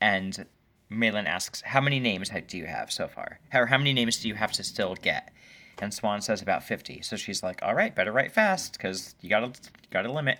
And 0.01 0.45
Meilyn 0.91 1.25
asks, 1.25 1.61
How 1.61 1.81
many 1.81 1.99
names 1.99 2.31
do 2.47 2.57
you 2.57 2.65
have 2.65 2.91
so 2.91 3.07
far? 3.07 3.39
Or 3.53 3.67
how 3.67 3.77
many 3.77 3.93
names 3.93 4.17
do 4.19 4.27
you 4.27 4.35
have 4.35 4.51
to 4.53 4.63
still 4.63 4.95
get? 4.95 5.31
And 5.79 5.91
Siuan 5.91 6.23
says 6.23 6.41
about 6.41 6.63
50. 6.63 7.01
So 7.01 7.15
she's 7.15 7.43
like, 7.43 7.61
All 7.61 7.75
right, 7.75 7.95
better 7.95 8.11
write 8.11 8.31
fast, 8.31 8.73
because 8.73 9.15
you 9.21 9.29
gotta, 9.29 9.47
you 9.47 9.89
got 9.91 10.05
a 10.05 10.11
limit. 10.11 10.39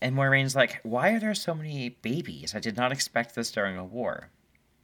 And 0.00 0.14
Moiraine's 0.14 0.56
like, 0.56 0.80
Why 0.82 1.10
are 1.10 1.20
there 1.20 1.34
so 1.34 1.54
many 1.54 1.90
babies? 1.90 2.54
I 2.54 2.60
did 2.60 2.76
not 2.76 2.92
expect 2.92 3.34
this 3.34 3.50
during 3.50 3.76
a 3.76 3.84
war. 3.84 4.30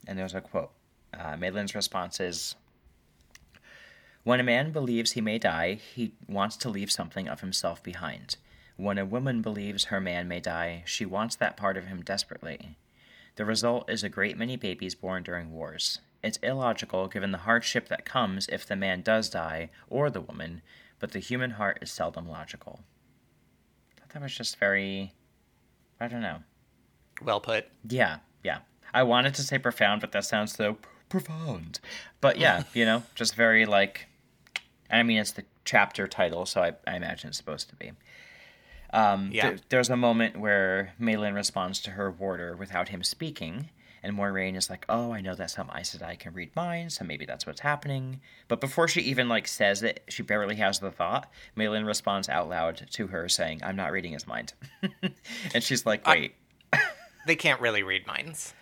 And 0.06 0.18
there's 0.18 0.34
a 0.34 0.40
quote. 0.40 0.72
Uh, 1.18 1.36
response 1.74 2.18
is, 2.20 2.56
when 4.24 4.40
a 4.40 4.44
man 4.44 4.72
believes 4.72 5.12
he 5.12 5.20
may 5.20 5.38
die, 5.38 5.74
he 5.74 6.14
wants 6.28 6.56
to 6.58 6.68
leave 6.68 6.90
something 6.90 7.28
of 7.28 7.40
himself 7.40 7.82
behind. 7.82 8.36
When 8.76 8.98
a 8.98 9.04
woman 9.04 9.42
believes 9.42 9.84
her 9.84 10.00
man 10.00 10.28
may 10.28 10.40
die, 10.40 10.82
she 10.86 11.04
wants 11.04 11.36
that 11.36 11.56
part 11.56 11.76
of 11.76 11.86
him 11.86 12.02
desperately. 12.02 12.76
The 13.36 13.44
result 13.44 13.90
is 13.90 14.04
a 14.04 14.08
great 14.08 14.36
many 14.38 14.56
babies 14.56 14.94
born 14.94 15.22
during 15.22 15.52
wars. 15.52 16.00
It's 16.22 16.38
illogical 16.38 17.08
given 17.08 17.32
the 17.32 17.38
hardship 17.38 17.88
that 17.88 18.04
comes 18.04 18.46
if 18.48 18.66
the 18.66 18.76
man 18.76 19.02
does 19.02 19.28
die, 19.28 19.70
or 19.88 20.10
the 20.10 20.20
woman, 20.20 20.62
but 21.00 21.12
the 21.12 21.18
human 21.18 21.52
heart 21.52 21.78
is 21.82 21.90
seldom 21.90 22.28
logical. 22.28 22.80
I 23.96 24.00
thought 24.00 24.10
that 24.10 24.22
was 24.22 24.36
just 24.36 24.58
very. 24.58 25.14
I 26.00 26.08
don't 26.08 26.22
know. 26.22 26.38
Well 27.22 27.40
put. 27.40 27.66
Yeah, 27.88 28.18
yeah. 28.44 28.58
I 28.94 29.02
wanted 29.02 29.34
to 29.34 29.42
say 29.42 29.58
profound, 29.58 30.00
but 30.00 30.12
that 30.12 30.24
sounds 30.24 30.54
so 30.54 30.76
profound. 31.08 31.80
But 32.20 32.38
yeah, 32.38 32.64
you 32.74 32.84
know, 32.84 33.02
just 33.14 33.34
very 33.34 33.66
like. 33.66 34.06
I 34.92 35.02
mean, 35.02 35.18
it's 35.18 35.32
the 35.32 35.44
chapter 35.64 36.06
title, 36.06 36.44
so 36.46 36.62
I, 36.62 36.72
I 36.86 36.96
imagine 36.96 37.28
it's 37.28 37.38
supposed 37.38 37.68
to 37.70 37.76
be. 37.76 37.92
Um, 38.92 39.30
Yeah. 39.32 39.48
there- 39.50 39.58
there's 39.70 39.90
a 39.90 39.96
moment 39.96 40.36
where 40.38 40.92
Meilyn 41.00 41.34
responds 41.34 41.80
to 41.80 41.92
her 41.92 42.10
warder 42.10 42.54
without 42.56 42.90
him 42.90 43.02
speaking, 43.02 43.70
and 44.02 44.14
Moiraine 44.16 44.56
is 44.56 44.68
like, 44.68 44.84
"Oh, 44.88 45.12
I 45.12 45.20
know 45.20 45.34
that 45.34 45.50
some 45.50 45.70
Aes 45.74 45.94
Sedai 45.96 46.18
can 46.18 46.34
read 46.34 46.54
minds, 46.54 46.96
so 46.96 47.04
maybe 47.04 47.24
that's 47.24 47.46
what's 47.46 47.60
happening." 47.60 48.20
But 48.48 48.60
before 48.60 48.88
she 48.88 49.00
even 49.02 49.28
like 49.28 49.48
says 49.48 49.82
it, 49.82 50.02
she 50.08 50.22
barely 50.22 50.56
has 50.56 50.80
the 50.80 50.90
thought. 50.90 51.30
Meilyn 51.56 51.86
responds 51.86 52.28
out 52.28 52.48
loud 52.50 52.86
to 52.90 53.06
her, 53.06 53.28
saying, 53.28 53.60
"I'm 53.62 53.76
not 53.76 53.92
reading 53.92 54.12
his 54.12 54.26
mind," 54.26 54.52
and 55.54 55.62
she's 55.62 55.86
like, 55.86 56.06
I- 56.06 56.10
"Wait." 56.12 56.34
They 57.26 57.36
can't 57.36 57.60
really 57.60 57.82
read 57.82 58.06
minds. 58.06 58.54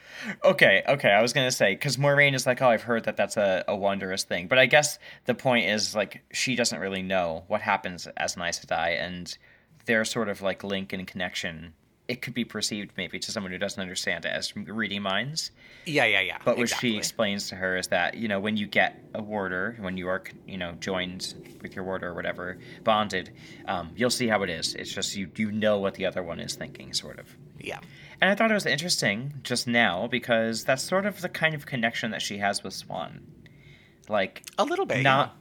Okay, 0.45 0.83
okay. 0.87 1.11
I 1.11 1.23
was 1.23 1.33
gonna 1.33 1.51
say 1.51 1.75
because 1.75 1.97
Moiraine 1.97 2.35
is 2.35 2.47
like, 2.47 2.61
oh, 2.61 2.69
I've 2.69 2.83
heard 2.83 3.05
that 3.05 3.17
that's 3.17 3.37
a, 3.37 3.65
a 3.67 3.75
wondrous 3.75 4.25
thing, 4.25 4.49
but 4.49 4.59
I 4.59 4.67
guess 4.67 4.99
the 5.25 5.35
point 5.35 5.67
is 5.67 5.95
like 5.95 6.23
she 6.33 6.57
doesn't 6.57 6.79
really 6.79 7.03
know 7.03 7.45
what 7.47 7.63
happens 7.63 8.07
as 8.17 8.37
Aes 8.37 8.65
Sedai, 8.65 9.01
and 9.01 9.37
their 9.87 10.05
sort 10.05 10.29
of 10.29 10.43
like 10.43 10.63
link 10.63 10.93
and 10.93 11.07
connection. 11.07 11.75
It 12.11 12.23
could 12.23 12.35
be 12.35 12.45
perceived 12.45 12.91
maybe 12.97 13.19
to 13.21 13.31
someone 13.31 13.53
who 13.53 13.59
doesn't 13.59 13.81
understand 13.81 14.25
it 14.25 14.33
as 14.41 14.55
reading 14.57 15.03
minds, 15.03 15.51
Yeah, 15.87 16.07
yeah, 16.07 16.21
yeah. 16.21 16.39
but 16.45 16.57
what 16.57 16.63
exactly. 16.65 16.91
she 16.93 16.97
explains 16.99 17.49
to 17.51 17.55
her 17.57 17.77
is 17.77 17.87
that 17.89 18.15
you 18.17 18.27
know 18.29 18.41
when 18.41 18.57
you 18.57 18.67
get 18.67 18.91
a 19.15 19.23
warder, 19.23 19.77
when 19.81 19.97
you 19.97 20.09
are 20.09 20.23
you 20.47 20.59
know 20.59 20.73
joined 20.73 21.35
with 21.63 21.75
your 21.77 21.85
warder 21.85 22.09
or 22.09 22.15
whatever, 22.15 22.59
bonded, 22.85 23.31
um, 23.67 23.91
you'll 23.97 24.11
see 24.11 24.27
how 24.27 24.43
it 24.43 24.51
is. 24.51 24.75
It's 24.75 24.93
just 24.93 25.15
you 25.17 25.31
you 25.37 25.53
know 25.53 25.79
what 25.79 25.95
the 25.95 26.07
other 26.07 26.23
one 26.23 26.41
is 26.41 26.55
thinking, 26.57 26.93
sort 26.93 27.19
of. 27.21 27.27
Yeah. 27.61 27.79
And 28.21 28.31
I 28.31 28.35
thought 28.35 28.51
it 28.51 28.55
was 28.55 28.67
interesting 28.67 29.35
just 29.43 29.67
now 29.67 30.07
because 30.07 30.65
that's 30.65 30.83
sort 30.83 31.07
of 31.07 31.21
the 31.23 31.29
kind 31.29 31.55
of 31.55 31.65
connection 31.65 32.11
that 32.11 32.23
she 32.23 32.39
has 32.39 32.63
with 32.65 32.75
Siuan. 32.75 33.21
Like, 34.09 34.43
A 34.59 34.65
little 34.65 34.87
bit. 34.87 35.03
not 35.03 35.37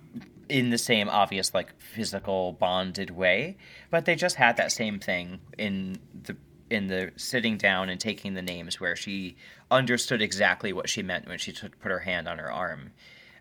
in 0.48 0.70
the 0.70 0.78
same 0.78 1.10
obvious, 1.10 1.54
like, 1.54 1.74
physical 1.80 2.54
bonded 2.54 3.10
way, 3.12 3.58
but 3.92 4.06
they 4.06 4.16
just 4.16 4.36
had 4.36 4.58
that 4.58 4.72
same 4.72 5.00
thing 5.00 5.40
in 5.58 5.98
the 6.24 6.36
in 6.70 6.88
the 6.88 7.12
sitting 7.16 7.58
down 7.58 7.90
and 7.90 8.00
taking 8.00 8.34
the 8.34 8.42
names 8.42 8.80
where 8.80 8.96
she 8.96 9.36
understood 9.72 10.22
exactly 10.22 10.72
what 10.74 10.90
she 10.90 11.02
meant 11.04 11.28
when 11.28 11.38
she 11.38 11.52
took, 11.52 11.80
put 11.80 11.92
her 11.92 12.00
hand 12.00 12.28
on 12.28 12.38
her 12.40 12.52
arm. 12.52 12.92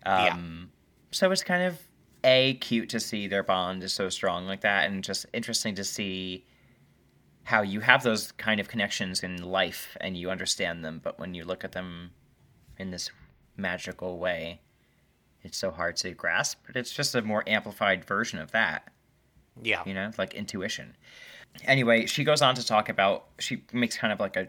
Yeah. 0.05 0.33
Um, 0.33 0.71
So 1.11 1.31
it's 1.31 1.43
kind 1.43 1.63
of 1.63 1.79
a 2.23 2.55
cute 2.55 2.89
to 2.89 2.99
see 2.99 3.27
their 3.27 3.43
bond 3.43 3.81
is 3.83 3.93
so 3.93 4.09
strong 4.09 4.45
like 4.45 4.61
that, 4.61 4.89
and 4.89 5.03
just 5.03 5.25
interesting 5.33 5.75
to 5.75 5.83
see 5.83 6.45
how 7.43 7.61
you 7.63 7.79
have 7.79 8.03
those 8.03 8.31
kind 8.33 8.59
of 8.59 8.67
connections 8.67 9.23
in 9.23 9.41
life 9.41 9.97
and 10.01 10.15
you 10.17 10.29
understand 10.29 10.83
them, 10.85 10.99
but 11.03 11.17
when 11.19 11.33
you 11.33 11.43
look 11.43 11.63
at 11.63 11.71
them 11.71 12.11
in 12.77 12.91
this 12.91 13.09
magical 13.57 14.19
way, 14.19 14.61
it's 15.41 15.57
so 15.57 15.71
hard 15.71 15.95
to 15.97 16.11
grasp. 16.11 16.59
But 16.67 16.75
it's 16.75 16.91
just 16.91 17.15
a 17.15 17.21
more 17.23 17.43
amplified 17.47 18.05
version 18.05 18.37
of 18.39 18.51
that, 18.51 18.91
Yeah. 19.61 19.81
you 19.85 19.93
know, 19.95 20.11
like 20.17 20.33
intuition. 20.35 20.95
Anyway, 21.65 22.05
she 22.05 22.23
goes 22.23 22.41
on 22.41 22.55
to 22.55 22.65
talk 22.65 22.89
about, 22.89 23.25
she 23.39 23.63
makes 23.73 23.97
kind 23.97 24.13
of 24.13 24.19
like 24.19 24.35
a, 24.35 24.47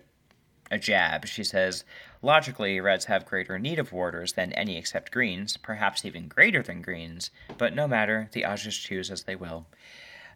a 0.71 0.79
jab. 0.79 1.27
She 1.27 1.43
says, 1.43 1.85
logically, 2.23 2.81
reds 2.81 3.07
have 3.07 3.27
greater 3.27 3.59
need 3.59 3.79
of 3.79 3.93
warders 3.93 4.35
than 4.35 4.53
any 4.53 4.77
except 4.77 5.11
greens, 5.13 5.57
perhaps 5.57 6.05
even 6.05 6.29
greater 6.29 6.63
than 6.63 6.83
greens, 6.83 7.31
but 7.59 7.75
no 7.75 7.89
matter, 7.89 8.29
the 8.33 8.43
Ajahs 8.43 8.81
choose 8.81 9.11
as 9.11 9.25
they 9.25 9.35
will. 9.35 9.67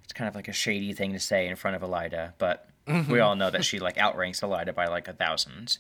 It's 0.03 0.13
kind 0.13 0.29
of 0.29 0.35
like 0.35 0.49
a 0.49 0.53
shady 0.53 0.93
thing 0.93 1.13
to 1.13 1.21
say 1.21 1.47
in 1.47 1.57
front 1.57 1.77
of 1.77 1.83
Elaida, 1.83 2.33
but 2.39 2.69
mm-hmm. 2.87 3.11
we 3.11 3.21
all 3.21 3.37
know 3.37 3.51
that 3.51 3.65
she 3.65 3.79
like 3.79 3.97
outranks 3.97 4.41
Elaida 4.41 4.75
by 4.75 4.87
like 4.87 5.09
a 5.09 5.13
thousand. 5.13 5.79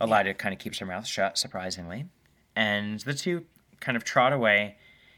Elaida 0.00 0.36
kind 0.38 0.54
of 0.54 0.58
keeps 0.58 0.78
her 0.78 0.86
mouth 0.86 1.06
shut, 1.06 1.36
surprisingly, 1.36 2.06
and 2.54 3.00
the 3.00 3.14
two 3.14 3.44
kind 3.80 3.96
of 3.96 4.04
trot 4.04 4.32
away, 4.32 4.76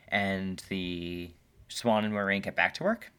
and 0.08 0.62
the 0.68 1.30
Siuan 1.68 2.04
and 2.04 2.12
Moiraine 2.12 2.42
get 2.42 2.56
back 2.56 2.74
to 2.74 2.82
work. 2.82 3.12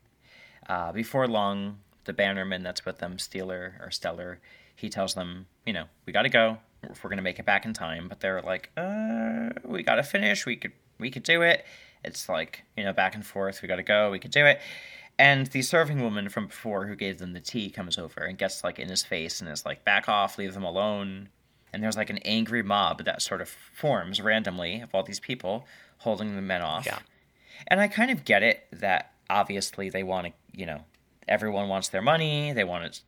Uh, 0.71 0.89
before 0.93 1.27
long, 1.27 1.79
the 2.05 2.13
bannerman 2.13 2.63
that's 2.63 2.85
with 2.85 2.99
them, 2.99 3.17
Steeler 3.17 3.73
or 3.85 3.91
Stellar, 3.91 4.39
he 4.73 4.87
tells 4.87 5.15
them, 5.15 5.47
you 5.65 5.73
know, 5.73 5.83
we 6.05 6.13
got 6.13 6.21
to 6.21 6.29
go 6.29 6.59
if 6.83 7.03
we're 7.03 7.09
gonna 7.09 7.21
make 7.21 7.39
it 7.39 7.45
back 7.45 7.65
in 7.65 7.73
time. 7.73 8.07
But 8.07 8.21
they're 8.21 8.41
like, 8.41 8.71
uh, 8.77 9.49
we 9.65 9.83
got 9.83 9.95
to 9.95 10.03
finish. 10.03 10.45
We 10.45 10.55
could 10.55 10.71
we 10.97 11.11
could 11.11 11.23
do 11.23 11.41
it. 11.41 11.65
It's 12.05 12.29
like 12.29 12.63
you 12.77 12.85
know 12.85 12.93
back 12.93 13.15
and 13.15 13.25
forth. 13.25 13.61
We 13.61 13.67
got 13.67 13.75
to 13.75 13.83
go. 13.83 14.11
We 14.11 14.19
could 14.19 14.31
do 14.31 14.45
it. 14.45 14.61
And 15.19 15.47
the 15.47 15.61
serving 15.61 16.01
woman 16.01 16.29
from 16.29 16.47
before 16.47 16.87
who 16.87 16.95
gave 16.95 17.19
them 17.19 17.33
the 17.33 17.41
tea 17.41 17.69
comes 17.69 17.97
over 17.97 18.21
and 18.21 18.37
gets 18.37 18.63
like 18.63 18.79
in 18.79 18.87
his 18.87 19.03
face 19.03 19.41
and 19.41 19.49
is 19.51 19.65
like, 19.65 19.83
back 19.83 20.07
off, 20.07 20.37
leave 20.37 20.53
them 20.53 20.63
alone. 20.63 21.27
And 21.73 21.83
there's 21.83 21.97
like 21.97 22.09
an 22.09 22.19
angry 22.19 22.63
mob 22.63 23.03
that 23.03 23.21
sort 23.21 23.41
of 23.41 23.49
forms 23.49 24.21
randomly 24.21 24.79
of 24.79 24.95
all 24.95 25.03
these 25.03 25.19
people 25.19 25.67
holding 25.99 26.35
the 26.35 26.41
men 26.41 26.61
off. 26.61 26.85
Yeah. 26.85 26.99
And 27.67 27.81
I 27.81 27.87
kind 27.87 28.09
of 28.09 28.23
get 28.25 28.41
it 28.41 28.65
that 28.71 29.11
obviously 29.29 29.89
they 29.89 30.03
want 30.03 30.27
to, 30.27 30.33
you 30.53 30.65
know, 30.65 30.81
everyone 31.27 31.69
wants 31.69 31.89
their 31.89 32.01
money, 32.01 32.53
they 32.53 32.63
want 32.63 32.93
to 32.93 33.01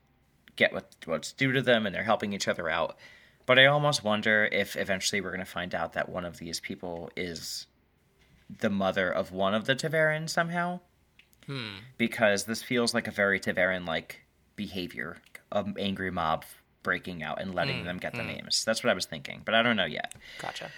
get 0.55 0.73
what 0.73 0.95
what's 1.05 1.31
due 1.31 1.51
to 1.51 1.61
them, 1.61 1.85
and 1.85 1.93
they're 1.95 2.03
helping 2.03 2.33
each 2.33 2.47
other 2.47 2.69
out. 2.69 2.97
But 3.45 3.59
I 3.59 3.65
almost 3.65 4.03
wonder 4.03 4.47
if 4.51 4.75
eventually 4.75 5.19
we're 5.19 5.31
going 5.31 5.39
to 5.39 5.45
find 5.45 5.75
out 5.75 5.93
that 5.93 6.07
one 6.07 6.23
of 6.23 6.37
these 6.37 6.59
people 6.59 7.11
is 7.15 7.67
the 8.59 8.69
mother 8.69 9.09
of 9.09 9.31
one 9.31 9.53
of 9.53 9.65
the 9.65 9.75
ta'veren 9.75 10.29
somehow. 10.29 10.79
Hmm. 11.45 11.79
Because 11.97 12.45
this 12.45 12.63
feels 12.63 12.93
like 12.93 13.07
a 13.07 13.11
very 13.11 13.39
ta'veren 13.39 13.85
like 13.85 14.21
behavior, 14.55 15.17
an 15.51 15.75
angry 15.77 16.11
mob 16.11 16.45
breaking 16.83 17.23
out 17.23 17.41
and 17.41 17.53
letting 17.53 17.85
them 17.85 17.97
get 17.97 18.13
the 18.13 18.23
names. 18.23 18.63
That's 18.65 18.83
what 18.83 18.91
I 18.91 18.93
was 18.93 19.05
thinking, 19.05 19.41
but 19.43 19.55
I 19.55 19.63
don't 19.63 19.77
know 19.77 19.85
yet. 19.85 20.13
Gotcha. 20.39 20.69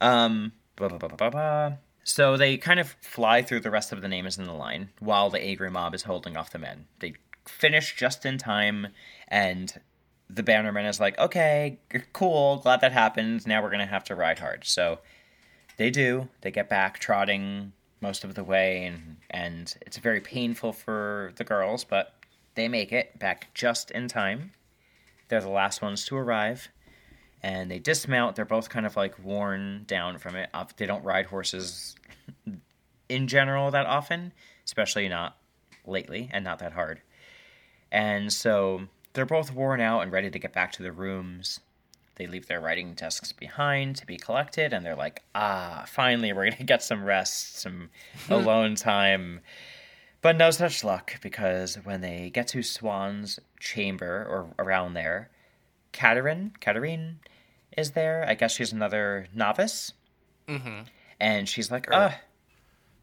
Um, 0.00 0.52
ba, 0.76 0.88
ba, 0.88 1.30
ba. 1.30 1.78
So 2.04 2.36
they 2.36 2.56
kind 2.56 2.80
of 2.80 2.96
fly 3.00 3.42
through 3.42 3.60
the 3.60 3.70
rest 3.70 3.92
of 3.92 4.02
the 4.02 4.08
names 4.08 4.38
in 4.38 4.44
the 4.44 4.52
line 4.52 4.90
while 4.98 5.30
the 5.30 5.40
angry 5.40 5.70
mob 5.70 5.94
is 5.94 6.02
holding 6.02 6.36
off 6.36 6.50
the 6.50 6.58
men. 6.58 6.86
They 6.98 7.14
finish 7.46 7.94
just 7.96 8.26
in 8.26 8.38
time, 8.38 8.88
and 9.28 9.80
the 10.28 10.42
bannerman 10.42 10.86
is 10.86 11.00
like, 11.00 11.18
"Okay, 11.18 11.78
cool, 12.12 12.56
glad 12.56 12.80
that 12.80 12.92
happened. 12.92 13.46
Now 13.46 13.62
we're 13.62 13.70
gonna 13.70 13.86
have 13.86 14.04
to 14.04 14.14
ride 14.14 14.40
hard." 14.40 14.64
So 14.64 15.00
they 15.76 15.90
do. 15.90 16.28
They 16.40 16.50
get 16.50 16.68
back 16.68 16.98
trotting 16.98 17.72
most 18.00 18.24
of 18.24 18.34
the 18.34 18.44
way, 18.44 18.84
and 18.84 19.18
and 19.30 19.76
it's 19.82 19.98
very 19.98 20.20
painful 20.20 20.72
for 20.72 21.32
the 21.36 21.44
girls, 21.44 21.84
but 21.84 22.14
they 22.54 22.68
make 22.68 22.92
it 22.92 23.18
back 23.18 23.48
just 23.54 23.90
in 23.92 24.08
time. 24.08 24.52
They're 25.28 25.40
the 25.40 25.48
last 25.48 25.80
ones 25.80 26.04
to 26.06 26.16
arrive 26.16 26.68
and 27.42 27.70
they 27.70 27.78
dismount. 27.78 28.36
They're 28.36 28.44
both 28.44 28.68
kind 28.68 28.86
of 28.86 28.96
like 28.96 29.18
worn 29.18 29.84
down 29.86 30.18
from 30.18 30.36
it. 30.36 30.50
They 30.76 30.86
don't 30.86 31.04
ride 31.04 31.26
horses 31.26 31.96
in 33.08 33.26
general 33.26 33.70
that 33.70 33.86
often, 33.86 34.32
especially 34.64 35.08
not 35.08 35.36
lately 35.86 36.30
and 36.32 36.44
not 36.44 36.60
that 36.60 36.72
hard. 36.72 37.02
And 37.90 38.32
so 38.32 38.82
they're 39.12 39.26
both 39.26 39.52
worn 39.52 39.80
out 39.80 40.00
and 40.00 40.12
ready 40.12 40.30
to 40.30 40.38
get 40.38 40.52
back 40.52 40.72
to 40.72 40.82
their 40.82 40.92
rooms. 40.92 41.60
They 42.16 42.26
leave 42.26 42.46
their 42.46 42.60
writing 42.60 42.94
desks 42.94 43.32
behind 43.32 43.96
to 43.96 44.06
be 44.06 44.16
collected, 44.16 44.72
and 44.72 44.84
they're 44.84 44.94
like, 44.94 45.22
ah, 45.34 45.84
finally, 45.88 46.32
we're 46.32 46.44
going 46.44 46.56
to 46.58 46.64
get 46.64 46.82
some 46.82 47.04
rest, 47.04 47.58
some 47.58 47.90
alone 48.30 48.76
time. 48.76 49.40
But 50.20 50.36
no 50.36 50.50
such 50.50 50.84
luck, 50.84 51.20
because 51.20 51.76
when 51.84 52.00
they 52.00 52.30
get 52.30 52.48
to 52.48 52.58
Siuan's 52.58 53.40
chamber 53.58 54.24
or 54.28 54.54
around 54.64 54.94
there, 54.94 55.30
Katerin, 55.92 56.52
Katerine 56.60 57.20
is 57.76 57.92
there. 57.92 58.24
I 58.28 58.34
guess 58.34 58.52
she's 58.54 58.72
another 58.72 59.26
novice. 59.34 59.92
Mm-hmm. 60.48 60.82
And 61.20 61.48
she's 61.48 61.70
like, 61.70 61.90
uh, 61.92 62.10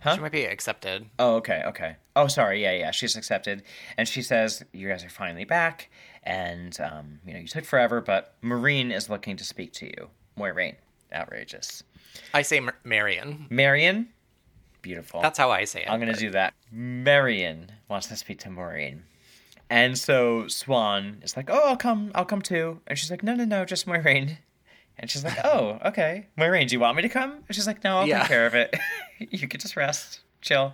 Huh? 0.02 0.16
She 0.16 0.22
might 0.22 0.32
be 0.32 0.46
accepted. 0.46 1.08
oh, 1.20 1.36
okay, 1.36 1.62
okay. 1.68 1.98
Oh, 2.16 2.28
sorry, 2.28 2.62
yeah, 2.62 2.72
yeah, 2.72 2.92
she's 2.92 3.18
accepted. 3.18 3.64
And 3.98 4.08
she 4.08 4.22
says, 4.22 4.64
you 4.72 4.88
guys 4.88 5.04
are 5.04 5.10
finally 5.10 5.44
back, 5.44 5.90
and, 6.24 6.80
um, 6.80 7.20
you 7.26 7.34
know, 7.34 7.40
you 7.40 7.48
took 7.48 7.66
forever, 7.66 8.00
but 8.00 8.34
Marine 8.42 8.92
is 8.94 9.10
looking 9.10 9.36
to 9.36 9.44
speak 9.44 9.74
to 9.74 9.88
you. 9.88 10.10
Moiraine, 10.38 10.76
outrageous. 11.14 11.84
I 12.34 12.44
say 12.44 12.62
Mar- 12.62 12.78
Marion. 12.86 13.48
Marion, 13.50 14.08
beautiful. 14.82 15.22
That's 15.22 15.38
how 15.38 15.52
I 15.52 15.66
say 15.66 15.82
it. 15.82 15.90
I'm 15.90 16.00
gonna 16.00 16.14
but- 16.14 16.20
do 16.22 16.30
that. 16.32 16.54
Marion 16.72 17.70
wants 17.90 18.08
to 18.08 18.16
speak 18.16 18.40
to 18.40 18.50
Maureen. 18.50 19.04
And 19.70 19.98
so 19.98 20.44
Siuan 20.46 21.24
is 21.24 21.38
like, 21.38 21.50
"Oh, 21.50 21.62
I'll 21.70 21.78
come. 21.78 22.12
I'll 22.16 22.26
come 22.26 22.42
too." 22.42 22.82
And 22.88 22.98
she's 22.98 23.12
like, 23.12 23.24
"No, 23.24 23.36
no, 23.36 23.46
no, 23.46 23.66
just 23.66 23.86
Maureen." 23.88 24.40
And 24.98 25.10
she's 25.10 25.24
like, 25.24 25.38
"Oh, 25.44 25.80
okay, 25.86 26.28
Maureen, 26.36 26.68
do 26.68 26.74
you 26.76 26.80
want 26.80 26.96
me 26.98 27.04
to 27.04 27.10
come?" 27.10 27.32
And 27.48 27.56
she's 27.56 27.68
like, 27.68 27.84
"No, 27.84 28.00
I'll 28.00 28.08
Yeah. 28.08 28.20
take 28.20 28.28
care 28.30 28.46
of 28.48 28.56
it. 28.56 28.76
you 29.20 29.48
can 29.48 29.60
just 29.60 29.76
rest, 29.76 30.22
chill." 30.42 30.74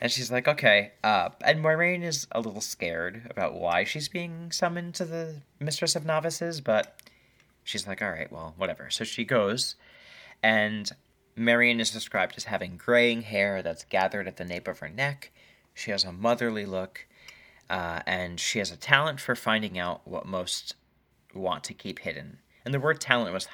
And 0.00 0.10
she's 0.10 0.32
like, 0.32 0.48
"Okay." 0.48 0.92
Uh, 1.04 1.28
and 1.44 1.60
Maureen 1.60 2.02
is 2.02 2.26
a 2.32 2.40
little 2.40 2.60
scared 2.62 3.26
about 3.30 3.54
why 3.54 3.84
she's 3.84 4.08
being 4.08 4.50
summoned 4.50 4.94
to 4.96 5.04
the 5.04 5.42
Mistress 5.60 5.94
of 5.94 6.04
Novices, 6.06 6.60
but 6.60 6.98
she's 7.64 7.86
like, 7.86 8.00
"All 8.02 8.10
right, 8.10 8.32
well, 8.32 8.54
whatever." 8.56 8.88
So 8.90 9.04
she 9.04 9.24
goes, 9.24 9.76
and 10.42 10.90
Marion 11.36 11.80
is 11.80 11.90
described 11.90 12.34
as 12.36 12.44
having 12.44 12.76
graying 12.78 13.22
hair 13.22 13.62
that's 13.62 13.84
gathered 13.84 14.26
at 14.26 14.38
the 14.38 14.44
nape 14.44 14.66
of 14.68 14.78
her 14.80 14.88
neck. 14.88 15.30
She 15.74 15.90
has 15.92 16.02
a 16.04 16.12
motherly 16.12 16.66
look, 16.66 17.06
uh, 17.72 18.00
and 18.06 18.38
she 18.38 18.58
has 18.58 18.70
a 18.70 18.76
talent 18.76 19.18
for 19.18 19.34
finding 19.34 19.78
out 19.78 20.06
what 20.06 20.26
most 20.26 20.74
want 21.34 21.64
to 21.64 21.72
keep 21.74 22.00
hidden. 22.00 22.38
And 22.64 22.74
the 22.74 22.78
word 22.78 23.00
talent 23.00 23.32
was 23.32 23.48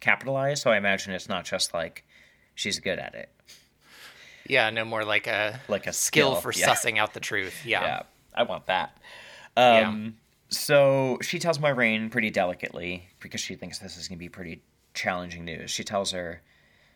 capitalized, 0.00 0.62
so 0.62 0.70
I 0.70 0.76
imagine 0.76 1.12
it's 1.14 1.28
not 1.28 1.44
just 1.46 1.72
like 1.74 2.04
she's 2.54 2.78
good 2.78 2.98
at 2.98 3.14
it. 3.14 3.30
Yeah, 4.46 4.68
no 4.70 4.84
more 4.84 5.04
like 5.04 5.26
a 5.26 5.58
Like 5.68 5.86
a 5.86 5.92
skill, 5.92 6.36
skill, 6.36 6.40
for 6.40 6.52
yeah. 6.58 6.68
sussing 6.68 6.98
out 6.98 7.14
the 7.14 7.20
truth. 7.20 7.64
Yeah. 7.64 7.82
Yeah, 7.82 8.02
I 8.34 8.42
want 8.42 8.66
that. 8.66 8.96
Um, 9.56 10.16
So 10.50 11.18
she 11.22 11.38
tells 11.38 11.58
Moiraine 11.58 12.10
pretty 12.10 12.30
delicately 12.30 13.08
because 13.20 13.40
she 13.40 13.54
thinks 13.54 13.78
this 13.78 13.96
is 13.96 14.08
going 14.08 14.18
to 14.18 14.24
be 14.24 14.28
pretty 14.28 14.62
challenging 14.94 15.44
news. 15.44 15.70
She 15.70 15.84
tells 15.84 16.10
her 16.10 16.42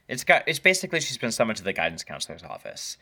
it's 0.09 0.25
got 0.25 0.43
it's 0.47 0.59
basically 0.59 1.01
she's 1.01 1.17
been 1.19 1.33
summoned 1.33 1.57
to 1.59 1.65
the 1.65 1.73
guidance 1.73 2.03
counselor's 2.05 2.43
office. 2.43 2.99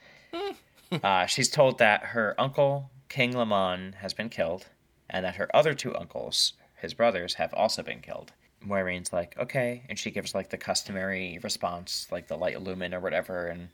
uh, 1.03 1.25
she's 1.25 1.49
told 1.49 1.79
that 1.79 2.03
her 2.05 2.35
uncle 2.37 2.91
King 3.13 3.37
Laman 3.37 3.93
has 3.99 4.11
been 4.11 4.29
killed, 4.29 4.65
and 5.07 5.23
that 5.23 5.35
her 5.35 5.47
other 5.55 5.75
two 5.75 5.95
uncles, 5.95 6.53
his 6.81 6.95
brothers, 6.95 7.35
have 7.35 7.53
also 7.53 7.83
been 7.83 7.99
killed. 7.99 8.31
Moiraine's 8.65 9.13
like, 9.13 9.37
okay, 9.37 9.83
and 9.87 9.99
she 9.99 10.09
gives 10.09 10.33
like 10.33 10.49
the 10.49 10.57
customary 10.57 11.37
response, 11.43 12.07
like 12.11 12.27
the 12.27 12.35
light 12.35 12.59
lumen 12.59 12.91
or 12.91 12.99
whatever, 12.99 13.45
and 13.45 13.69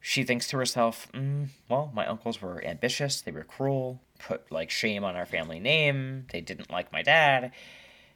she 0.00 0.24
thinks 0.24 0.48
to 0.48 0.56
herself, 0.56 1.06
mm, 1.14 1.50
well, 1.68 1.92
my 1.94 2.04
uncles 2.04 2.42
were 2.42 2.64
ambitious, 2.64 3.20
they 3.20 3.30
were 3.30 3.44
cruel, 3.44 4.00
put 4.18 4.50
like 4.50 4.70
shame 4.70 5.04
on 5.04 5.14
our 5.14 5.24
family 5.24 5.60
name, 5.60 6.26
they 6.32 6.40
didn't 6.40 6.68
like 6.68 6.92
my 6.92 7.02
dad, 7.02 7.52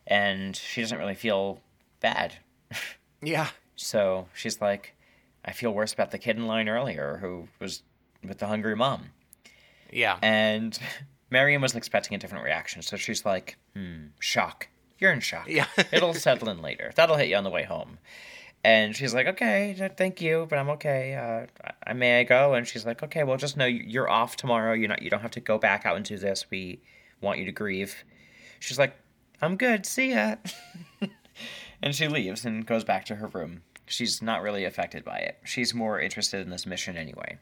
and 0.08 0.56
she 0.56 0.80
doesn't 0.80 0.98
really 0.98 1.14
feel 1.14 1.60
bad. 2.00 2.34
Yeah. 3.22 3.50
So 3.76 4.26
she's 4.34 4.60
like, 4.60 4.96
I 5.44 5.52
feel 5.52 5.72
worse 5.72 5.94
about 5.94 6.10
the 6.10 6.18
kid 6.18 6.36
in 6.36 6.48
line 6.48 6.68
earlier 6.68 7.18
who 7.22 7.48
was 7.60 7.84
with 8.24 8.38
the 8.38 8.48
hungry 8.48 8.76
mom. 8.76 9.12
Yeah. 9.94 10.18
And 10.22 10.78
Marion 11.30 11.60
wasn't 11.62 11.78
expecting 11.78 12.14
a 12.14 12.18
different 12.18 12.44
reaction, 12.44 12.82
so 12.82 12.96
she's 12.96 13.24
like, 13.24 13.56
hmm, 13.74 14.06
shock. 14.18 14.68
You're 14.98 15.12
in 15.12 15.20
shock. 15.20 15.48
Yeah. 15.48 15.66
It'll 15.92 16.14
settle 16.14 16.48
in 16.50 16.60
later. 16.62 16.92
That'll 16.94 17.16
hit 17.16 17.28
you 17.28 17.36
on 17.36 17.44
the 17.44 17.50
way 17.50 17.64
home. 17.64 17.98
And 18.62 18.96
she's 18.96 19.12
like, 19.12 19.26
okay, 19.26 19.76
thank 19.98 20.22
you, 20.22 20.46
but 20.48 20.58
I'm 20.58 20.70
okay. 20.70 21.14
Uh, 21.14 21.68
I, 21.86 21.92
may 21.92 22.20
I 22.20 22.24
go? 22.24 22.54
And 22.54 22.66
she's 22.66 22.86
like, 22.86 23.02
okay, 23.02 23.22
well, 23.22 23.36
just 23.36 23.56
know 23.58 23.66
you- 23.66 23.84
you're 23.86 24.08
off 24.08 24.36
tomorrow. 24.36 24.72
You're 24.72 24.88
not. 24.88 25.02
You 25.02 25.10
don't 25.10 25.20
have 25.20 25.32
to 25.32 25.40
go 25.40 25.58
back 25.58 25.84
out 25.84 25.96
into 25.98 26.16
this. 26.16 26.46
We 26.50 26.80
want 27.20 27.38
you 27.38 27.44
to 27.44 27.52
grieve. 27.52 28.04
She's 28.60 28.78
like, 28.78 28.96
I'm 29.42 29.56
good. 29.56 29.84
See 29.84 30.12
ya. 30.12 30.36
and 31.82 31.94
she 31.94 32.08
leaves 32.08 32.46
and 32.46 32.64
goes 32.64 32.84
back 32.84 33.04
to 33.06 33.16
her 33.16 33.26
room. 33.26 33.62
She's 33.86 34.22
not 34.22 34.40
really 34.40 34.64
affected 34.64 35.04
by 35.04 35.18
it. 35.18 35.38
She's 35.44 35.74
more 35.74 36.00
interested 36.00 36.40
in 36.40 36.48
this 36.48 36.64
mission 36.64 36.96
anyway. 36.96 37.36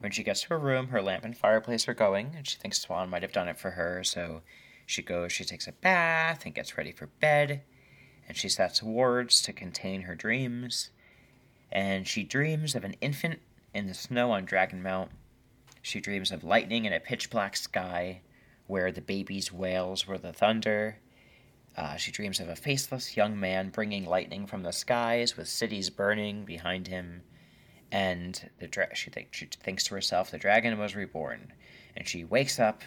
When 0.00 0.12
she 0.12 0.22
gets 0.22 0.40
to 0.42 0.48
her 0.48 0.58
room, 0.58 0.88
her 0.88 1.02
lamp 1.02 1.26
and 1.26 1.36
fireplace 1.36 1.86
are 1.86 1.94
going, 1.94 2.32
and 2.34 2.48
she 2.48 2.56
thinks 2.56 2.84
Siuan 2.84 3.10
might 3.10 3.22
have 3.22 3.32
done 3.32 3.48
it 3.48 3.58
for 3.58 3.72
her, 3.72 4.02
so 4.02 4.40
she 4.86 5.02
goes, 5.02 5.30
she 5.30 5.44
takes 5.44 5.68
a 5.68 5.72
bath 5.72 6.46
and 6.46 6.54
gets 6.54 6.78
ready 6.78 6.90
for 6.90 7.06
bed, 7.06 7.60
and 8.26 8.34
she 8.34 8.48
sets 8.48 8.82
wards 8.82 9.42
to 9.42 9.52
contain 9.52 10.02
her 10.02 10.14
dreams. 10.14 10.88
And 11.70 12.08
she 12.08 12.24
dreams 12.24 12.74
of 12.74 12.82
an 12.82 12.94
infant 13.02 13.40
in 13.74 13.86
the 13.86 13.94
snow 13.94 14.30
on 14.30 14.46
Dragon 14.46 14.82
Mount. 14.82 15.10
She 15.82 16.00
dreams 16.00 16.32
of 16.32 16.42
lightning 16.42 16.86
in 16.86 16.94
a 16.94 17.00
pitch 17.00 17.28
black 17.28 17.54
sky, 17.54 18.22
where 18.66 18.90
the 18.90 19.02
baby's 19.02 19.52
wails 19.52 20.06
were 20.06 20.18
the 20.18 20.32
thunder. 20.32 20.96
Uh, 21.76 21.96
she 21.96 22.10
dreams 22.10 22.40
of 22.40 22.48
a 22.48 22.56
faceless 22.56 23.18
young 23.18 23.38
man 23.38 23.68
bringing 23.68 24.06
lightning 24.06 24.46
from 24.46 24.62
the 24.62 24.72
skies, 24.72 25.36
with 25.36 25.46
cities 25.46 25.90
burning 25.90 26.46
behind 26.46 26.88
him 26.88 27.22
and 27.92 28.50
the 28.58 28.66
dra- 28.66 28.94
she, 28.94 29.10
think- 29.10 29.32
she 29.32 29.46
thinks 29.46 29.84
to 29.84 29.94
herself 29.94 30.30
the 30.30 30.38
dragon 30.38 30.78
was 30.78 30.94
reborn 30.96 31.52
and 31.96 32.06
she 32.08 32.24
wakes 32.24 32.58
up 32.58 32.82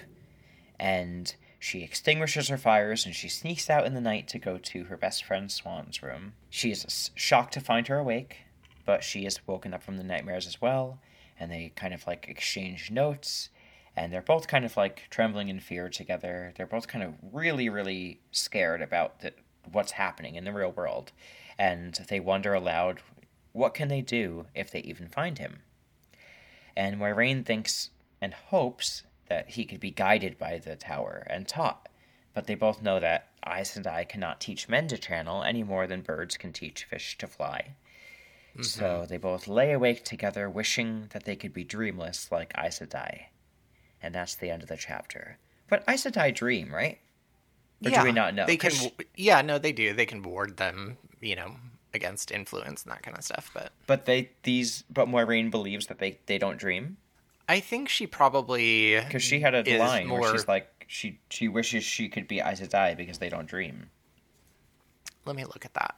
and 0.79 1.35
She 1.59 1.81
extinguishes 1.81 2.49
her 2.49 2.57
fires 2.57 3.05
and 3.05 3.15
she 3.15 3.29
sneaks 3.29 3.69
out 3.69 3.85
in 3.85 3.93
the 3.93 4.01
night 4.01 4.27
to 4.29 4.37
go 4.37 4.57
to 4.57 4.83
her 4.85 4.97
best 4.97 5.23
friend 5.23 5.49
Siuan's 5.49 6.03
room. 6.03 6.33
She 6.49 6.71
is 6.71 7.11
shocked 7.15 7.53
to 7.53 7.61
find 7.61 7.87
her 7.87 7.97
awake, 7.99 8.39
but 8.85 9.01
she 9.01 9.25
is 9.25 9.47
woken 9.47 9.73
up 9.73 9.81
from 9.81 9.95
the 9.95 10.03
nightmares 10.03 10.45
as 10.45 10.59
well, 10.59 10.99
and 11.39 11.49
they 11.49 11.71
kind 11.73 11.93
of 11.93 12.05
like 12.05 12.27
exchange 12.27 12.91
notes, 12.91 13.47
and 13.95 14.11
they're 14.11 14.21
both 14.21 14.45
kind 14.49 14.65
of 14.65 14.75
like 14.75 15.03
trembling 15.09 15.47
in 15.47 15.61
fear 15.61 15.87
together. 15.87 16.51
They're 16.57 16.67
both 16.67 16.89
kind 16.89 17.01
of 17.05 17.13
really, 17.31 17.69
really 17.69 18.19
scared 18.31 18.81
about 18.81 19.21
the, 19.21 19.31
what's 19.71 19.93
happening 19.93 20.35
in 20.35 20.43
the 20.43 20.51
real 20.51 20.73
world, 20.73 21.13
and 21.57 21.93
they 22.09 22.19
wonder 22.19 22.53
aloud, 22.53 22.99
what 23.53 23.73
can 23.73 23.87
they 23.87 24.01
do 24.01 24.47
if 24.53 24.69
they 24.69 24.79
even 24.79 25.07
find 25.07 25.37
him? 25.37 25.59
And 26.75 26.99
Moiraine 26.99 27.45
thinks 27.45 27.91
and 28.19 28.33
hopes 28.33 29.03
that 29.29 29.51
he 29.51 29.65
could 29.65 29.79
be 29.79 29.91
guided 29.91 30.37
by 30.37 30.57
the 30.57 30.75
tower 30.75 31.25
and 31.29 31.47
taught. 31.47 31.87
But 32.33 32.47
they 32.47 32.55
both 32.55 32.81
know 32.81 32.99
that 32.99 33.29
Aes 33.45 33.77
Sedai 33.77 34.09
cannot 34.09 34.41
teach 34.41 34.67
men 34.67 34.87
to 34.87 34.97
channel 34.97 35.43
any 35.43 35.63
more 35.63 35.85
than 35.85 36.01
birds 36.01 36.35
can 36.35 36.51
teach 36.51 36.85
fish 36.85 37.17
to 37.19 37.27
fly. 37.27 37.75
Mm-hmm. 38.53 38.63
So 38.63 39.05
they 39.07 39.17
both 39.17 39.47
lay 39.47 39.71
awake 39.71 40.03
together, 40.03 40.49
wishing 40.49 41.07
that 41.11 41.25
they 41.25 41.35
could 41.35 41.53
be 41.53 41.63
dreamless 41.63 42.31
like 42.31 42.53
Aes 42.57 42.79
Sedai. 42.79 43.25
And 44.01 44.13
that's 44.13 44.35
the 44.35 44.49
end 44.49 44.63
of 44.63 44.69
the 44.69 44.77
chapter. 44.77 45.37
But 45.69 45.83
Aes 45.87 46.05
Sedai 46.05 46.33
dream, 46.33 46.73
right? 46.73 46.99
Or 47.85 47.91
do 47.91 48.03
we 48.03 48.11
not 48.11 48.33
know? 48.33 48.45
They 48.45 48.57
can, 48.57 48.71
Yeah, 49.15 49.41
no, 49.41 49.59
they 49.59 49.73
do. 49.73 49.93
They 49.93 50.05
can 50.05 50.23
ward 50.23 50.57
them, 50.57 50.97
you 51.19 51.35
know, 51.35 51.55
against 51.93 52.31
influence 52.31 52.83
and 52.83 52.91
that 52.91 53.03
kind 53.03 53.17
of 53.17 53.23
stuff. 53.23 53.51
But 53.53 53.71
But 53.87 54.05
they 54.05 54.31
these 54.43 54.83
but 54.89 55.07
Moiraine 55.07 55.51
believes 55.51 55.87
that 55.87 55.99
they 55.99 56.19
they 56.25 56.37
don't 56.37 56.57
dream 56.57 56.97
I 57.47 57.59
think 57.59 57.89
she 57.89 58.07
probably 58.07 58.99
because 58.99 59.23
she 59.23 59.39
had 59.39 59.53
a 59.55 59.77
line 59.77 60.07
more. 60.07 60.21
where 60.21 60.31
she's 60.31 60.47
like 60.47 60.85
she 60.87 61.19
she 61.29 61.47
wishes 61.47 61.83
she 61.83 62.07
could 62.07 62.27
be 62.27 62.39
Aes 62.39 62.61
Sedai 62.61 62.95
because 62.95 63.17
they 63.17 63.29
don't 63.29 63.47
dream. 63.47 63.89
Let 65.25 65.35
me 65.35 65.43
look 65.45 65.65
at 65.65 65.73
that. 65.73 65.95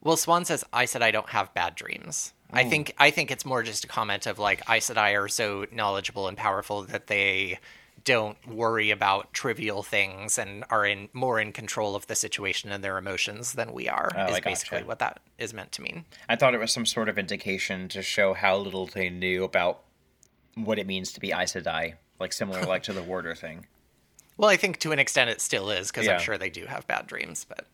Well, 0.00 0.16
Siuan 0.16 0.46
says, 0.46 0.64
"I 0.72 0.84
said 0.84 1.02
I 1.02 1.10
don't 1.10 1.30
have 1.30 1.52
bad 1.54 1.74
dreams." 1.74 2.32
I 2.52 2.62
hmm. 2.62 2.70
think 2.70 2.94
I 2.98 3.10
think 3.10 3.30
it's 3.30 3.44
more 3.44 3.62
just 3.62 3.84
a 3.84 3.88
comment 3.88 4.26
of 4.26 4.38
like 4.38 4.62
I 4.68 4.78
said 4.78 4.96
I 4.96 5.10
are 5.12 5.28
so 5.28 5.66
knowledgeable 5.72 6.28
and 6.28 6.36
powerful 6.36 6.82
that 6.84 7.08
they 7.08 7.58
don't 8.04 8.36
worry 8.46 8.90
about 8.90 9.32
trivial 9.32 9.82
things 9.82 10.38
and 10.38 10.64
are 10.70 10.84
in 10.86 11.08
more 11.12 11.40
in 11.40 11.52
control 11.52 11.94
of 11.96 12.06
the 12.06 12.14
situation 12.14 12.70
and 12.72 12.82
their 12.84 12.98
emotions 12.98 13.52
than 13.52 13.72
we 13.72 13.88
are. 13.88 14.10
Oh, 14.16 14.24
is 14.24 14.30
I 14.30 14.40
gotcha. 14.40 14.42
basically 14.48 14.82
what 14.84 14.98
that 15.00 15.20
is 15.38 15.52
meant 15.54 15.72
to 15.72 15.82
mean. 15.82 16.04
I 16.28 16.36
thought 16.36 16.54
it 16.54 16.60
was 16.60 16.72
some 16.72 16.86
sort 16.86 17.08
of 17.08 17.18
indication 17.18 17.88
to 17.88 18.02
show 18.02 18.34
how 18.34 18.56
little 18.56 18.86
they 18.86 19.10
knew 19.10 19.44
about 19.44 19.82
what 20.54 20.78
it 20.78 20.86
means 20.86 21.12
to 21.12 21.20
be 21.20 21.32
Aes 21.32 21.54
Sedai, 21.54 21.94
like 22.20 22.32
similar 22.32 22.62
like 22.64 22.82
to 22.84 22.92
the 22.92 23.02
warder 23.10 23.34
thing. 23.34 23.66
Well, 24.36 24.48
I 24.50 24.56
think 24.56 24.78
to 24.80 24.92
an 24.92 24.98
extent 24.98 25.30
it 25.30 25.40
still 25.40 25.70
is 25.70 25.88
because 25.90 26.06
Yeah. 26.06 26.14
I'm 26.14 26.20
sure 26.20 26.38
they 26.38 26.50
do 26.50 26.66
have 26.66 26.86
bad 26.86 27.06
dreams, 27.06 27.44
but 27.48 27.66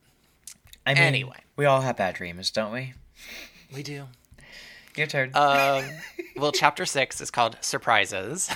I 0.87 0.95
mean, 0.95 1.03
Anyway. 1.03 1.37
we 1.57 1.64
all 1.66 1.81
have 1.83 1.97
bad 1.97 2.14
dreams, 2.14 2.51
don't 2.51 2.72
we? 2.72 2.95
we 3.75 3.83
do. 3.83 4.05
Your 4.97 5.07
turn. 5.07 5.31
Um, 5.35 5.85
well, 6.37 6.53
chapter 6.53 6.87
six 6.87 7.20
is 7.20 7.31
called 7.31 7.57
Surprises. 7.61 8.49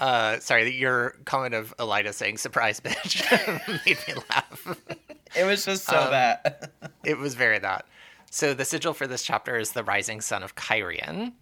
Uh, 0.00 0.40
sorry, 0.40 0.64
that 0.64 0.72
your 0.74 1.14
comment 1.26 1.54
of 1.54 1.74
Elaida 1.78 2.12
saying 2.14 2.38
"surprise, 2.38 2.80
bitch" 2.80 3.22
made 3.86 3.98
me 4.08 4.22
laugh. 4.30 4.78
it 5.36 5.44
was 5.44 5.64
just 5.66 5.84
so 5.84 6.00
um, 6.00 6.10
that. 6.10 6.72
It 7.04 7.18
was 7.18 7.34
very 7.34 7.58
that. 7.58 7.86
So 8.30 8.54
the 8.54 8.64
sigil 8.64 8.94
for 8.94 9.06
this 9.06 9.22
chapter 9.22 9.56
is 9.58 9.72
the 9.72 9.84
rising 9.84 10.20
sun 10.20 10.42
of 10.42 10.54
Cairhien, 10.54 11.32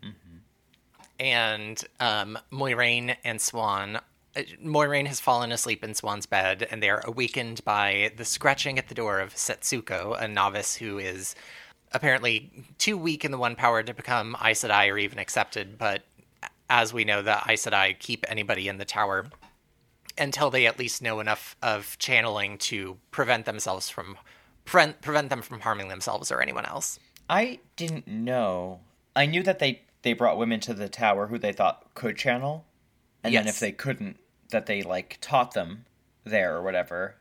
and 1.20 1.84
um, 2.00 2.38
Moiraine 2.52 3.16
and 3.24 3.38
Siuan. 3.38 3.96
uh, 4.36 4.42
Moiraine 4.64 5.06
has 5.06 5.20
fallen 5.20 5.52
asleep 5.52 5.84
in 5.84 5.90
Siuan's 5.90 6.26
bed, 6.26 6.66
and 6.70 6.82
they 6.82 6.90
are 6.90 7.02
awakened 7.06 7.64
by 7.64 8.12
the 8.16 8.24
scratching 8.24 8.78
at 8.78 8.88
the 8.88 8.94
door 8.94 9.20
of 9.20 9.34
Setsuko, 9.34 10.20
a 10.20 10.26
novice 10.26 10.74
who 10.74 10.98
is 10.98 11.34
apparently 11.92 12.50
too 12.78 12.98
weak 12.98 13.24
in 13.24 13.30
the 13.30 13.38
one 13.38 13.54
power 13.54 13.82
to 13.82 13.94
become 13.94 14.36
Aes 14.44 14.62
Sedai 14.62 14.92
or 14.92 14.98
even 14.98 15.18
accepted. 15.18 15.78
But 15.78 16.02
as 16.70 16.92
we 16.92 17.04
know, 17.04 17.22
the 17.22 17.38
Aes 17.48 17.64
Sedai 17.66 17.98
keep 17.98 18.24
anybody 18.28 18.68
in 18.68 18.78
the 18.78 18.84
tower 18.84 19.26
until 20.16 20.50
they 20.50 20.66
at 20.66 20.78
least 20.78 21.00
know 21.02 21.20
enough 21.20 21.56
of 21.62 21.96
channeling 21.98 22.58
to 22.58 22.98
prevent 23.10 23.44
themselves 23.46 23.88
from 23.88 24.16
prevent, 24.64 25.00
prevent 25.00 25.30
them 25.30 25.42
from 25.42 25.60
harming 25.60 25.88
themselves 25.88 26.30
or 26.32 26.40
anyone 26.42 26.66
else. 26.66 26.98
I 27.30 27.60
didn't 27.76 28.06
know. 28.08 28.80
I 29.14 29.26
knew 29.26 29.42
that 29.42 29.58
they 29.58 29.82
they 30.02 30.12
brought 30.12 30.38
women 30.38 30.60
to 30.60 30.74
the 30.74 30.88
tower 30.88 31.26
who 31.26 31.38
they 31.38 31.52
thought 31.52 31.94
could 31.94 32.16
channel, 32.16 32.64
and 33.24 33.34
then 33.34 33.46
if 33.48 33.58
they 33.60 33.72
couldn't, 33.72 34.16
that 34.50 34.66
they 34.66 34.82
like 34.82 35.18
taught 35.20 35.52
them 35.54 35.84
there 36.24 36.54
or 36.56 36.62
whatever. 36.62 37.16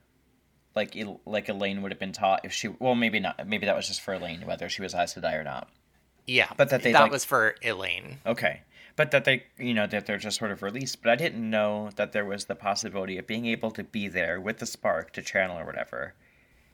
Like 0.75 0.95
like 1.25 1.47
Elayne 1.47 1.81
would 1.81 1.91
have 1.91 1.99
been 1.99 2.11
taught 2.13 2.41
if 2.45 2.53
she. 2.53 2.67
Well, 2.67 2.93
maybe 2.95 3.19
not. 3.19 3.47
Maybe 3.47 3.65
that 3.65 3.75
was 3.75 3.87
just 3.87 4.01
for 4.01 4.13
Elayne, 4.13 4.45
whether 4.45 4.69
she 4.69 4.81
was 4.83 4.93
Aes 4.93 5.15
Sedai 5.15 5.33
or 5.39 5.43
not. 5.43 5.67
Yeah, 6.27 6.49
But 6.57 6.69
that 6.71 6.83
they, 6.83 6.91
that 6.91 7.03
like- 7.03 7.11
was 7.11 7.23
for 7.25 7.55
Elayne. 7.63 8.17
Okay. 8.25 8.61
But 8.97 9.11
that 9.11 9.23
they, 9.23 9.43
you 9.57 9.73
know, 9.73 9.87
that 9.87 10.05
they're 10.05 10.17
just 10.17 10.37
sort 10.37 10.51
of 10.51 10.61
released. 10.61 11.01
But 11.01 11.11
I 11.11 11.15
didn't 11.15 11.49
know 11.49 11.91
that 11.95 12.11
there 12.11 12.25
was 12.25 12.45
the 12.45 12.55
possibility 12.55 13.17
of 13.17 13.25
being 13.25 13.45
able 13.45 13.71
to 13.71 13.83
be 13.83 14.09
there 14.09 14.41
with 14.41 14.57
the 14.57 14.65
spark 14.65 15.13
to 15.13 15.21
channel 15.21 15.57
or 15.57 15.65
whatever, 15.65 16.15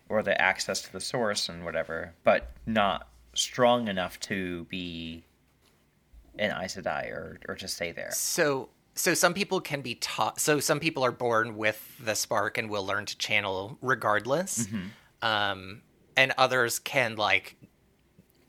or 0.09 0.23
the 0.23 0.39
access 0.41 0.81
to 0.81 0.91
the 0.91 0.99
source 0.99 1.47
and 1.49 1.63
whatever, 1.63 2.15
but 2.23 2.51
not 2.65 3.07
strong 3.35 3.87
enough 3.87 4.19
to 4.21 4.63
be 4.65 5.25
an 6.39 6.51
Aes 6.51 6.75
Sedai 6.75 7.11
or, 7.11 7.39
or 7.47 7.55
to 7.55 7.67
stay 7.67 7.91
there. 7.91 8.11
So 8.13 8.69
so 8.95 9.13
some 9.13 9.33
people 9.33 9.59
can 9.59 9.81
be 9.81 9.95
taught. 9.95 10.39
So 10.39 10.59
some 10.59 10.79
people 10.79 11.03
are 11.03 11.11
born 11.11 11.57
with 11.57 11.97
the 11.99 12.15
spark 12.15 12.57
and 12.57 12.69
will 12.69 12.85
learn 12.85 13.05
to 13.05 13.17
channel 13.17 13.77
regardless. 13.81 14.67
Mm-hmm. 14.67 15.27
Um, 15.27 15.81
and 16.15 16.33
others 16.37 16.79
can 16.79 17.15
like 17.15 17.55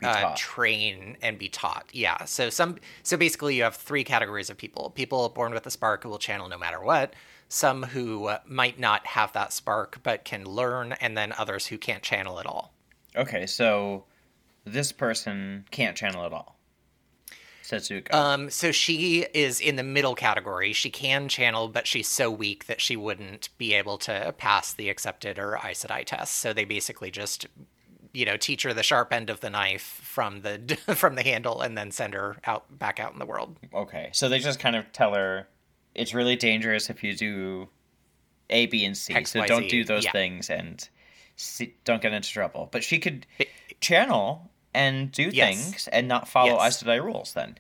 uh, 0.05 0.35
train 0.37 1.17
and 1.23 1.39
be 1.39 1.49
taught. 1.49 1.87
Yeah. 1.93 2.25
So 2.25 2.51
some 2.51 2.77
so 3.03 3.17
basically 3.17 3.57
you 3.57 3.63
have 3.63 3.77
three 3.77 4.05
categories 4.05 4.51
of 4.51 4.57
people: 4.57 4.91
people 4.95 5.29
born 5.31 5.53
with 5.53 5.67
a 5.67 5.71
spark 5.71 6.03
who 6.03 6.09
will 6.09 6.19
channel 6.19 6.49
no 6.49 6.59
matter 6.59 6.81
what. 6.81 7.15
Some 7.49 7.83
who 7.83 8.31
might 8.47 8.79
not 8.79 9.07
have 9.07 9.33
that 9.33 9.53
spark 9.53 10.01
but 10.03 10.25
can 10.25 10.45
learn, 10.45 10.93
and 11.01 11.17
then 11.17 11.33
others 11.37 11.67
who 11.67 11.79
can't 11.79 12.03
channel 12.03 12.41
at 12.41 12.47
all. 12.47 12.73
Okay, 13.17 13.47
so 13.47 14.05
this 14.65 14.93
person 14.93 15.65
can't 15.71 15.97
channel 15.97 16.25
at 16.25 16.33
all. 16.33 16.57
Setsuko. 17.63 18.13
Um, 18.13 18.51
so 18.51 18.73
she 18.73 19.27
is 19.33 19.61
in 19.61 19.77
the 19.77 19.83
middle 19.83 20.15
category. 20.15 20.75
She 20.75 20.91
can 20.91 21.29
channel, 21.29 21.69
but 21.69 21.87
she's 21.87 22.09
so 22.09 22.31
weak 22.31 22.67
that 22.67 22.81
she 22.81 22.95
wouldn't 22.95 23.49
be 23.57 23.73
able 23.73 23.97
to 23.99 24.35
pass 24.37 24.75
the 24.75 24.91
accepted 24.91 25.39
or 25.39 25.57
Aes 25.57 25.85
Sedai 25.85 26.05
test. 26.05 26.35
So 26.35 26.53
they 26.53 26.67
basically 26.67 27.11
just, 27.11 27.47
you 28.15 28.25
know, 28.25 28.37
teach 28.39 28.63
her 28.63 28.73
the 28.73 28.83
sharp 28.83 29.13
end 29.13 29.29
of 29.29 29.41
the 29.41 29.51
knife 29.51 29.83
from 30.03 30.41
the 30.41 30.79
from 30.95 31.17
the 31.17 31.23
handle, 31.23 31.61
and 31.61 31.77
then 31.77 31.91
send 31.91 32.15
her 32.15 32.37
out 32.45 32.79
back 32.79 32.99
out 33.01 33.13
in 33.13 33.19
the 33.19 33.27
world. 33.27 33.57
Okay, 33.75 34.09
so 34.13 34.29
they 34.29 34.39
just 34.39 34.59
kind 34.61 34.77
of 34.77 34.91
tell 34.93 35.15
her 35.15 35.49
it's 35.95 36.15
really 36.15 36.37
dangerous 36.37 36.89
if 36.89 37.05
you 37.05 37.15
do 37.15 37.69
A, 38.51 38.67
B, 38.67 38.85
and 38.85 38.97
C. 38.97 39.15
X, 39.15 39.33
so 39.33 39.41
Y, 39.41 39.47
don't 39.47 39.63
Z, 39.65 39.69
do 39.69 39.85
those 39.85 40.05
yeah. 40.05 40.13
things 40.13 40.49
and 40.49 40.89
see, 41.37 41.75
don't 41.85 42.01
get 42.01 42.13
into 42.13 42.31
trouble. 42.31 42.69
But 42.71 42.83
she 42.85 42.99
could 42.99 43.27
channel 43.81 44.51
and 44.73 45.13
do 45.13 45.31
Yes. 45.33 45.55
things 45.55 45.89
and 45.89 46.09
not 46.09 46.29
follow 46.29 46.55
Yes. 46.55 46.83
Aes 46.83 46.83
Sedai 46.83 47.03
rules. 47.05 47.33
Then 47.35 47.59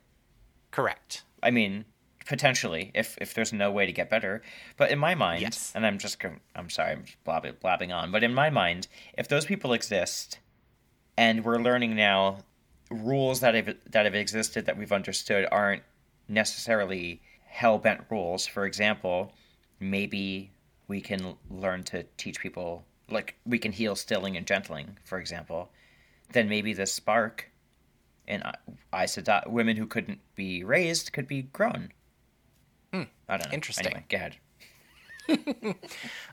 Correct. 0.70 1.22
I 1.42 1.50
mean, 1.50 1.84
potentially, 2.26 2.90
if 2.94 3.16
if 3.20 3.34
there's 3.34 3.52
no 3.52 3.70
way 3.70 3.86
to 3.86 3.92
get 3.92 4.10
better. 4.10 4.42
But 4.76 4.90
in 4.90 4.98
my 4.98 5.14
mind, 5.14 5.42
Yes. 5.42 5.72
and 5.74 5.86
I'm 5.86 5.98
just 5.98 6.16
I'm 6.56 6.70
sorry, 6.70 6.92
I'm 6.92 7.04
just 7.04 7.22
blabbing, 7.24 7.54
blabbing 7.60 7.92
on. 7.92 8.10
But 8.10 8.24
in 8.24 8.34
my 8.34 8.50
mind, 8.50 8.88
if 9.16 9.28
those 9.28 9.44
people 9.46 9.72
exist, 9.72 10.38
and 11.16 11.44
we're 11.44 11.58
learning 11.58 11.96
now 11.96 12.38
rules 12.90 13.40
that 13.40 13.54
have 13.54 13.76
that 13.90 14.04
have 14.04 14.14
existed 14.14 14.66
that 14.66 14.76
we've 14.76 14.92
understood 14.92 15.46
aren't 15.50 15.82
necessarily 16.28 17.20
hell 17.46 17.78
bent 17.78 18.02
rules. 18.10 18.46
For 18.46 18.66
example, 18.66 19.32
maybe 19.80 20.50
we 20.88 21.00
can 21.00 21.36
learn 21.50 21.82
to 21.84 22.04
teach 22.16 22.40
people 22.40 22.84
like 23.10 23.36
we 23.46 23.58
can 23.58 23.72
heal 23.72 23.96
stilling 23.96 24.36
and 24.36 24.46
gentling, 24.46 24.98
for 25.04 25.18
example. 25.18 25.70
Then 26.32 26.48
maybe 26.48 26.72
the 26.72 26.86
spark 26.86 27.50
and 28.26 28.42
I 28.92 29.06
said 29.06 29.26
that 29.26 29.50
women 29.50 29.76
who 29.76 29.86
couldn't 29.86 30.20
be 30.34 30.64
raised 30.64 31.12
could 31.12 31.28
be 31.28 31.42
grown. 31.42 31.92
Hmm. 32.92 33.02
I 33.28 33.36
don't 33.36 33.48
know. 33.48 33.54
Interesting. 33.54 33.86
Anyway, 33.86 34.04
go 34.08 34.16
ahead. 34.16 34.36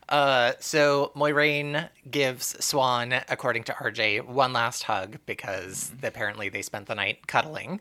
Uh, 0.10 0.52
so 0.60 1.14
Moiraine 1.16 1.88
gives 2.10 2.54
Siuan, 2.56 3.24
according 3.30 3.64
to 3.64 3.72
RJ, 3.72 4.26
one 4.26 4.52
last 4.52 4.84
hug 4.84 5.20
because 5.26 5.90
apparently 6.04 6.50
they 6.50 6.62
spent 6.62 6.88
the 6.88 6.96
night 6.96 7.28
cuddling. 7.28 7.80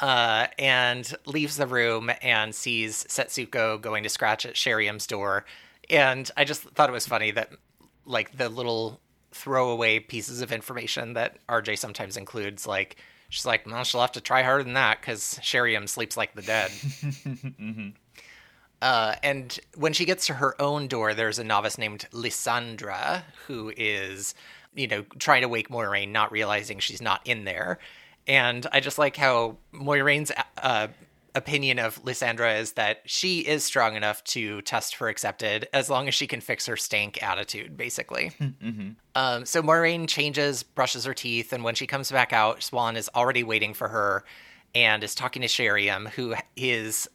Uh, 0.00 0.48
and 0.58 1.14
leaves 1.26 1.56
the 1.58 1.66
room 1.66 2.10
and 2.22 2.54
sees 2.54 3.04
Setsuko 3.04 3.80
going 3.80 4.02
to 4.02 4.08
scratch 4.08 4.46
at 4.46 4.56
Sheriam's 4.56 5.06
door. 5.06 5.44
And 5.90 6.28
I 6.36 6.44
just 6.44 6.62
thought 6.62 6.88
it 6.88 6.92
was 6.92 7.06
funny 7.06 7.30
that, 7.32 7.50
like, 8.04 8.36
the 8.36 8.48
little 8.48 8.98
throwaway 9.30 10.00
pieces 10.00 10.40
of 10.40 10.50
information 10.52 11.12
that 11.12 11.36
RJ 11.48 11.78
sometimes 11.78 12.16
includes, 12.16 12.66
like, 12.66 12.96
she's 13.28 13.46
like, 13.46 13.66
well, 13.66 13.84
she'll 13.84 14.00
have 14.00 14.12
to 14.12 14.20
try 14.20 14.42
harder 14.42 14.64
than 14.64 14.72
that 14.74 15.00
because 15.00 15.38
Sheriam 15.42 15.86
sleeps 15.86 16.16
like 16.16 16.34
the 16.34 16.42
dead. 16.42 16.70
Uh, 18.82 19.14
and 19.22 19.58
when 19.76 19.92
she 19.92 20.04
gets 20.04 20.26
to 20.26 20.34
her 20.34 20.60
own 20.60 20.88
door, 20.88 21.14
there's 21.14 21.38
a 21.38 21.44
novice 21.44 21.76
named 21.76 22.06
Lysandra 22.12 23.24
who 23.46 23.72
is, 23.76 24.34
you 24.74 24.86
know, 24.86 25.02
trying 25.18 25.42
to 25.42 25.48
wake 25.48 25.68
Moiraine, 25.68 26.10
not 26.10 26.32
realizing 26.32 26.78
she's 26.78 27.02
not 27.02 27.20
in 27.26 27.44
there. 27.44 27.78
And 28.26 28.66
I 28.72 28.80
just 28.80 28.98
like 28.98 29.16
how 29.16 29.56
Moiraine's 29.74 30.32
uh, 30.62 30.88
opinion 31.34 31.78
of 31.78 32.02
Lysandra 32.04 32.54
is 32.54 32.72
that 32.72 33.02
she 33.04 33.40
is 33.40 33.64
strong 33.64 33.96
enough 33.96 34.22
to 34.24 34.62
test 34.62 34.96
for 34.96 35.08
accepted 35.08 35.68
as 35.72 35.90
long 35.90 36.08
as 36.08 36.14
she 36.14 36.26
can 36.26 36.40
fix 36.40 36.66
her 36.66 36.76
stank 36.76 37.22
attitude, 37.22 37.76
basically. 37.76 38.32
Um, 39.16 39.44
so 39.44 39.60
Moiraine 39.60 40.08
changes, 40.08 40.62
brushes 40.62 41.04
her 41.04 41.14
teeth, 41.14 41.52
and 41.52 41.64
when 41.64 41.74
she 41.74 41.86
comes 41.86 42.12
back 42.12 42.32
out, 42.32 42.60
Siuan 42.60 42.96
is 42.96 43.10
already 43.14 43.42
waiting 43.42 43.74
for 43.74 43.88
her 43.88 44.24
and 44.72 45.02
is 45.02 45.16
talking 45.16 45.42
to 45.42 45.48
Sheriam, 45.48 46.08
who 46.10 46.36
is 46.56 47.08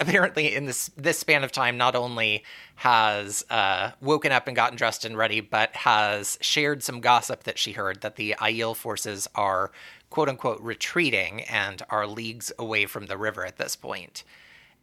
apparently 0.00 0.54
in 0.54 0.64
this 0.64 0.90
this 0.96 1.18
span 1.18 1.44
of 1.44 1.52
time 1.52 1.76
not 1.76 1.94
only 1.94 2.42
has 2.76 3.44
uh, 3.50 3.92
woken 4.00 4.32
up 4.32 4.46
and 4.48 4.56
gotten 4.56 4.76
dressed 4.76 5.04
and 5.04 5.16
ready, 5.16 5.40
but 5.40 5.74
has 5.76 6.38
shared 6.40 6.82
some 6.82 7.00
gossip 7.00 7.44
that 7.44 7.58
she 7.58 7.72
heard 7.72 8.00
that 8.00 8.16
the 8.16 8.34
Aiel 8.40 8.74
forces 8.74 9.28
are 9.34 9.70
quote 10.08 10.28
unquote 10.28 10.60
retreating 10.60 11.42
and 11.42 11.82
are 11.90 12.06
leagues 12.06 12.50
away 12.58 12.86
from 12.86 13.06
the 13.06 13.18
river 13.18 13.44
at 13.44 13.58
this 13.58 13.76
point. 13.76 14.24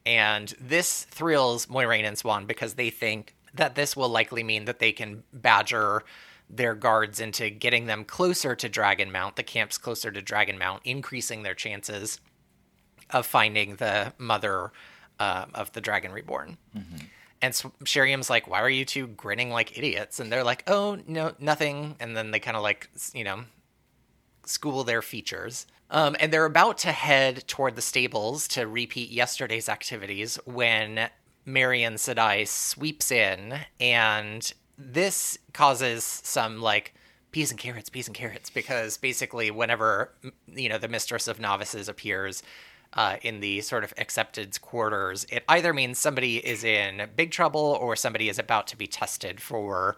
And 0.06 0.54
this 0.62 1.04
thrills 1.04 1.66
Moiraine 1.66 2.06
and 2.06 2.16
Siuan 2.16 2.48
because 2.48 2.76
they 2.76 2.90
think 2.90 3.36
that 3.54 3.76
this 3.76 3.96
will 3.96 4.10
likely 4.10 4.44
mean 4.44 4.66
that 4.66 4.80
they 4.80 4.92
can 4.92 5.24
badger 5.34 6.04
their 6.50 6.76
guards 6.76 7.20
into 7.20 7.50
getting 7.50 7.88
them 7.88 8.06
closer 8.06 8.56
to 8.56 8.70
Dragonmount, 8.70 9.36
the 9.36 9.44
camps 9.44 9.78
closer 9.78 10.12
to 10.12 10.22
Dragonmount, 10.22 10.80
increasing 10.86 11.44
their 11.44 11.56
chances 11.56 12.22
of 13.10 13.26
finding 13.26 13.76
the 13.76 14.14
mother 14.18 14.72
uh, 15.20 15.46
of 15.54 15.72
the 15.74 15.82
Dragon 15.82 16.12
Reborn. 16.12 16.58
And 17.42 17.54
so 17.54 17.72
Sheriam's 17.84 18.30
like, 18.30 18.48
"Why 18.48 18.62
are 18.62 18.70
you 18.70 18.84
two 18.86 19.08
grinning 19.08 19.52
like 19.52 19.78
idiots?" 19.78 20.20
And 20.20 20.32
they're 20.32 20.44
like, 20.44 20.64
"Oh, 20.68 20.98
no, 21.08 21.34
nothing." 21.40 21.96
And 22.00 22.18
then 22.18 22.32
they 22.32 22.40
kind 22.40 22.58
of 22.58 22.64
like, 22.64 22.90
you 23.14 23.24
know, 23.24 23.44
school 24.46 24.84
their 24.84 25.02
features. 25.02 25.68
Um, 25.90 26.16
and 26.20 26.34
they're 26.34 26.46
about 26.46 26.78
to 26.80 26.92
head 26.92 27.48
toward 27.48 27.76
the 27.76 27.82
stables 27.82 28.48
to 28.50 28.68
repeat 28.68 29.10
yesterday's 29.12 29.70
activities 29.70 30.38
when 30.46 31.10
Marion 31.46 31.94
Sedai 31.96 32.48
sweeps 32.48 33.10
in, 33.12 33.60
and 33.80 34.52
this 34.78 35.38
causes 35.54 36.04
some 36.04 36.60
like 36.62 36.94
peas 37.32 37.52
and 37.52 37.60
carrots, 37.60 37.90
peas 37.90 38.08
and 38.08 38.16
carrots, 38.16 38.50
because 38.50 38.98
basically, 38.98 39.50
whenever 39.50 40.14
you 40.48 40.68
know 40.68 40.78
the 40.78 40.90
mistress 40.90 41.28
of 41.28 41.40
novices 41.40 41.88
appears 41.88 42.44
uh, 42.98 43.18
in 43.22 43.40
the 43.40 43.62
sort 43.62 43.84
of 43.84 43.94
accepted 43.98 44.60
quarters, 44.62 45.26
it 45.30 45.44
either 45.48 45.72
means 45.72 46.00
somebody 46.00 46.38
is 46.38 46.64
in 46.64 47.08
big 47.16 47.30
trouble 47.32 47.78
or 47.80 47.96
somebody 47.96 48.28
is 48.28 48.40
about 48.40 48.66
to 48.68 48.78
be 48.78 48.88
tested 48.88 49.40
for 49.40 49.96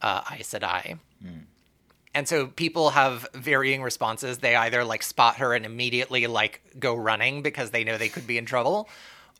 uh, 0.00 0.22
Aes 0.32 0.48
Sedai. 0.54 0.98
And 2.14 2.26
so 2.26 2.46
people 2.46 2.90
have 2.90 3.28
varying 3.34 3.82
responses. 3.82 4.38
They 4.38 4.56
either 4.56 4.82
like 4.82 5.02
spot 5.02 5.36
her 5.36 5.54
and 5.54 5.66
immediately 5.66 6.26
like 6.26 6.62
go 6.80 6.94
running 6.96 7.42
because 7.42 7.70
they 7.70 7.84
know 7.84 7.98
they 7.98 8.08
could 8.08 8.26
be 8.26 8.38
in 8.38 8.46
trouble, 8.46 8.88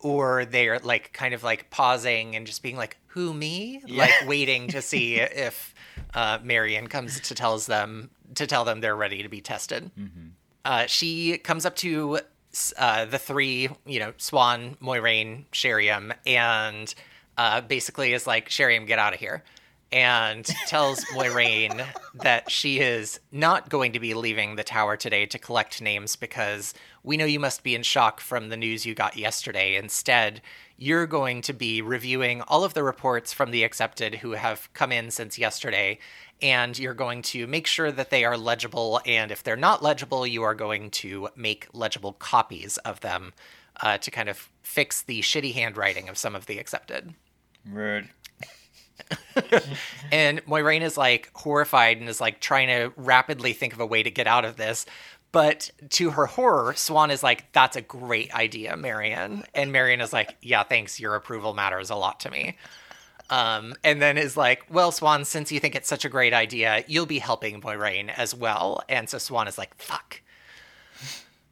or 0.01 0.45
they're 0.45 0.79
like 0.79 1.13
kind 1.15 1.33
of 1.33 1.43
like 1.43 1.71
pausing 1.71 2.37
and 2.37 2.47
just 2.47 2.63
being 2.63 2.77
like, 2.77 2.99
"Who 3.09 3.33
me?" 3.33 3.83
Like 3.89 4.13
waiting 4.27 4.69
to 4.69 4.83
see 4.83 5.15
if 5.49 5.75
uh, 6.15 6.39
Marion 6.45 6.89
comes 6.89 7.19
to 7.21 7.35
tells 7.35 7.67
them 7.67 8.11
to 8.35 8.47
tell 8.47 8.65
them 8.67 8.81
they're 8.81 8.95
ready 8.95 9.23
to 9.23 9.29
be 9.31 9.41
tested. 9.41 9.91
Uh, 10.65 10.87
she 10.87 11.39
comes 11.39 11.65
up 11.65 11.75
to 11.77 12.21
uh, 12.77 13.05
the 13.05 13.19
three, 13.19 13.69
you 13.87 14.01
know, 14.01 14.13
Siuan, 14.13 14.77
Moiraine, 14.79 15.45
Sheriam, 15.53 16.13
and 16.27 16.95
uh, 17.37 17.61
basically 17.61 18.13
is 18.13 18.27
like, 18.27 18.49
Sheriam, 18.49 18.87
get 18.87 18.99
out 18.99 19.15
of 19.15 19.21
here. 19.21 19.45
And 19.91 20.45
tells 20.67 21.05
Moiraine 21.07 21.87
that 22.15 22.51
she 22.51 22.81
is 22.81 23.21
not 23.33 23.71
going 23.71 23.93
to 23.93 24.01
be 24.01 24.13
leaving 24.15 24.57
the 24.57 24.65
tower 24.65 24.97
today 24.97 25.25
to 25.27 25.39
collect 25.39 25.81
names 25.81 26.15
because 26.17 26.75
we 27.03 27.17
know 27.17 27.25
you 27.25 27.41
must 27.41 27.63
be 27.63 27.75
in 27.75 27.83
shock 27.83 28.21
from 28.21 28.51
the 28.51 28.57
news 28.57 28.85
you 28.85 28.95
got 28.95 29.17
yesterday. 29.17 29.77
Instead, 29.77 30.43
you're 30.77 31.07
going 31.07 31.41
to 31.43 31.53
be 31.53 31.81
reviewing 31.81 32.43
all 32.43 32.65
of 32.65 32.75
the 32.75 32.83
reports 32.83 33.33
from 33.33 33.51
the 33.51 33.65
accepted 33.65 34.17
who 34.17 34.33
have 34.33 34.73
come 34.75 34.93
in 34.93 35.11
since 35.11 35.39
yesterday 35.39 35.99
and 36.41 36.79
you're 36.79 36.95
going 36.95 37.23
to 37.23 37.47
make 37.47 37.67
sure 37.67 37.91
that 37.91 38.11
they 38.11 38.25
are 38.25 38.37
legible. 38.37 39.01
And 39.07 39.31
if 39.31 39.43
they're 39.43 39.57
not 39.57 39.83
legible, 39.83 40.27
you 40.27 40.43
are 40.43 40.55
going 40.55 40.91
to 40.93 41.29
make 41.37 41.69
legible 41.73 42.13
copies 42.13 42.77
of 42.79 43.01
them 43.01 43.33
uh, 43.81 43.99
to 43.99 44.11
kind 44.11 44.29
of 44.29 44.51
fix 44.63 45.03
the 45.03 45.21
shitty 45.21 45.55
handwriting 45.55 46.09
of 46.09 46.19
some 46.19 46.35
of 46.35 46.47
the 46.47 46.59
accepted. 46.59 47.15
Rude. 47.65 48.09
And 50.11 50.45
Moiraine 50.47 50.83
is 50.83 50.97
like 50.97 51.31
horrified 51.35 51.99
and 51.99 52.09
is 52.09 52.21
like 52.21 52.41
trying 52.41 52.69
to 52.69 52.93
rapidly 52.97 53.53
think 53.53 53.73
of 53.73 53.81
a 53.81 53.87
way 53.87 54.03
to 54.03 54.11
get 54.11 54.27
out 54.27 54.45
of 54.45 54.57
this. 54.57 54.87
But 55.31 55.71
to 55.91 56.11
her 56.11 56.27
horror, 56.27 56.73
Siuan 56.73 57.11
is 57.11 57.23
like, 57.23 57.53
that's 57.53 57.77
a 57.77 57.83
great 57.83 58.35
idea, 58.35 58.77
Marion. 58.77 59.45
And 59.55 59.71
Marion 59.73 60.01
is 60.01 60.13
like, 60.13 60.37
yeah, 60.41 60.63
thanks. 60.63 60.99
Your 60.99 61.15
approval 61.15 61.53
matters 61.53 61.91
a 61.91 61.95
lot 61.95 62.21
to 62.21 62.31
me. 62.31 62.57
Um, 63.31 63.75
and 63.85 64.01
then 64.01 64.17
is 64.17 64.37
like, 64.37 64.65
well, 64.71 64.91
Siuan, 64.91 65.27
since 65.27 65.53
you 65.53 65.61
think 65.61 65.75
it's 65.75 65.89
such 65.89 66.05
a 66.05 66.09
great 66.09 66.33
idea, 66.33 66.83
you'll 66.87 67.05
be 67.05 67.19
helping 67.19 67.61
Moiraine 67.61 68.09
as 68.17 68.35
well. 68.35 68.83
And 68.89 69.09
so 69.09 69.19
Siuan 69.19 69.49
is 69.49 69.59
like, 69.59 69.75
fuck. 69.77 70.23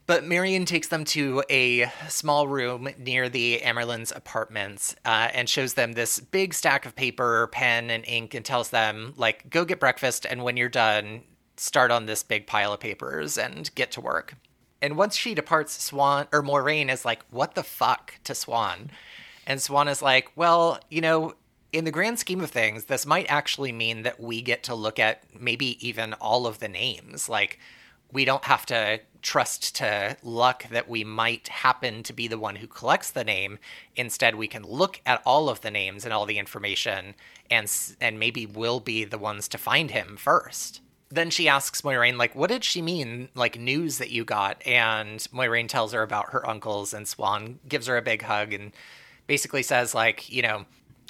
But 0.07 0.25
Marion 0.25 0.65
takes 0.65 0.89
them 0.89 1.05
to 1.07 1.43
a 1.51 1.91
small 2.09 2.47
room 2.47 2.89
near 2.97 3.29
the 3.29 3.61
Amyrlin's 3.63 4.13
apartments 4.13 4.95
uh, 5.05 5.29
and 5.35 5.49
shows 5.49 5.75
them 5.75 5.93
this 5.93 6.21
big 6.21 6.55
stack 6.55 6.87
of 6.87 6.95
paper, 6.95 7.49
pen, 7.49 7.91
and 7.91 8.05
ink 8.07 8.33
and 8.33 8.45
tells 8.45 8.71
them, 8.71 9.15
like, 9.17 9.51
go 9.51 9.65
get 9.65 9.81
breakfast. 9.81 10.25
And 10.25 10.45
when 10.45 10.57
you're 10.57 10.69
done, 10.69 11.25
start 11.57 11.91
on 11.91 12.07
this 12.07 12.23
big 12.23 12.47
pile 12.47 12.73
of 12.73 12.81
papers 12.81 13.37
and 13.37 13.69
get 13.75 13.91
to 13.93 14.01
work. 14.01 14.35
And 14.81 14.97
once 14.97 15.17
she 15.17 15.35
departs, 15.35 15.91
Siuan 15.91 16.29
or 16.33 16.43
Moiraine 16.43 16.91
is 16.91 17.05
like, 17.05 17.25
what 17.31 17.55
the 17.55 17.65
fuck 17.65 18.15
to 18.25 18.33
Siuan? 18.33 18.91
And 19.47 19.59
Siuan 19.59 19.91
is 19.91 20.03
like, 20.03 20.31
well, 20.37 20.79
you 20.89 21.01
know, 21.01 21.35
in 21.73 21.85
the 21.85 21.91
grand 21.91 22.19
scheme 22.19 22.41
of 22.41 22.51
things, 22.51 22.85
this 22.85 23.07
might 23.07 23.27
actually 23.29 23.73
mean 23.73 24.03
that 24.03 24.21
we 24.21 24.43
get 24.43 24.63
to 24.65 24.75
look 24.75 24.99
at 24.99 25.25
maybe 25.39 25.87
even 25.87 26.15
all 26.15 26.47
of 26.47 26.59
the 26.59 26.69
names. 26.69 27.29
Like, 27.29 27.59
we 28.13 28.25
don't 28.25 28.45
have 28.45 28.65
to 28.67 29.01
trust 29.21 29.75
to 29.75 30.17
luck 30.23 30.69
that 30.71 30.89
we 30.89 31.03
might 31.03 31.49
happen 31.49 32.03
to 32.05 32.13
be 32.13 32.29
the 32.29 32.39
one 32.39 32.57
who 32.57 32.67
collects 32.67 33.11
the 33.11 33.25
name. 33.25 33.59
Instead, 33.97 34.37
we 34.37 34.47
can 34.47 34.63
look 34.63 35.01
at 35.05 35.21
all 35.27 35.49
of 35.49 35.61
the 35.61 35.71
names 35.71 36.05
and 36.05 36.15
all 36.15 36.27
the 36.27 36.39
information, 36.39 37.15
and 37.51 37.71
and 38.01 38.19
maybe 38.19 38.47
we'll 38.47 38.81
be 38.81 39.05
the 39.05 39.19
ones 39.19 39.49
to 39.49 39.59
find 39.59 39.91
him 39.91 40.17
first. 40.17 40.81
Then 41.09 41.31
she 41.31 41.49
asks 41.49 41.83
Moiraine, 41.83 42.17
like, 42.17 42.35
what 42.35 42.51
did 42.51 42.65
she 42.65 42.83
mean, 42.83 43.29
like, 43.35 43.59
news 43.59 43.99
that 43.99 44.11
you 44.11 44.25
got? 44.25 44.65
And 44.67 45.21
Moiraine 45.33 45.69
tells 45.69 45.93
her 45.93 46.03
about 46.03 46.31
her 46.31 46.49
uncles, 46.49 46.95
and 46.95 47.07
Siuan 47.07 47.59
gives 47.69 47.87
her 47.87 47.97
a 47.97 48.03
big 48.03 48.23
hug 48.23 48.53
and 48.53 48.73
basically 49.27 49.63
says, 49.63 49.95
like, 49.95 50.31
you 50.31 50.43
know, 50.43 50.65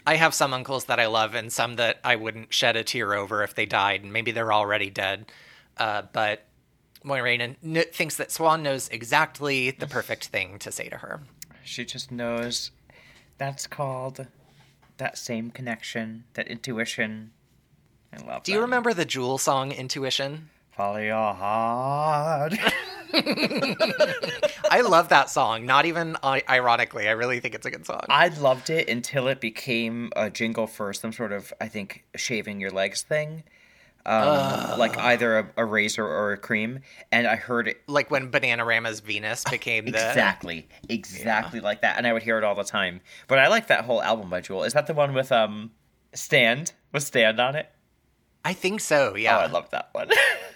I 0.06 0.14
have 0.16 0.34
some 0.34 0.54
uncles 0.54 0.84
that 0.84 1.00
I 1.00 1.06
love 1.06 1.34
and 1.34 1.52
some 1.52 1.76
that 1.76 1.98
I 2.04 2.14
wouldn't 2.16 2.54
shed 2.54 2.76
a 2.76 2.84
tear 2.84 3.14
over 3.14 3.42
if 3.42 3.54
they 3.54 3.66
died, 3.66 4.04
and 4.04 4.12
maybe 4.12 4.30
they're 4.30 4.52
already 4.52 4.88
dead. 4.88 5.26
Uh, 5.76 6.02
but 6.12 6.44
Moiraine 7.04 7.56
kn- 7.60 7.84
thinks 7.92 8.16
that 8.16 8.28
Siuan 8.28 8.62
knows 8.62 8.88
exactly 8.88 9.72
the 9.72 9.86
perfect 9.86 10.28
thing 10.28 10.58
to 10.60 10.70
say 10.70 10.88
to 10.88 10.98
her. 10.98 11.20
She 11.64 11.84
just 11.84 12.12
knows 12.12 12.70
that's 13.38 13.66
called 13.66 14.26
that 14.98 15.18
same 15.18 15.50
connection, 15.50 16.24
that 16.34 16.46
intuition. 16.48 17.32
I 18.12 18.24
love 18.24 18.44
Do 18.44 18.52
you 18.52 18.60
remember 18.60 18.94
the 18.94 19.04
Jewel 19.04 19.38
song 19.38 19.72
Intuition? 19.72 20.50
Follow 20.70 20.98
your 20.98 21.34
heart. 21.34 22.54
I 24.70 24.82
love 24.82 25.08
that 25.10 25.30
song, 25.30 25.66
not 25.66 25.86
even 25.86 26.16
ironically. 26.24 27.08
I 27.08 27.12
really 27.12 27.40
think 27.40 27.54
it's 27.54 27.66
a 27.66 27.70
good 27.70 27.86
song. 27.86 28.02
I 28.08 28.28
loved 28.28 28.70
it 28.70 28.88
until 28.88 29.28
it 29.28 29.40
became 29.40 30.10
a 30.16 30.30
jingle 30.30 30.66
for 30.66 30.92
some 30.92 31.12
sort 31.12 31.32
of, 31.32 31.52
I 31.60 31.68
think, 31.68 32.04
shaving 32.16 32.60
your 32.60 32.70
legs 32.70 33.02
thing. 33.02 33.44
Um, 34.04 34.78
like 34.78 34.96
either 34.98 35.38
a, 35.38 35.50
a 35.56 35.64
razor 35.64 36.06
or 36.06 36.32
a 36.32 36.36
cream. 36.36 36.78
And 37.10 37.26
I 37.26 37.34
heard 37.34 37.66
it 37.66 37.82
like 37.88 38.08
when 38.08 38.30
Bananarama's 38.30 39.00
Venus 39.00 39.42
became 39.50 39.84
the 39.86 39.90
exactly, 39.90 40.68
exactly 40.88 41.58
like 41.58 41.80
that. 41.80 41.98
And 41.98 42.06
I 42.06 42.12
would 42.12 42.22
hear 42.22 42.38
it 42.38 42.44
all 42.44 42.54
the 42.54 42.62
time. 42.62 43.00
But 43.26 43.40
I 43.40 43.48
like 43.48 43.66
that 43.66 43.84
whole 43.84 44.00
album 44.00 44.30
by 44.30 44.42
Jewel. 44.42 44.62
Is 44.62 44.74
that 44.74 44.86
the 44.86 44.94
one 44.94 45.12
with 45.12 45.32
um 45.32 45.72
Stand? 46.14 46.72
With 46.92 47.02
Stand 47.02 47.40
on 47.40 47.56
it? 47.56 47.68
I 48.44 48.52
think 48.52 48.80
so, 48.80 49.16
yeah. 49.16 49.38
Oh, 49.38 49.40
I 49.40 49.46
love 49.46 49.70
that 49.70 49.88
one. 49.90 50.08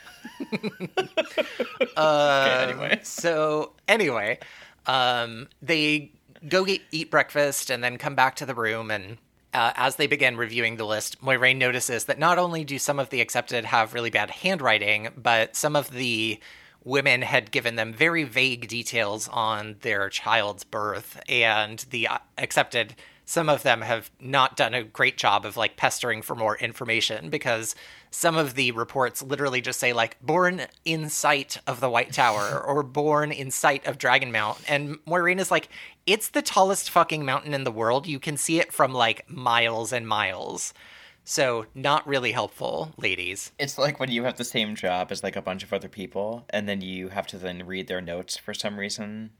Uh, 1.96 2.44
okay, 2.46 2.72
anyway. 2.72 3.00
So 3.02 3.72
anyway, 3.88 4.38
um, 4.86 5.48
they 5.60 6.12
go 6.48 6.64
get, 6.64 6.80
eat 6.90 7.10
breakfast 7.10 7.70
and 7.70 7.82
then 7.82 7.98
come 7.98 8.14
back 8.14 8.36
to 8.36 8.46
the 8.46 8.54
room. 8.54 8.90
And 8.90 9.18
uh, 9.52 9.72
as 9.76 9.96
they 9.96 10.06
begin 10.06 10.36
reviewing 10.36 10.76
the 10.76 10.86
list, 10.86 11.20
Moiraine 11.22 11.58
notices 11.58 12.04
that 12.04 12.18
not 12.18 12.38
only 12.38 12.64
do 12.64 12.78
some 12.78 12.98
of 12.98 13.10
the 13.10 13.20
accepted 13.20 13.64
have 13.64 13.94
really 13.94 14.10
bad 14.10 14.30
handwriting, 14.30 15.08
but 15.16 15.56
some 15.56 15.74
of 15.76 15.90
the 15.90 16.38
women 16.84 17.22
had 17.22 17.50
given 17.50 17.76
them 17.76 17.92
very 17.92 18.24
vague 18.24 18.68
details 18.68 19.28
on 19.28 19.76
their 19.82 20.08
child's 20.08 20.64
birth, 20.64 21.20
and 21.28 21.84
the 21.90 22.08
uh, 22.08 22.18
accepted 22.38 22.94
some 23.30 23.48
of 23.48 23.62
them 23.62 23.80
have 23.82 24.10
not 24.18 24.56
done 24.56 24.74
a 24.74 24.82
great 24.82 25.16
job 25.16 25.46
of 25.46 25.56
like 25.56 25.76
pestering 25.76 26.20
for 26.20 26.34
more 26.34 26.56
information 26.56 27.30
because 27.30 27.76
some 28.10 28.36
of 28.36 28.54
the 28.54 28.72
reports 28.72 29.22
literally 29.22 29.60
just 29.60 29.78
say 29.78 29.92
like 29.92 30.20
born 30.20 30.62
in 30.84 31.08
sight 31.08 31.56
of 31.64 31.78
the 31.78 31.88
White 31.88 32.12
Tower 32.12 32.60
or 32.66 32.82
born 32.82 33.30
in 33.30 33.52
sight 33.52 33.86
of 33.86 33.98
Dragon 33.98 34.32
Mount. 34.32 34.58
And 34.68 34.98
Moiraine 35.04 35.38
is 35.38 35.48
like, 35.48 35.68
it's 36.06 36.30
the 36.30 36.42
tallest 36.42 36.90
fucking 36.90 37.24
mountain 37.24 37.54
in 37.54 37.62
the 37.62 37.70
world. 37.70 38.08
You 38.08 38.18
can 38.18 38.36
see 38.36 38.58
it 38.58 38.72
from 38.72 38.92
like 38.92 39.30
miles 39.30 39.92
and 39.92 40.08
miles. 40.08 40.74
So 41.22 41.66
not 41.72 42.04
really 42.08 42.32
helpful, 42.32 42.92
ladies. 42.96 43.52
It's 43.60 43.78
like 43.78 44.00
when 44.00 44.10
you 44.10 44.24
have 44.24 44.38
the 44.38 44.44
same 44.44 44.74
job 44.74 45.12
as 45.12 45.22
like 45.22 45.36
a 45.36 45.42
bunch 45.42 45.62
of 45.62 45.72
other 45.72 45.88
people, 45.88 46.46
and 46.50 46.68
then 46.68 46.80
you 46.80 47.10
have 47.10 47.28
to 47.28 47.38
then 47.38 47.64
read 47.64 47.86
their 47.86 48.00
notes 48.00 48.36
for 48.36 48.52
some 48.54 48.76
reason. 48.76 49.30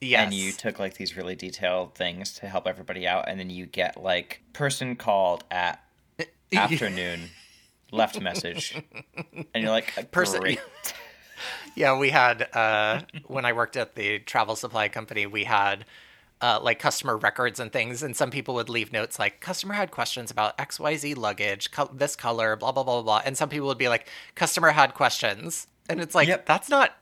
Yes. 0.00 0.24
And 0.24 0.34
you 0.34 0.52
took 0.52 0.78
like 0.78 0.94
these 0.94 1.16
really 1.16 1.34
detailed 1.34 1.94
things 1.94 2.34
to 2.34 2.48
help 2.48 2.66
everybody 2.66 3.06
out, 3.06 3.28
and 3.28 3.38
then 3.40 3.48
you 3.50 3.66
get 3.66 4.02
like 4.02 4.42
person 4.52 4.96
called 4.96 5.44
at 5.50 5.82
afternoon, 6.54 7.30
left 7.92 8.20
message, 8.20 8.74
and 9.54 9.62
you're 9.62 9.70
like 9.70 10.10
Person- 10.10 10.40
great. 10.40 10.60
Yeah, 11.74 11.98
we 11.98 12.08
had 12.08 12.48
uh, 12.56 13.02
when 13.26 13.44
I 13.44 13.52
worked 13.52 13.76
at 13.76 13.94
the 13.96 14.18
travel 14.20 14.56
supply 14.56 14.88
company, 14.88 15.26
we 15.26 15.44
had 15.44 15.84
uh, 16.40 16.58
like 16.62 16.78
customer 16.78 17.18
records 17.18 17.60
and 17.60 17.70
things, 17.70 18.02
and 18.02 18.16
some 18.16 18.30
people 18.30 18.54
would 18.54 18.70
leave 18.70 18.92
notes 18.92 19.18
like 19.18 19.40
customer 19.40 19.74
had 19.74 19.90
questions 19.90 20.30
about 20.30 20.58
X 20.58 20.80
Y 20.80 20.96
Z 20.96 21.12
luggage, 21.14 21.70
co- 21.72 21.90
this 21.92 22.16
color, 22.16 22.56
blah 22.56 22.72
blah 22.72 22.82
blah 22.82 23.02
blah, 23.02 23.20
and 23.26 23.36
some 23.36 23.50
people 23.50 23.66
would 23.68 23.76
be 23.76 23.88
like 23.88 24.08
customer 24.34 24.70
had 24.70 24.94
questions, 24.94 25.66
and 25.90 26.00
it's 26.00 26.14
like 26.14 26.28
Yep. 26.28 26.46
that's 26.46 26.70
not. 26.70 26.96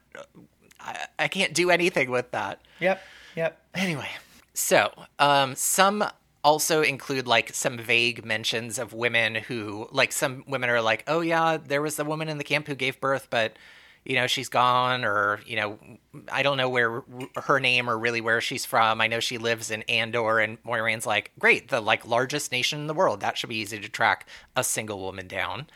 I, 0.84 1.06
I 1.18 1.28
can't 1.28 1.54
do 1.54 1.70
anything 1.70 2.10
with 2.10 2.30
that. 2.32 2.60
Yep, 2.80 3.02
yep. 3.34 3.60
Anyway, 3.74 4.10
so 4.52 4.92
um, 5.18 5.54
some 5.54 6.04
also 6.44 6.82
include 6.82 7.26
like 7.26 7.54
some 7.54 7.78
vague 7.78 8.24
mentions 8.24 8.78
of 8.78 8.92
women 8.92 9.34
who, 9.34 9.88
like, 9.90 10.12
some 10.12 10.44
women 10.46 10.68
are 10.68 10.82
like, 10.82 11.02
oh, 11.06 11.22
yeah, 11.22 11.56
there 11.56 11.80
was 11.80 11.98
a 11.98 12.04
woman 12.04 12.28
in 12.28 12.36
the 12.36 12.44
camp 12.44 12.66
who 12.66 12.74
gave 12.74 13.00
birth, 13.00 13.28
but, 13.30 13.56
you 14.04 14.14
know, 14.14 14.26
she's 14.26 14.50
gone, 14.50 15.06
or, 15.06 15.40
you 15.46 15.56
know, 15.56 15.78
I 16.30 16.42
don't 16.42 16.58
know 16.58 16.68
where 16.68 17.02
her 17.44 17.58
name 17.58 17.88
or 17.88 17.98
really 17.98 18.20
where 18.20 18.42
she's 18.42 18.66
from. 18.66 19.00
I 19.00 19.06
know 19.06 19.20
she 19.20 19.38
lives 19.38 19.70
in 19.70 19.80
Andor, 19.84 20.38
and 20.40 20.62
Moiraine's 20.64 21.06
like, 21.06 21.32
great, 21.38 21.68
the 21.68 21.80
like 21.80 22.06
largest 22.06 22.52
nation 22.52 22.80
in 22.80 22.86
the 22.86 22.92
world. 22.92 23.20
That 23.20 23.38
should 23.38 23.48
be 23.48 23.56
easy 23.56 23.80
to 23.80 23.88
track 23.88 24.28
a 24.54 24.62
single 24.62 25.00
woman 25.00 25.26
down. 25.26 25.68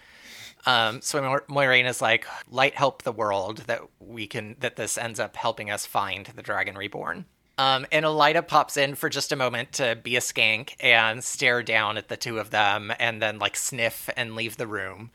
Um, 0.67 1.01
so 1.01 1.21
Mo- 1.23 1.41
Moiraine 1.49 1.89
is 1.89 2.03
like, 2.03 2.27
light 2.51 2.75
help 2.75 3.03
the 3.03 3.13
world 3.13 3.59
that 3.67 3.83
we 4.01 4.27
can, 4.27 4.57
that 4.61 4.77
this 4.77 4.99
ends 4.99 5.21
up 5.21 5.37
helping 5.37 5.71
us 5.71 5.87
find 5.87 6.27
the 6.27 6.43
Dragon 6.43 6.77
Reborn. 6.77 7.27
Um, 7.59 7.87
and 7.91 8.05
Elaida 8.05 8.47
pops 8.47 8.77
in 8.77 8.95
for 8.95 9.09
just 9.09 9.33
a 9.33 9.37
moment 9.37 9.73
to 9.73 9.97
be 9.97 10.15
a 10.17 10.21
skank 10.21 10.75
and 10.79 11.25
stare 11.25 11.63
down 11.63 11.97
at 11.97 12.09
the 12.09 12.17
two 12.17 12.39
of 12.39 12.51
them 12.51 12.93
and 13.01 13.21
then 13.21 13.41
like 13.41 13.57
sniff 13.57 14.09
and 14.17 14.37
leave 14.37 14.57
the 14.57 14.67
room. 14.67 15.11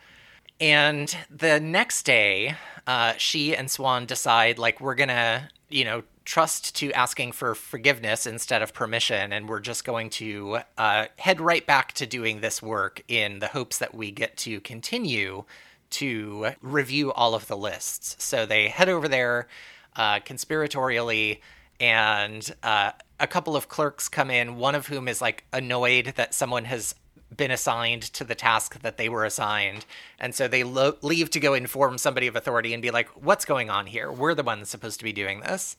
And 0.59 1.15
the 1.29 1.59
next 1.59 2.03
day, 2.03 2.55
uh, 2.85 3.13
she 3.17 3.55
and 3.55 3.69
Siuan 3.69 4.07
decide 4.07 4.59
like 4.59 4.81
we're 4.81 4.95
gonna, 4.95 5.49
you 5.73 5.83
know, 5.83 6.03
trust 6.23 6.75
to 6.75 6.91
asking 6.91 7.31
for 7.31 7.55
forgiveness 7.55 8.27
instead 8.27 8.61
of 8.61 8.73
permission, 8.73 9.33
and 9.33 9.49
we're 9.49 9.59
just 9.59 9.83
going 9.83 10.09
to 10.11 10.59
uh, 10.77 11.07
head 11.17 11.41
right 11.41 11.65
back 11.65 11.93
to 11.93 12.05
doing 12.05 12.41
this 12.41 12.61
work 12.61 13.03
in 13.07 13.39
the 13.39 13.47
hopes 13.47 13.79
that 13.79 13.95
we 13.95 14.11
get 14.11 14.37
to 14.37 14.61
continue 14.61 15.43
to 15.89 16.51
review 16.61 17.11
all 17.11 17.33
of 17.33 17.47
the 17.47 17.57
lists. 17.57 18.15
So 18.23 18.45
they 18.45 18.67
head 18.67 18.87
over 18.87 19.07
there 19.07 19.47
uh, 19.95 20.19
conspiratorially, 20.19 21.39
and 21.79 22.55
uh, 22.61 22.91
a 23.19 23.27
couple 23.27 23.55
of 23.55 23.67
clerks 23.67 24.07
come 24.09 24.29
in, 24.29 24.57
one 24.57 24.75
of 24.75 24.87
whom 24.87 25.07
is 25.07 25.21
like 25.21 25.43
annoyed 25.51 26.13
that 26.17 26.35
someone 26.35 26.65
has 26.65 26.93
been 27.35 27.51
assigned 27.51 28.03
to 28.03 28.23
the 28.23 28.35
task 28.35 28.81
that 28.81 28.97
they 28.97 29.09
were 29.09 29.25
assigned. 29.25 29.85
And 30.19 30.33
so 30.35 30.47
they 30.47 30.63
lo- 30.63 30.97
leave 31.01 31.29
to 31.31 31.39
go 31.39 31.53
inform 31.53 31.97
somebody 31.97 32.27
of 32.27 32.35
authority 32.35 32.73
and 32.73 32.81
be 32.81 32.91
like, 32.91 33.09
what's 33.09 33.45
going 33.45 33.69
on 33.69 33.87
here? 33.87 34.11
We're 34.11 34.35
the 34.35 34.43
ones 34.43 34.69
supposed 34.69 34.99
to 34.99 35.03
be 35.03 35.13
doing 35.13 35.41
this. 35.41 35.75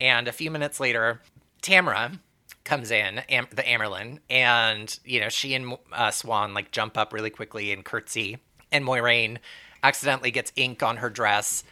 And 0.00 0.28
a 0.28 0.32
few 0.32 0.50
minutes 0.50 0.80
later, 0.80 1.20
Tamara 1.60 2.20
comes 2.64 2.90
in, 2.90 3.18
Am- 3.30 3.48
the 3.50 3.62
Amyrlin, 3.62 4.18
and, 4.28 4.98
you 5.04 5.20
know, 5.20 5.28
she 5.28 5.54
and 5.54 5.72
uh, 5.92 6.08
Siuan 6.08 6.54
like 6.54 6.70
jump 6.70 6.96
up 6.98 7.12
really 7.12 7.30
quickly 7.30 7.72
and 7.72 7.84
curtsy. 7.84 8.38
And 8.70 8.84
Moiraine 8.84 9.38
accidentally 9.82 10.30
gets 10.30 10.52
ink 10.56 10.82
on 10.82 10.98
her 10.98 11.10
dress. 11.10 11.64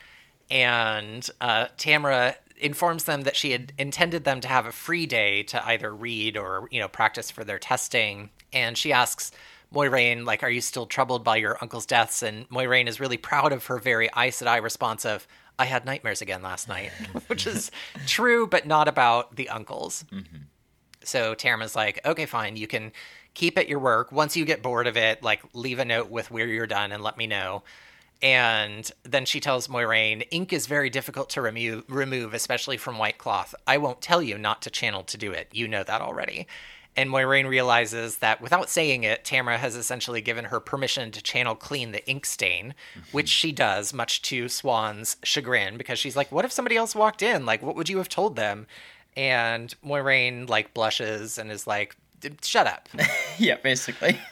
And 0.51 1.29
uh, 1.41 1.67
Tamara 1.77 2.37
informs 2.59 3.05
them 3.05 3.23
that 3.23 3.37
she 3.37 3.51
had 3.51 3.73
intended 3.79 4.25
them 4.25 4.41
to 4.41 4.49
have 4.49 4.65
a 4.65 4.73
free 4.73 5.07
day 5.07 5.43
to 5.43 5.67
either 5.67 5.95
read 5.95 6.37
or, 6.37 6.69
you 6.71 6.81
know, 6.81 6.89
practice 6.89 7.31
for 7.31 7.45
their 7.45 7.59
testing. 7.59 8.31
And 8.53 8.77
she 8.77 8.93
asks 8.93 9.33
Moiraine, 9.73 10.25
like, 10.25 10.43
are 10.43 10.51
you 10.51 10.61
still 10.61 10.87
troubled 10.87 11.25
by 11.25 11.37
your 11.37 11.59
uncle's 11.61 11.87
deaths? 11.87 12.23
And 12.23 12.49
Moiraine 12.49 12.89
is 12.89 13.01
really 13.01 13.17
proud 13.17 13.53
of 13.53 13.67
her 13.67 13.79
very 13.79 14.09
Aes 14.17 14.41
Sedai 14.41 14.63
response 14.63 15.05
of, 15.05 15.27
I 15.59 15.65
had 15.65 15.85
nightmares 15.85 16.23
again 16.23 16.43
last 16.43 16.69
night, 16.69 16.93
which 17.27 17.47
is 17.47 17.71
true, 18.07 18.47
but 18.47 18.67
not 18.67 18.89
about 18.89 19.37
the 19.37 19.49
uncles. 19.49 20.05
Mm-hmm. 20.13 20.37
So 21.03 21.35
Tamara's 21.35 21.77
like, 21.77 22.05
okay, 22.05 22.27
fine, 22.27 22.57
you 22.57 22.67
can 22.67 22.93
keep 23.35 23.57
at 23.59 23.69
your 23.69 23.79
work. 23.79 24.13
Once 24.13 24.37
you 24.37 24.45
get 24.45 24.63
bored 24.63 24.87
of 24.87 24.97
it, 24.97 25.23
like 25.23 25.43
leave 25.53 25.79
a 25.79 25.85
note 25.85 26.11
with 26.11 26.31
where 26.31 26.47
you're 26.47 26.67
done 26.67 26.93
and 26.93 27.03
let 27.03 27.17
me 27.17 27.27
know. 27.27 27.63
And 28.23 28.91
then 29.03 29.27
she 29.27 29.41
tells 29.41 29.69
Moiraine, 29.69 30.27
ink 30.31 30.53
is 30.53 30.67
very 30.67 30.89
difficult 30.89 31.29
to 31.31 31.43
remo- 31.43 31.83
remove, 31.89 32.33
especially 32.33 32.79
from 32.79 32.99
white 32.99 33.19
cloth. 33.19 33.55
I 33.67 33.77
won't 33.77 34.01
tell 34.01 34.23
you 34.23 34.39
not 34.39 34.63
to 34.63 34.71
channel 34.71 35.03
to 35.05 35.19
do 35.19 35.33
it. 35.33 35.49
You 35.53 35.69
know 35.69 35.85
that 35.85 36.01
already. 36.01 36.47
And 36.97 37.11
Moiraine 37.11 37.49
realizes 37.49 38.19
that 38.19 38.41
without 38.41 38.71
saying 38.71 39.05
it, 39.05 39.25
Tamara 39.25 39.59
has 39.59 39.77
essentially 39.77 40.21
given 40.21 40.47
her 40.47 40.61
permission 40.61 41.11
to 41.13 41.23
channel 41.23 41.55
clean 41.55 41.93
the 41.93 42.07
ink 42.09 42.25
stain, 42.25 42.75
which 43.13 43.29
she 43.29 43.53
does, 43.53 43.93
much 43.93 44.23
to 44.23 44.47
Siuan's 44.47 45.17
chagrin, 45.23 45.77
because 45.77 45.99
she's 45.99 46.17
like, 46.17 46.33
What 46.33 46.45
if 46.45 46.53
somebody 46.53 46.77
else 46.77 46.95
walked 46.95 47.23
in? 47.23 47.45
Like, 47.45 47.63
what 47.63 47.77
would 47.77 47.89
you 47.89 47.99
have 47.99 48.09
told 48.09 48.37
them? 48.37 48.67
And 49.17 49.75
Moiraine, 49.85 50.49
like, 50.49 50.75
blushes 50.75 51.39
and 51.39 51.51
is 51.51 51.67
like, 51.67 51.97
Shut 52.43 52.67
up. 52.67 52.89
yeah, 53.39 53.57
basically. 53.57 54.19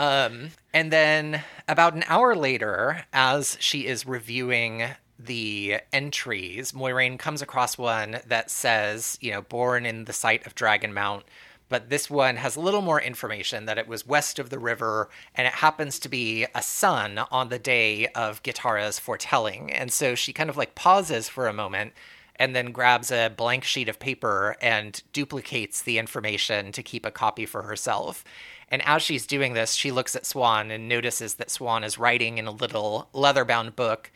Um, 0.00 0.52
and 0.72 0.90
then 0.90 1.42
about 1.68 1.92
an 1.92 2.04
hour 2.08 2.34
later, 2.34 3.04
as 3.12 3.58
she 3.60 3.86
is 3.86 4.06
reviewing 4.06 4.84
the 5.18 5.80
entries, 5.92 6.72
Moiraine 6.72 7.18
comes 7.18 7.42
across 7.42 7.76
one 7.76 8.20
that 8.26 8.50
says, 8.50 9.18
you 9.20 9.30
know, 9.30 9.42
born 9.42 9.84
in 9.84 10.06
the 10.06 10.14
sight 10.14 10.46
of 10.46 10.54
Dragon 10.54 10.94
Mount. 10.94 11.24
But 11.70 11.88
this 11.88 12.10
one 12.10 12.36
has 12.36 12.56
a 12.56 12.60
little 12.60 12.82
more 12.82 13.00
information 13.00 13.64
that 13.64 13.78
it 13.78 13.88
was 13.88 14.06
west 14.06 14.38
of 14.38 14.50
the 14.50 14.58
river 14.58 15.08
and 15.34 15.46
it 15.46 15.54
happens 15.54 15.98
to 16.00 16.10
be 16.10 16.44
a 16.54 16.62
son 16.62 17.20
on 17.30 17.48
the 17.48 17.58
day 17.58 18.08
of 18.08 18.42
Gitara's 18.42 18.98
foretelling. 18.98 19.72
And 19.72 19.90
so 19.90 20.14
she 20.14 20.34
kind 20.34 20.50
of 20.50 20.58
like 20.58 20.74
pauses 20.74 21.28
for 21.28 21.48
a 21.48 21.54
moment 21.54 21.94
and 22.36 22.56
then 22.56 22.72
grabs 22.72 23.12
a 23.12 23.28
blank 23.28 23.64
sheet 23.64 23.88
of 23.88 24.00
paper 24.00 24.56
and 24.60 25.02
duplicates 25.12 25.82
the 25.82 25.98
information 25.98 26.72
to 26.72 26.82
keep 26.82 27.06
a 27.06 27.10
copy 27.10 27.46
for 27.46 27.62
herself. 27.62 28.24
And 28.68 28.82
as 28.86 29.02
she's 29.02 29.26
doing 29.26 29.52
this, 29.52 29.74
she 29.74 29.92
looks 29.92 30.16
at 30.16 30.24
Siuan 30.24 30.72
and 30.72 30.88
notices 30.88 31.34
that 31.34 31.48
Siuan 31.48 31.84
is 31.84 31.98
writing 31.98 32.38
in 32.38 32.46
a 32.46 32.52
little 32.52 33.08
leather 33.12 33.44
bound 33.44 33.76
book 33.76 34.10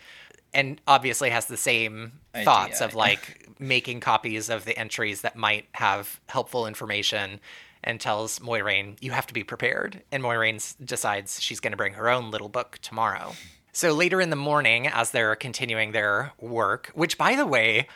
and 0.55 0.81
obviously 0.87 1.31
has 1.31 1.47
the 1.47 1.57
same 1.57 2.13
Idea. 2.35 2.45
thoughts 2.45 2.81
of 2.81 2.95
like 3.07 3.49
making 3.59 4.01
copies 4.01 4.49
of 4.49 4.65
the 4.65 4.77
entries 4.79 5.21
that 5.23 5.37
might 5.37 5.67
have 5.73 6.21
helpful 6.29 6.67
information 6.67 7.41
and 7.83 8.01
tells 8.01 8.39
Moiraine, 8.39 8.97
you 9.01 9.11
have 9.11 9.27
to 9.27 9.35
be 9.35 9.45
prepared. 9.45 10.03
And 10.11 10.23
Moiraine 10.23 10.75
decides 10.85 11.41
she's 11.41 11.61
going 11.61 11.73
to 11.73 11.77
bring 11.77 11.95
her 11.95 12.09
own 12.09 12.31
little 12.31 12.49
book 12.49 12.79
tomorrow. 12.81 13.35
So 13.73 13.93
later 13.93 14.21
in 14.21 14.31
the 14.31 14.37
morning, 14.37 14.87
as 14.87 15.11
they're 15.11 15.37
continuing 15.37 15.93
their 15.93 16.33
work, 16.41 16.91
which 16.95 17.19
by 17.19 17.37
the 17.37 17.47
way, 17.47 17.89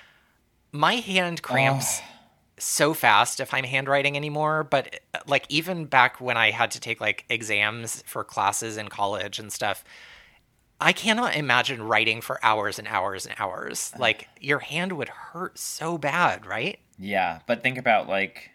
my 0.73 0.97
hand 0.97 1.41
cramps 1.43 2.01
so 2.59 2.93
fast 2.93 3.41
if 3.41 3.55
I'm 3.55 3.65
handwriting 3.65 4.17
anymore. 4.17 4.65
But 4.65 5.01
uh, 5.15 5.21
like 5.27 5.47
even 5.49 5.87
back 5.87 6.21
when 6.21 6.37
I 6.37 6.51
had 6.51 6.73
to 6.73 6.81
take 6.81 7.01
like 7.01 7.25
exams 7.29 8.03
for 8.07 8.25
classes 8.25 8.77
in 8.77 8.89
college 8.89 9.39
and 9.39 9.53
stuff, 9.53 9.85
I 10.81 10.93
cannot 10.93 11.35
imagine 11.35 11.83
writing 11.83 12.21
for 12.21 12.39
hours 12.45 12.79
and 12.79 12.87
hours 12.89 13.27
and 13.27 13.35
hours. 13.39 13.93
Like 13.99 14.29
your 14.41 14.61
hand 14.61 14.93
would 14.93 15.09
hurt 15.09 15.59
so 15.59 15.99
bad, 15.99 16.47
right? 16.47 16.79
Yeah, 16.99 17.41
but 17.47 17.63
think 17.63 17.79
about 17.79 18.09
like 18.09 18.51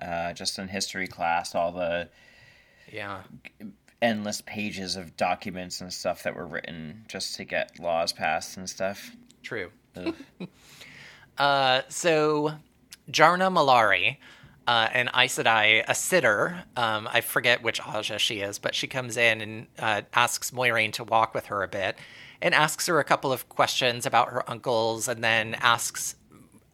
uh, 0.00 0.32
just 0.32 0.58
in 0.58 0.68
history 0.68 1.06
class, 1.06 1.54
all 1.54 1.72
the 1.72 2.08
Yeah. 2.90 3.22
endless 4.02 4.40
pages 4.40 4.96
of 4.96 5.16
documents 5.16 5.80
and 5.80 5.92
stuff 5.92 6.22
that 6.22 6.34
were 6.34 6.46
written 6.46 7.04
just 7.08 7.36
to 7.36 7.44
get 7.44 7.78
laws 7.78 8.12
passed 8.12 8.56
and 8.56 8.68
stuff. 8.68 9.12
True. 9.42 9.70
Uh, 11.38 11.82
so 11.88 12.52
Jarna 13.10 13.50
Malari, 13.50 14.18
uh, 14.66 14.88
an 14.92 15.08
Aes 15.14 15.38
Sedai, 15.38 15.84
a 15.86 15.94
sitter, 15.94 16.64
um, 16.76 17.08
I 17.10 17.20
forget 17.20 17.62
which 17.62 17.80
Ajah 17.80 18.18
she 18.18 18.40
is, 18.40 18.58
but 18.58 18.74
she 18.74 18.86
comes 18.86 19.16
in 19.16 19.40
and 19.40 19.66
uh, 19.78 20.02
asks 20.14 20.50
Moiraine 20.50 20.92
to 20.94 21.04
walk 21.04 21.34
with 21.34 21.46
her 21.46 21.62
a 21.62 21.68
bit 21.68 21.96
and 22.42 22.54
asks 22.54 22.86
her 22.86 22.98
a 22.98 23.04
couple 23.04 23.32
of 23.32 23.48
questions 23.48 24.06
about 24.06 24.30
her 24.30 24.48
uncles 24.48 25.08
and 25.08 25.22
then 25.22 25.54
asks 25.54 26.14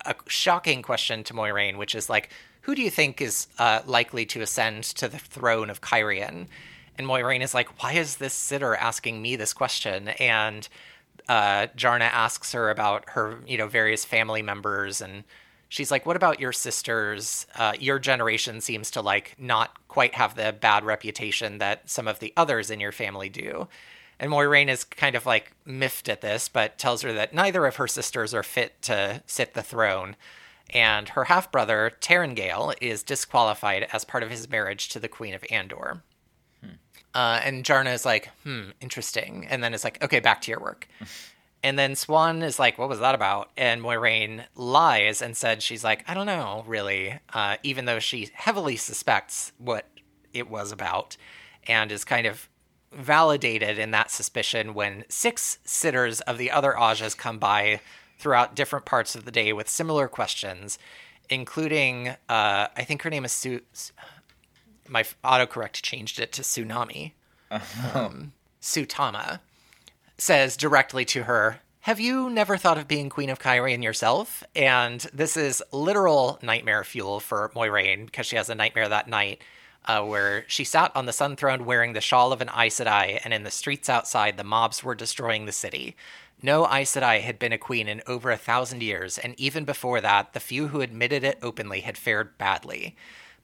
a 0.05 0.15
shocking 0.27 0.83
question 0.83 1.25
to 1.25 1.35
Moiraine, 1.35 1.77
which 1.77 1.95
is 1.95 2.09
like, 2.09 2.31
who 2.63 2.75
do 2.75 2.83
you 2.83 2.91
think 2.91 3.21
is 3.21 3.49
uh, 3.59 3.81
likely 3.87 4.27
to 4.27 4.41
ascend 4.41 4.85
to 4.85 5.09
the 5.09 5.19
throne 5.19 5.71
of 5.71 5.81
Cairhien? 5.81 6.47
And 6.99 7.07
Moiraine 7.07 7.43
is 7.43 7.55
like, 7.55 7.83
why 7.83 7.93
is 7.93 8.17
this 8.17 8.35
sitter 8.35 8.75
asking 8.75 9.21
me 9.23 9.37
this 9.37 9.53
question? 9.53 10.09
And 10.09 10.69
uh, 11.29 11.69
Jarna 11.77 12.11
asks 12.13 12.53
her 12.53 12.71
about 12.71 13.11
her, 13.11 13.41
you 13.47 13.59
know, 13.59 13.69
various 13.69 14.05
family 14.05 14.43
members, 14.43 15.01
and 15.01 15.25
she's 15.77 15.91
like, 15.91 16.07
"What 16.07 16.17
about 16.17 16.41
your 16.41 16.53
sisters? 16.53 17.47
Uh, 17.55 17.75
your 17.79 17.99
generation 17.99 18.63
seems 18.63 18.91
to 18.93 19.03
like 19.03 19.35
not 19.39 19.77
quite 19.89 20.15
have 20.15 20.35
the 20.35 20.55
bad 20.59 20.85
reputation 20.85 21.59
that 21.59 21.91
some 21.91 22.09
of 22.09 22.19
the 22.19 22.33
others 22.37 22.71
in 22.71 22.81
your 22.81 22.93
family 22.93 23.29
do." 23.29 23.69
And 24.19 24.31
Moiraine 24.31 24.69
is 24.69 24.85
kind 24.85 25.15
of 25.15 25.27
like 25.27 25.53
miffed 25.67 26.09
at 26.09 26.23
this, 26.23 26.49
but 26.49 26.79
tells 26.79 27.03
her 27.03 27.13
that 27.13 27.35
neither 27.35 27.67
of 27.67 27.77
her 27.77 27.87
sisters 27.87 28.33
are 28.33 28.43
fit 28.43 28.81
to 28.83 29.23
sit 29.27 29.53
the 29.53 29.63
throne. 29.63 30.17
And 30.71 31.11
her 31.11 31.25
half 31.25 31.53
brother, 31.53 31.93
Taringail, 32.01 32.75
is 32.81 33.03
disqualified 33.03 33.87
as 33.93 34.05
part 34.07 34.23
of 34.23 34.31
his 34.31 34.49
marriage 34.49 34.89
to 34.89 34.99
the 34.99 35.09
Queen 35.09 35.35
of 35.35 35.45
Andor. 35.51 36.03
Uh, 37.15 37.41
and 37.45 37.65
Jarna 37.65 37.93
is 37.95 38.05
like, 38.05 38.31
hmm, 38.43 38.71
interesting. 38.81 39.47
And 39.49 39.63
then 39.63 39.75
it's 39.75 39.85
like, 39.85 40.03
okay, 40.03 40.21
back 40.21 40.41
to 40.43 40.51
your 40.51 40.61
work. 40.61 40.89
and 41.67 41.77
then 41.77 41.95
Siuan 41.95 42.45
is 42.45 42.61
like, 42.61 42.79
what 42.79 42.89
was 42.89 43.01
that 43.01 43.17
about? 43.17 43.51
And 43.57 43.83
Moiraine 43.83 44.45
lies 44.55 45.21
and 45.21 45.37
said 45.37 45.65
she's 45.65 45.83
like, 45.83 46.09
I 46.09 46.15
don't 46.15 46.27
know, 46.27 46.63
really, 46.65 47.19
uh, 47.33 47.57
even 47.65 47.87
though 47.87 47.99
she 47.99 48.31
heavily 48.35 48.77
suspects 48.77 49.51
what 49.59 49.85
it 50.33 50.49
was 50.49 50.71
about 50.71 51.17
and 51.67 51.91
is 51.91 52.05
kind 52.05 52.25
of 52.25 52.49
validated 52.93 53.81
in 53.81 53.91
that 53.91 54.13
suspicion 54.13 54.75
when 54.75 55.07
six 55.09 55.59
sitters 55.65 56.21
of 56.21 56.39
the 56.39 56.53
other 56.53 56.73
Ajahs 56.79 57.17
come 57.17 57.41
by 57.41 57.81
throughout 58.17 58.55
different 58.55 58.85
parts 58.85 59.17
of 59.17 59.25
the 59.25 59.33
day 59.33 59.53
with 59.53 59.69
similar 59.69 60.07
questions, 60.07 60.79
including, 61.29 62.11
uh, 62.29 62.69
I 62.77 62.85
think 62.85 63.03
her 63.03 63.11
name 63.11 63.25
is 63.25 63.33
Su- 63.33 63.63
my 64.89 65.03
autocorrect 65.25 65.83
changed 65.83 66.21
it 66.21 66.31
to 66.35 66.43
tsunami. 66.43 67.15
Um, 67.93 68.35
Sutama 68.61 69.41
says 70.19 70.57
directly 70.57 71.05
to 71.07 71.25
her, 71.25 71.61
Have 71.81 72.01
you 72.01 72.31
never 72.31 72.57
thought 72.57 72.79
of 72.79 72.89
being 72.89 73.09
Queen 73.09 73.31
of 73.31 73.39
Cairhien 73.39 73.83
yourself? 73.83 74.43
And 74.55 75.01
this 75.13 75.37
is 75.37 75.63
literal 75.73 76.39
nightmare 76.43 76.85
fuel 76.85 77.21
for 77.21 77.51
Moiraine 77.55 78.07
because 78.07 78.27
she 78.27 78.37
has 78.37 78.51
a 78.51 78.55
nightmare 78.55 78.89
that 78.89 79.09
night 79.09 79.43
uh, 79.87 80.03
where 80.03 80.45
she 80.49 80.65
sat 80.65 80.91
on 80.95 81.07
the 81.07 81.13
sun 81.13 81.37
throne 81.37 81.65
wearing 81.65 81.93
the 81.93 82.01
shawl 82.01 82.33
of 82.33 82.41
an 82.41 82.51
Aes 82.57 82.81
Sedai, 82.81 83.21
and 83.25 83.33
in 83.33 83.45
the 83.45 83.51
streets 83.51 83.89
outside, 83.89 84.37
the 84.37 84.45
mobs 84.45 84.83
were 84.83 84.95
destroying 84.95 85.47
the 85.47 85.53
city. 85.53 85.97
No 86.43 86.67
Aes 86.67 86.95
Sedai 86.95 87.21
had 87.21 87.39
been 87.39 87.53
a 87.53 87.59
queen 87.59 87.89
in 87.89 88.03
over 88.07 88.31
a 88.31 88.37
thousand 88.37 88.83
years, 88.83 89.17
and 89.17 89.39
even 89.39 89.65
before 89.65 90.01
that, 90.01 90.33
the 90.33 90.41
few 90.41 90.69
who 90.69 90.81
admitted 90.81 91.25
it 91.25 91.39
openly 91.41 91.81
had 91.81 91.97
fared 91.97 92.37
badly. 92.37 92.97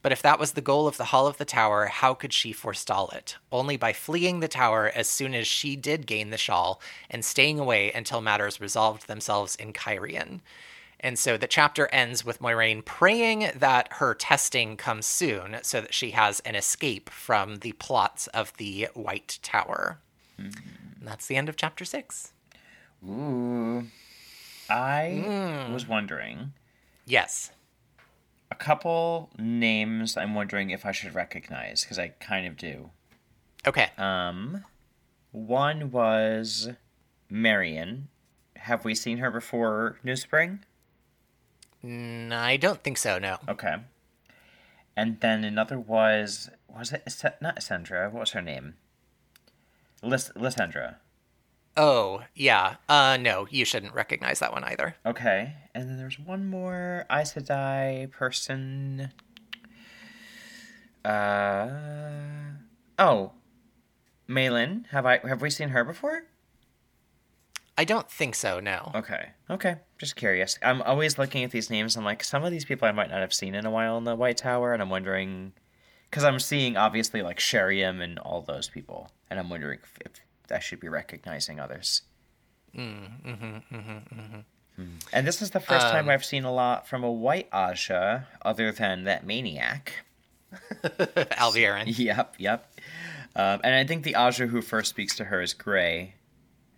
But 0.03 0.13
if 0.13 0.21
that 0.23 0.41
was 0.41 0.53
the 0.53 0.61
goal 0.61 0.89
of 0.89 0.97
the 0.97 1.07
Hall 1.07 1.29
of 1.29 1.39
the 1.39 1.45
Tower, 1.45 1.87
how 1.87 2.13
could 2.13 2.33
she 2.33 2.53
forestall 2.53 3.09
it? 3.11 3.37
Only 3.53 3.77
by 3.77 3.93
fleeing 3.93 4.41
the 4.41 4.49
tower 4.49 4.91
as 4.93 5.09
soon 5.09 5.35
as 5.35 5.47
she 5.47 5.77
did 5.77 6.07
gain 6.07 6.31
the 6.31 6.37
shawl 6.37 6.81
and 7.09 7.25
staying 7.25 7.61
away 7.61 7.93
until 7.93 8.21
matters 8.21 8.61
resolved 8.61 9.07
themselves 9.07 9.55
in 9.55 9.73
Cairhien. 9.73 10.41
And 10.99 11.19
so 11.19 11.37
the 11.37 11.47
chapter 11.47 11.89
ends 11.89 12.25
with 12.25 12.41
Moiraine 12.41 12.85
praying 12.85 13.51
that 13.57 13.89
her 13.95 14.15
testing 14.15 14.77
comes 14.77 15.07
soon 15.07 15.59
so 15.63 15.81
that 15.81 15.95
she 15.95 16.13
has 16.13 16.41
an 16.41 16.55
escape 16.55 17.11
from 17.11 17.57
the 17.57 17.73
plots 17.73 18.27
of 18.29 18.53
the 18.57 18.89
White 18.95 19.39
Tower. 19.43 19.99
Hmm. 20.37 20.51
And 20.99 21.09
that's 21.09 21.27
the 21.27 21.37
end 21.37 21.49
of 21.49 21.57
chapter 21.57 21.85
six. 21.85 22.33
Ooh. 23.09 23.87
I 24.71 25.65
hmm. 25.67 25.73
was 25.73 25.89
wondering 25.89 26.53
Yes. 27.05 27.51
A 28.53 28.55
couple 28.55 29.31
names 29.39 30.15
I'm 30.15 30.35
wondering 30.35 30.69
if 30.69 30.85
I 30.85 30.93
should 30.93 31.15
recognize 31.15 31.83
because 31.83 31.99
I 31.99 32.09
kind 32.09 32.47
of 32.47 32.59
do. 32.59 32.91
Okay. 33.67 33.89
Um, 33.97 34.65
one 35.31 35.91
was 35.91 36.69
Marion. 37.31 38.09
Have 38.57 38.85
we 38.85 38.95
seen 38.95 39.19
her 39.19 39.31
before 39.31 39.97
New 40.05 40.17
Spring? 40.17 40.61
Mm, 41.83 42.31
I 42.31 42.59
don't 42.59 42.85
think 42.85 42.99
so, 42.99 43.19
no. 43.19 43.39
Okay. 43.49 43.77
And 44.95 45.19
then 45.21 45.45
another 45.45 45.79
was 45.79 46.51
was 46.69 46.93
it 46.93 47.03
not 47.41 47.57
Essendra? 47.57 48.13
What 48.13 48.21
was 48.21 48.31
her 48.33 48.43
name? 48.43 48.75
Lys- 50.03 50.37
Lysandra. 50.37 50.99
Oh, 51.77 52.23
yeah. 52.35 52.77
Uh, 52.89 53.17
no, 53.19 53.47
you 53.51 53.65
shouldn't 53.65 53.95
recognize 53.95 54.41
that 54.41 54.53
one 54.53 54.65
either. 54.65 54.97
Okay. 55.07 55.55
And 55.75 55.89
then 55.89 55.97
there's 55.97 56.19
one 56.19 56.47
more 56.47 57.07
Aes 57.11 57.33
Sedai 57.35 58.11
person. 58.11 59.11
Uh 61.05 61.69
oh, 62.99 63.33
Meilyn. 64.29 64.87
Have 64.89 65.05
I 65.05 65.19
have 65.27 65.43
we 65.43 65.51
seen 65.51 65.71
her 65.71 65.83
before? 65.83 66.25
I 67.77 67.85
don't 67.85 68.09
think 68.09 68.35
so, 68.35 68.61
no. 68.61 68.93
Okay. 68.95 69.31
Okay. 69.51 69.77
Just 69.99 70.15
curious. 70.15 70.59
I'm 70.63 70.83
always 70.83 71.19
looking 71.19 71.43
at 71.43 71.51
these 71.51 71.71
names. 71.71 71.97
I'm 71.97 72.05
like, 72.05 72.23
some 72.23 72.45
of 72.45 72.53
these 72.53 72.67
people 72.67 72.87
I 72.87 72.93
might 72.93 73.11
not 73.11 73.21
have 73.21 73.33
seen 73.33 73.55
in 73.55 73.67
a 73.67 73.71
while 73.71 73.97
in 73.97 74.05
the 74.05 74.15
White 74.15 74.37
Tower, 74.37 74.73
and 74.75 74.83
I'm 74.83 74.91
wondering, 74.91 75.53
because 76.11 76.23
I'm 76.23 76.39
seeing 76.39 76.77
obviously 76.77 77.23
like 77.23 77.41
Sheriam 77.41 78.01
and 78.01 78.19
all 78.19 78.43
those 78.43 78.69
people, 78.69 79.11
and 79.31 79.41
I'm 79.41 79.49
wondering 79.49 79.81
if, 79.83 79.99
if 80.05 80.21
I 80.53 80.59
should 80.59 80.81
be 80.81 80.89
recognizing 80.89 81.59
others. 81.61 82.03
Mm, 82.77 83.23
mm-hmm, 83.25 83.77
mm-hmm, 83.77 84.21
mm-hmm. 84.21 84.85
And 85.13 85.27
this 85.27 85.43
is 85.43 85.51
the 85.51 85.61
first 85.61 85.87
time 85.89 86.05
Um, 86.07 86.11
I've 86.11 86.25
seen 86.25 86.45
a 86.45 86.53
lot 86.53 86.89
from 86.89 87.05
a 87.05 87.11
White 87.13 87.51
Ajah, 87.51 88.25
other 88.43 88.73
than 88.73 89.05
that 89.05 89.27
maniac. 89.27 90.05
Alviarin. 90.83 91.85
Yep, 91.99 92.35
yep. 92.39 92.73
Um, 93.35 93.61
and 93.65 93.75
I 93.75 93.85
think 93.85 94.05
the 94.05 94.15
Ajah 94.15 94.49
who 94.49 94.61
first 94.63 94.91
speaks 94.91 95.17
to 95.17 95.25
her 95.25 95.41
is 95.41 95.55
Gray, 95.55 96.15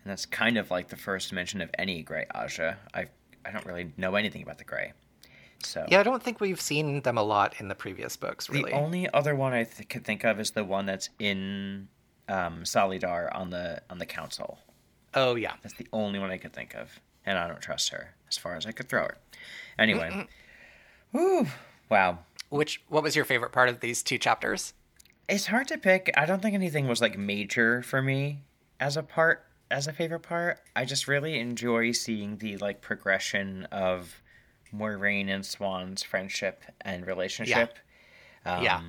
and 0.02 0.10
that's 0.10 0.26
kind 0.26 0.56
of 0.58 0.70
like 0.70 0.88
the 0.88 0.96
first 0.96 1.32
mention 1.32 1.60
of 1.60 1.70
any 1.78 2.02
Gray 2.02 2.26
Ajah. 2.34 2.76
I 2.92 3.06
I 3.44 3.50
don't 3.50 3.66
really 3.66 3.92
know 3.96 4.14
anything 4.14 4.42
about 4.42 4.58
the 4.58 4.64
Gray, 4.64 4.92
so 5.62 5.84
Yeah, 5.88 6.00
I 6.00 6.02
don't 6.02 6.22
think 6.22 6.40
we've 6.40 6.60
seen 6.60 7.02
them 7.02 7.18
a 7.18 7.22
lot 7.22 7.54
in 7.60 7.68
the 7.68 7.74
previous 7.74 8.16
books, 8.16 8.48
Really, 8.48 8.70
The 8.70 8.76
only 8.76 9.08
other 9.12 9.34
one 9.34 9.52
I 9.52 9.64
th- 9.64 9.88
could 9.88 10.04
think 10.04 10.24
of 10.24 10.38
is 10.40 10.52
the 10.52 10.64
one 10.64 10.86
that's 10.86 11.10
in 11.18 11.88
um, 12.28 12.62
Salidar 12.62 13.34
on 13.34 13.50
the 13.50 13.82
on 13.90 13.98
the 13.98 14.06
council. 14.06 14.58
Oh, 15.14 15.36
yeah. 15.36 15.52
That's 15.62 15.74
the 15.74 15.86
only 15.92 16.18
one 16.18 16.30
I 16.30 16.38
could 16.38 16.52
think 16.52 16.74
of, 16.74 16.98
and 17.24 17.38
I 17.38 17.46
don't 17.46 17.60
trust 17.60 17.90
her 17.90 18.14
as 18.28 18.36
far 18.36 18.56
as 18.56 18.66
I 18.66 18.72
could 18.72 18.88
throw 18.88 19.02
her. 19.02 19.18
Anyway, 19.78 20.26
whew, 21.12 21.46
wow. 21.88 22.18
Which, 22.48 22.82
what 22.88 23.02
was 23.02 23.14
your 23.16 23.24
favorite 23.24 23.52
part 23.52 23.68
of 23.68 23.80
these 23.80 24.02
two 24.02 24.18
chapters? 24.18 24.74
It's 25.28 25.46
hard 25.46 25.68
to 25.68 25.78
pick. 25.78 26.10
I 26.16 26.26
don't 26.26 26.42
think 26.42 26.54
anything 26.54 26.86
was 26.88 27.00
like 27.00 27.16
major 27.18 27.82
for 27.82 28.02
me 28.02 28.42
as 28.80 28.96
a 28.96 29.02
part 29.02 29.44
as 29.70 29.86
a 29.86 29.92
favorite 29.92 30.20
part. 30.20 30.60
I 30.76 30.84
just 30.84 31.08
really 31.08 31.38
enjoy 31.38 31.92
seeing 31.92 32.36
the 32.38 32.56
like 32.58 32.80
progression 32.80 33.66
of 33.72 34.20
Moiraine 34.74 35.28
and 35.30 35.42
Siuan's 35.42 36.02
friendship 36.02 36.62
and 36.82 37.06
relationship. 37.06 37.78
Um, 38.44 38.62
Yeah. 38.62 38.80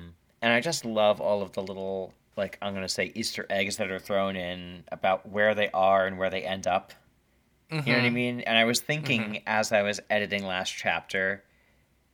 And 0.42 0.52
I 0.52 0.60
just 0.60 0.84
love 0.84 1.20
all 1.20 1.40
of 1.42 1.52
the 1.52 1.62
little 1.62 2.12
like 2.36 2.58
I'm 2.60 2.74
gonna 2.74 2.88
say 2.88 3.12
Easter 3.14 3.46
eggs 3.48 3.76
that 3.78 3.90
are 3.90 3.98
thrown 3.98 4.36
in 4.36 4.84
about 4.92 5.28
where 5.28 5.54
they 5.54 5.70
are 5.70 6.06
and 6.06 6.18
where 6.18 6.30
they 6.30 6.42
end 6.42 6.66
up. 6.66 6.92
You 7.70 7.78
know 7.78 7.82
what 7.82 7.88
I 7.88 8.06
mm-hmm. 8.06 8.14
mean? 8.14 8.40
And 8.42 8.56
I 8.56 8.64
was 8.64 8.80
thinking 8.80 9.22
mm-hmm. 9.22 9.34
as 9.46 9.72
I 9.72 9.82
was 9.82 10.00
editing 10.08 10.46
last 10.46 10.70
chapter, 10.70 11.42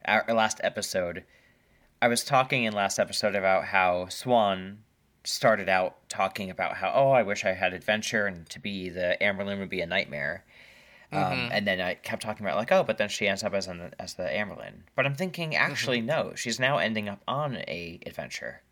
uh, 0.07 0.21
our 0.27 0.35
last 0.35 0.61
episode, 0.65 1.25
I 2.01 2.09
was 2.09 2.25
talking 2.25 2.65
in 2.65 2.73
last 2.73 2.99
episode 2.99 3.35
about 3.35 3.67
how 3.67 4.07
Siuan 4.09 4.79
started 5.25 5.69
out 5.69 6.09
talking 6.09 6.51
about 6.51 6.77
how, 6.77 6.91
oh, 6.95 7.11
I 7.11 7.23
wish 7.23 7.45
I 7.45 7.53
had 7.53 7.75
adventure 7.75 8.27
and 8.27 8.49
to 8.49 8.59
be 8.59 8.89
the 8.89 9.17
Amyrlin 9.21 9.59
would 9.59 9.69
be 9.69 9.83
a 9.83 9.87
nightmare. 9.87 10.45
Um, 11.13 11.23
mm-hmm. 11.23 11.53
and 11.53 11.67
then 11.67 11.81
I 11.83 11.95
kept 11.95 12.23
talking 12.23 12.47
about 12.47 12.57
like, 12.57 12.73
oh, 12.73 12.83
but 12.83 12.97
then 12.97 13.11
she 13.11 13.29
ends 13.29 13.45
up 13.45 13.53
as 13.53 13.67
an, 13.69 13.93
as 13.99 14.15
the 14.15 14.23
Amyrlin. 14.23 14.85
But 14.97 15.05
I'm 15.05 15.15
thinking, 15.15 15.55
actually, 15.55 16.01
no, 16.01 16.33
she's 16.35 16.59
now 16.59 16.79
ending 16.79 17.11
up 17.11 17.21
on 17.29 17.57
a 17.69 18.01
adventure. 18.07 18.63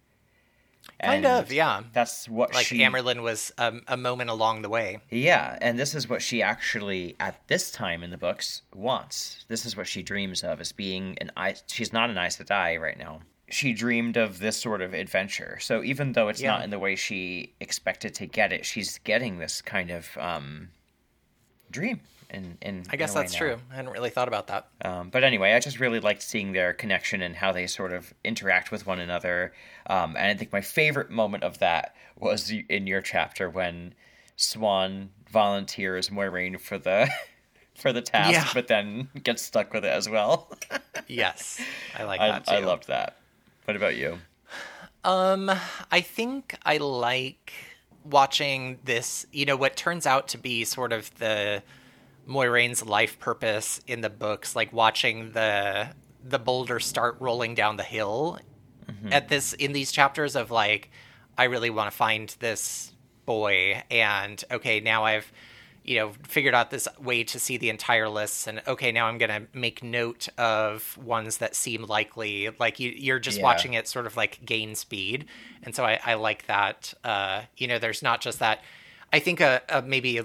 Kind 1.03 1.24
And 1.24 1.45
of, 1.45 1.53
yeah. 1.53 1.83
That's 1.93 2.28
what 2.28 2.53
Like 2.55 2.66
she 2.66 2.78
Amyrlin 2.81 3.22
was 3.22 3.53
um, 3.59 3.83
a 3.89 3.97
moment 3.97 4.28
along 4.31 4.62
the 4.62 4.68
way. 4.68 4.99
yeah, 5.11 5.57
and 5.62 5.78
this 5.78 5.95
is 5.95 6.09
what 6.09 6.20
she 6.20 6.43
actually, 6.43 7.16
at 7.18 7.47
this 7.49 7.70
time 7.70 8.03
in 8.03 8.11
the 8.11 8.18
books, 8.18 8.62
wants. 8.74 9.45
This 9.49 9.64
is 9.64 9.76
what 9.76 9.87
she 9.87 10.03
dreams 10.03 10.43
of 10.45 10.61
as 10.61 10.72
being 10.72 11.16
an 11.20 11.31
I. 11.37 11.55
She's 11.66 11.93
not 11.93 12.11
an 12.11 12.18
Aes 12.18 12.37
Sedai 12.37 12.78
right 12.81 12.99
now. 12.99 13.20
She 13.49 13.72
dreamed 13.72 14.16
of 14.16 14.39
this 14.41 14.57
sort 14.61 14.81
of 14.83 14.93
adventure. 14.95 15.59
So 15.61 15.83
even 15.83 16.12
though 16.12 16.28
it's 16.28 16.41
Yeah. 16.41 16.53
not 16.53 16.64
in 16.64 16.70
the 16.70 16.78
way 16.78 16.97
she 16.97 17.55
expected 17.61 18.14
to 18.16 18.26
get 18.26 18.53
it, 18.53 18.64
she's 18.66 18.99
getting 18.99 19.39
this 19.39 19.62
kind 19.62 19.91
of 19.91 20.16
um, 20.18 20.68
dream. 21.70 22.01
In, 22.33 22.57
in 22.62 22.85
I 22.91 22.97
guess 22.97 23.12
in 23.14 23.20
that's 23.20 23.33
now. 23.33 23.39
true. 23.39 23.57
I 23.72 23.74
hadn't 23.76 23.93
really 23.93 24.11
thought 24.11 24.28
about 24.28 24.47
that. 24.47 24.68
Um, 24.85 25.11
but 25.11 25.24
anyway, 25.24 25.53
I 25.55 25.61
just 25.61 25.81
really 25.81 25.99
liked 26.01 26.22
seeing 26.22 26.53
their 26.53 26.72
connection 26.72 27.22
and 27.22 27.35
how 27.35 27.51
they 27.53 27.66
sort 27.66 27.93
of 27.93 28.14
interact 28.24 28.70
with 28.70 28.87
one 28.87 29.01
another. 29.01 29.53
Um, 29.89 30.16
and 30.16 30.26
I 30.26 30.35
think 30.35 30.53
my 30.53 30.61
favorite 30.61 31.11
moment 31.11 31.43
of 31.43 31.59
that 31.59 31.95
was 32.16 32.53
in 32.68 32.87
your 32.87 33.01
chapter 33.01 33.51
when 33.51 33.95
Siuan 34.39 35.09
volunteers 35.31 36.09
Moiraine 36.09 36.61
for 36.61 36.78
the 36.78 37.11
for 37.74 37.93
the 37.93 38.03
task, 38.03 38.33
Yeah. 38.33 38.49
but 38.55 38.68
then 38.68 39.09
gets 39.22 39.43
stuck 39.43 39.72
with 39.72 39.85
it 39.85 39.91
as 39.93 40.09
well. 40.09 40.51
Yes, 41.09 41.61
I 41.99 42.05
like 42.05 42.20
I, 42.20 42.28
that 42.28 42.47
too. 42.47 42.53
I 42.55 42.59
loved 42.61 42.87
that. 42.87 43.16
What 43.64 43.76
about 43.76 43.97
you? 43.97 44.18
Um, 45.03 45.51
I 45.91 46.01
think 46.03 46.57
I 46.64 46.76
like 46.76 47.53
watching 48.05 48.78
this. 48.85 49.26
You 49.33 49.45
know, 49.47 49.57
what 49.57 49.76
turns 49.76 50.07
out 50.07 50.28
to 50.28 50.39
be 50.39 50.64
sort 50.64 50.93
of 50.93 51.12
the 51.18 51.62
Moiraine's 52.31 52.85
life 52.87 53.18
purpose 53.18 53.81
in 53.87 54.01
the 54.01 54.11
books, 54.11 54.55
like 54.57 54.72
watching 54.72 55.33
the 55.33 55.89
the 56.22 56.39
boulder 56.39 56.78
start 56.81 57.16
rolling 57.18 57.55
down 57.55 57.76
the 57.76 57.83
hill 57.83 58.39
at 59.11 59.28
this 59.28 59.53
in 59.55 59.72
these 59.72 59.91
chapters 59.91 60.37
of 60.37 60.51
like, 60.51 60.91
I 61.39 61.45
really 61.45 61.70
want 61.70 61.91
to 61.91 61.97
find 61.97 62.28
this 62.41 62.93
boy, 63.24 63.83
and 63.91 64.43
okay, 64.51 64.81
now 64.81 65.05
I've 65.05 65.33
you 65.83 65.97
know 65.99 66.12
figured 66.28 66.55
out 66.55 66.70
this 66.70 66.87
way 67.01 67.24
to 67.24 67.39
see 67.39 67.57
the 67.57 67.70
entire 67.70 68.07
list 68.07 68.47
and 68.47 68.61
okay 68.66 68.93
now 68.93 69.07
i'm 69.07 69.16
gonna 69.16 69.47
make 69.55 69.83
note 69.83 70.28
of 70.37 70.99
ones 70.99 71.39
that 71.39 71.57
seem 71.57 71.85
likely. 71.85 72.51
Like 72.59 72.78
you, 72.78 72.91
you're 72.95 73.18
just 73.18 73.39
Yeah. 73.39 73.45
watching 73.45 73.72
it 73.72 73.89
sort 73.89 74.07
of 74.07 74.14
like 74.14 74.45
gain 74.45 74.74
speed. 74.74 75.24
And 75.62 75.74
so 75.74 75.83
i, 75.85 75.99
I 76.05 76.14
like 76.14 76.47
that 76.49 76.93
uh, 77.03 77.43
you 77.57 77.66
know 77.66 77.78
there's 77.78 78.03
not 78.03 78.20
just 78.20 78.41
that 78.41 78.62
i 79.11 79.18
think 79.20 79.41
a, 79.41 79.62
a 79.70 79.81
maybe 79.81 80.20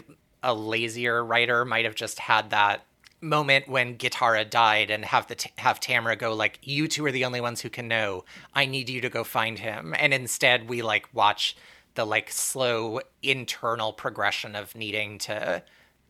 a, 0.46 0.54
lazier 0.54 1.24
writer 1.24 1.66
might 1.66 1.86
have 1.86 1.96
just 1.96 2.20
had 2.20 2.50
that 2.52 2.86
moment 3.22 3.68
when 3.68 3.98
Gitara 3.98 4.48
died 4.50 4.92
and 4.92 5.04
have 5.06 5.28
the 5.28 5.36
t- 5.36 5.50
have 5.58 5.80
Tamra 5.80 6.18
go 6.18 6.34
like 6.36 6.60
you 6.62 6.88
two 6.88 7.06
are 7.06 7.12
the 7.12 7.26
only 7.26 7.42
ones 7.42 7.62
who 7.62 7.70
can 7.70 7.88
know 7.88 8.24
I 8.54 8.66
need 8.66 8.90
you 8.90 9.02
to 9.02 9.10
go 9.10 9.24
find 9.24 9.58
him 9.60 9.96
and 9.98 10.14
instead 10.14 10.70
we 10.70 10.82
like 10.82 11.08
watch 11.14 11.56
the 11.96 12.06
like 12.06 12.30
slow 12.30 13.00
internal 13.24 13.94
progression 13.94 14.56
of 14.56 14.76
needing 14.76 15.18
to 15.20 15.64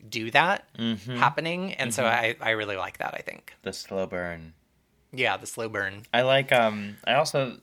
do 0.06 0.30
that 0.32 0.66
happening 1.06 1.72
and 1.74 1.94
so 1.94 2.04
I 2.04 2.36
I 2.40 2.50
really 2.50 2.76
like 2.76 2.98
that 2.98 3.14
I 3.14 3.22
think 3.22 3.54
The 3.62 3.72
slow 3.72 4.06
burn. 4.06 4.52
yeah 5.12 5.36
the 5.38 5.46
slow 5.46 5.68
burn 5.68 6.02
I 6.12 6.22
like. 6.22 6.52
Um, 6.52 6.96
I 7.06 7.14
also. 7.14 7.58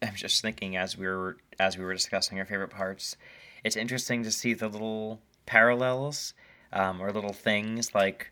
I'm 0.00 0.14
just 0.14 0.42
thinking 0.42 0.76
as 0.76 0.96
we 0.96 1.06
were 1.06 1.36
as 1.58 1.76
we 1.78 1.84
were 1.84 1.92
discussing 1.94 2.38
our 2.38 2.44
favorite 2.46 2.70
parts. 2.70 3.16
It's 3.64 3.76
interesting 3.76 4.22
to 4.24 4.30
see 4.30 4.54
the 4.54 4.68
little 4.68 5.20
parallels, 5.48 6.34
um, 6.72 7.00
or 7.00 7.10
little 7.10 7.32
things 7.32 7.94
like 7.94 8.30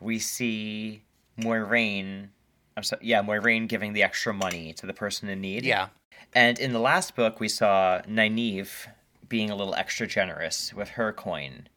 we 0.00 0.18
see 0.18 1.02
Moiraine. 1.38 2.28
I'm 2.76 2.82
sorry, 2.82 3.02
yeah, 3.04 3.22
Moiraine 3.22 3.68
giving 3.68 3.92
the 3.92 4.02
extra 4.02 4.34
money 4.34 4.72
to 4.74 4.86
the 4.86 4.92
person 4.92 5.28
in 5.28 5.40
need. 5.40 5.64
yeah 5.64 5.88
And 6.34 6.58
in 6.58 6.72
the 6.72 6.80
last 6.80 7.14
book, 7.16 7.40
we 7.40 7.48
saw 7.48 8.00
Nynaeve 8.02 8.88
being 9.28 9.50
a 9.50 9.56
little 9.56 9.74
extra 9.74 10.06
generous 10.06 10.74
with 10.74 10.90
her 10.90 11.12
coin, 11.12 11.68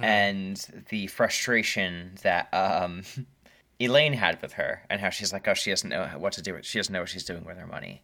and 0.00 0.84
the 0.90 1.06
frustration 1.06 2.12
that 2.22 2.52
um, 2.52 3.02
Elayne 3.80 4.14
had 4.14 4.40
with 4.42 4.54
her, 4.54 4.82
and 4.90 5.00
how 5.00 5.10
she's 5.10 5.32
like, 5.32 5.48
oh, 5.48 5.54
she 5.54 5.70
doesn't 5.70 5.90
know 5.90 6.06
what 6.18 6.32
to 6.34 6.42
do. 6.42 6.58
She 6.62 6.78
doesn't 6.78 6.92
know 6.92 7.00
what 7.00 7.08
she's 7.08 7.24
doing 7.24 7.44
with 7.44 7.56
her 7.58 7.66
money. 7.66 8.02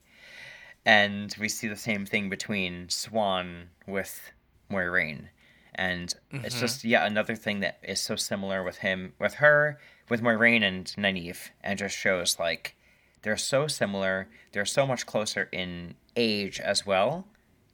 And 0.84 1.34
we 1.38 1.48
see 1.48 1.68
the 1.68 1.76
same 1.76 2.06
thing 2.06 2.28
between 2.28 2.88
Siuan 2.88 3.66
with 3.86 4.32
Moiraine, 4.70 5.28
and 5.74 6.14
it's 6.30 6.54
mm-hmm. 6.54 6.60
just 6.60 6.84
yet 6.84 7.06
another 7.06 7.34
thing 7.34 7.60
that 7.60 7.78
is 7.82 8.00
so 8.00 8.16
similar 8.16 8.62
with 8.62 8.78
him, 8.78 9.14
with 9.18 9.34
her, 9.34 9.78
with 10.08 10.22
Moiraine 10.22 10.62
and 10.62 10.86
Nynaeve, 10.98 11.50
and 11.62 11.78
just 11.78 11.96
shows 11.96 12.38
like 12.38 12.76
they're 13.22 13.36
so 13.36 13.66
similar. 13.66 14.28
They're 14.52 14.64
so 14.64 14.86
much 14.86 15.06
closer 15.06 15.48
in 15.52 15.94
age 16.16 16.60
as 16.60 16.86
well 16.86 17.26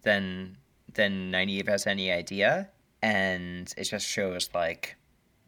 than 0.02 0.56
than 0.94 1.32
Nynaeve 1.32 1.68
has 1.68 1.86
any 1.86 2.10
idea, 2.12 2.68
and 3.02 3.72
it 3.76 3.84
just 3.84 4.06
shows 4.06 4.50
like 4.54 4.96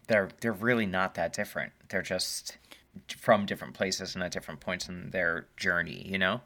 they're 0.09 0.31
they're 0.41 0.53
really 0.53 0.87
not 0.87 1.15
that 1.15 1.33
different. 1.33 1.73
They're 1.89 2.03
just 2.03 2.59
from 3.17 3.47
different 3.47 3.75
places 3.75 4.15
and 4.15 4.25
at 4.25 4.33
different 4.33 4.61
points 4.61 4.89
in 4.89 5.11
their 5.11 5.47
journey. 5.57 6.05
You 6.07 6.19
know, 6.19 6.41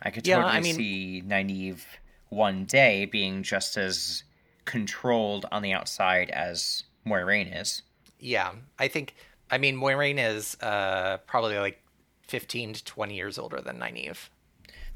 I 0.00 0.10
could 0.10 0.26
Yeah, 0.26 0.36
totally 0.36 0.54
I 0.54 0.60
mean- 0.60 0.74
see 0.76 1.22
Nynaeve 1.26 1.82
one 2.28 2.64
day 2.64 3.04
being 3.04 3.42
just 3.42 3.76
as 3.76 4.24
controlled 4.64 5.46
on 5.52 5.62
the 5.62 5.72
outside 5.72 6.30
as 6.30 6.84
Moiraine 7.06 7.60
is. 7.60 7.82
yeah 8.18 8.52
I 8.78 8.88
think 8.88 9.14
I 9.50 9.58
mean 9.58 9.76
Moiraine 9.76 10.18
is 10.18 10.56
uh 10.60 11.18
probably 11.26 11.58
like 11.58 11.80
15 12.28 12.74
to 12.74 12.84
20 12.84 13.14
years 13.14 13.38
older 13.38 13.60
than 13.60 13.78
Nynaeve 13.78 14.28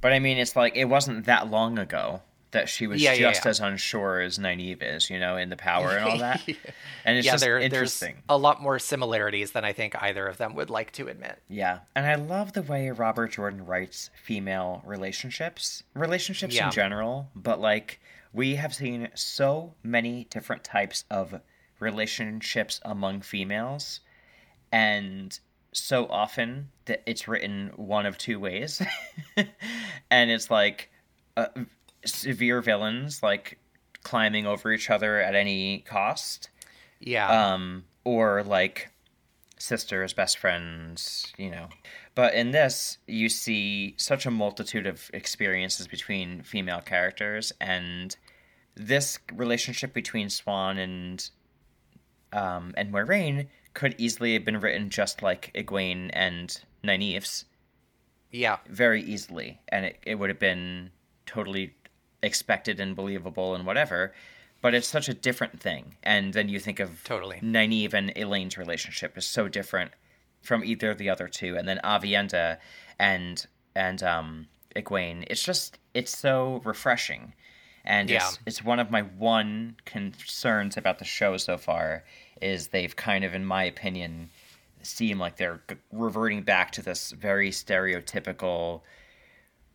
But 0.01 0.13
I 0.13 0.19
mean, 0.19 0.39
it's 0.39 0.57
like 0.57 0.77
it 0.77 0.87
wasn't 0.87 1.27
that 1.27 1.51
long 1.51 1.79
ago 1.79 2.23
that 2.53 2.67
she 2.71 2.87
was 2.87 3.03
Yeah, 3.03 3.13
yeah, 3.13 3.29
just 3.31 3.45
yeah. 3.45 3.51
as 3.51 3.61
unsure 3.61 4.21
as 4.23 4.39
Nynaeve 4.39 4.83
is, 4.83 5.11
you 5.11 5.21
know, 5.21 5.37
in 5.37 5.51
the 5.51 5.57
power 5.57 5.91
and 5.91 6.05
all 6.07 6.19
that. 6.29 6.41
And 7.05 7.19
it's 7.19 7.27
yeah 7.27 7.33
just 7.33 7.45
there, 7.45 7.59
there's 7.59 7.65
interesting. 8.03 8.23
a 8.31 8.39
lot 8.39 8.63
more 8.63 8.79
similarities 8.79 9.51
than 9.51 9.67
I 9.67 9.75
think 9.75 9.95
either 10.03 10.27
of 10.27 10.39
them 10.39 10.55
would 10.55 10.71
like 10.71 10.93
to 10.93 11.09
admit 11.09 11.37
Yeah, 11.51 11.81
and 11.95 12.07
I 12.07 12.15
love 12.15 12.55
the 12.55 12.63
way 12.63 12.89
Robert 12.91 13.33
Jordan 13.33 13.67
writes 13.67 14.09
female 14.25 14.83
relationships, 14.87 15.83
relationships 15.95 16.55
Yeah. 16.55 16.67
in 16.69 16.73
general, 16.73 17.29
but 17.37 17.61
like 17.61 18.01
we 18.33 18.57
have 18.57 18.75
seen 18.75 19.09
so 19.15 19.75
many 19.83 20.27
different 20.31 20.65
types 20.65 21.05
of 21.11 21.41
relationships 21.81 22.81
among 22.85 23.21
females, 23.21 24.01
and 24.73 25.39
so 25.73 26.07
often 26.07 26.71
that 26.87 27.03
it's 27.07 27.29
written 27.29 27.73
one 27.77 28.07
of 28.07 28.19
two 28.19 28.41
ways. 28.41 28.83
and 30.11 30.31
it's 30.31 30.51
like 30.51 30.91
uh, 31.37 31.47
severe 32.05 32.61
villains, 32.61 33.23
like 33.23 33.59
climbing 34.03 34.47
over 34.47 34.73
each 34.73 34.91
other 34.91 35.21
at 35.21 35.35
any 35.35 35.81
cost 35.81 36.51
yeah 37.01 37.53
um, 37.55 37.85
or 38.05 38.43
like 38.43 38.91
sisters, 39.59 40.13
best 40.13 40.39
friends, 40.39 41.33
you 41.37 41.51
know. 41.51 41.69
But 42.19 42.35
in 42.35 42.51
this, 42.51 42.99
you 43.07 43.29
see 43.29 43.95
such 43.97 44.27
a 44.27 44.31
multitude 44.33 44.89
of 44.89 45.09
experiences 45.15 45.87
between 45.87 46.43
female 46.43 46.81
characters, 46.81 47.53
and 47.61 48.17
this 48.75 49.21
relationship 49.33 49.93
between 49.95 50.27
Siuan 50.27 50.83
and 50.83 51.31
um, 52.33 52.75
and 52.77 52.93
Moiraine 52.93 53.47
could 53.73 53.95
easily 53.99 54.33
have 54.33 54.45
been 54.45 54.59
written 54.59 54.91
just 54.91 55.23
like 55.23 55.53
Egwene 55.55 56.11
and 56.13 56.61
Nynaeve's, 56.83 57.45
yeah. 58.33 58.57
Very 58.69 59.01
easily, 59.01 59.61
and 59.69 59.85
it, 59.85 59.99
it 60.03 60.17
would 60.17 60.29
have 60.29 60.41
been 60.41 60.91
totally 61.25 61.77
expected 62.21 62.81
and 62.81 62.97
believable 62.97 63.55
and 63.55 63.65
whatever. 63.65 64.13
But 64.61 64.75
it's 64.75 64.89
such 64.89 65.09
a 65.09 65.15
different 65.15 65.61
thing, 65.61 65.95
and 66.03 66.33
then 66.35 66.49
you 66.49 66.59
think 66.59 66.81
of 66.81 67.05
Totally. 67.05 67.39
Nynaeve 67.39 67.95
and 67.95 68.13
Elayne's 68.17 68.59
relationship 68.59 69.17
is 69.17 69.25
so 69.25 69.47
different 69.47 69.93
from 70.43 70.65
either 70.65 70.91
of 70.91 70.99
the 70.99 71.11
other 71.11 71.29
two, 71.29 71.57
and 71.57 71.69
then 71.69 71.81
Aviendha 71.85 72.59
and 72.99 73.47
and 73.75 74.03
um, 74.03 74.47
Egwene. 74.77 75.25
It's 75.29 75.43
just 75.43 75.79
it's 75.95 76.17
so 76.17 76.61
refreshing, 76.65 77.35
and 77.85 78.11
it's 78.11 78.25
Yeah. 78.35 78.43
it's 78.47 78.63
one 78.65 78.79
of 78.81 78.91
my 78.91 79.03
one 79.03 79.77
concerns 79.85 80.77
about 80.77 80.99
the 80.99 81.05
show 81.05 81.37
so 81.37 81.57
far 81.59 82.05
is 82.41 82.69
they've 82.69 82.95
kind 82.95 83.25
of, 83.25 83.35
in 83.35 83.45
my 83.45 83.65
opinion, 83.65 84.31
seem 84.83 85.19
like 85.19 85.37
they're 85.37 85.61
reverting 85.93 86.43
back 86.43 86.71
to 86.73 86.83
this 86.83 87.11
very 87.11 87.51
stereotypical 87.51 88.83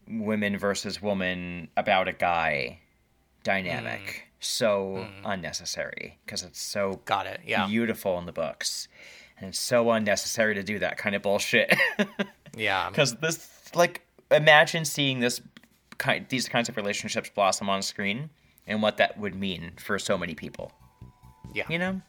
women 0.07 0.57
versus 0.57 1.01
woman 1.01 1.67
about 1.77 2.07
a 2.07 2.13
guy 2.13 2.79
dynamic. 3.43 4.27
So 4.39 5.07
unnecessary 5.23 6.19
because 6.25 6.43
it's 6.43 6.59
so 6.59 6.99
got 7.05 7.27
it 7.27 7.39
yeah 7.45 7.65
beautiful 7.67 8.17
in 8.19 8.25
the 8.25 8.33
books. 8.33 8.89
And 9.39 9.49
it's 9.49 9.59
so 9.59 9.91
unnecessary 9.91 10.55
to 10.55 10.63
do 10.63 10.79
that 10.79 10.97
kind 10.97 11.15
of 11.15 11.21
bullshit. 11.21 11.73
yeah 12.55 12.89
Because 12.89 13.15
this, 13.15 13.49
like, 13.75 14.01
imagine 14.31 14.85
seeing 14.85 15.19
this 15.19 15.41
kind, 15.97 16.25
these 16.29 16.47
kinds 16.47 16.69
of 16.69 16.77
relationships 16.77 17.29
blossom 17.33 17.69
on 17.69 17.81
screen, 17.81 18.29
and 18.67 18.81
what 18.81 18.97
that 18.97 19.17
would 19.17 19.35
mean 19.35 19.71
for 19.77 19.99
so 19.99 20.17
many 20.17 20.35
people. 20.35 20.71
yeah 21.53 21.65
You 21.69 21.79
know, 21.79 22.01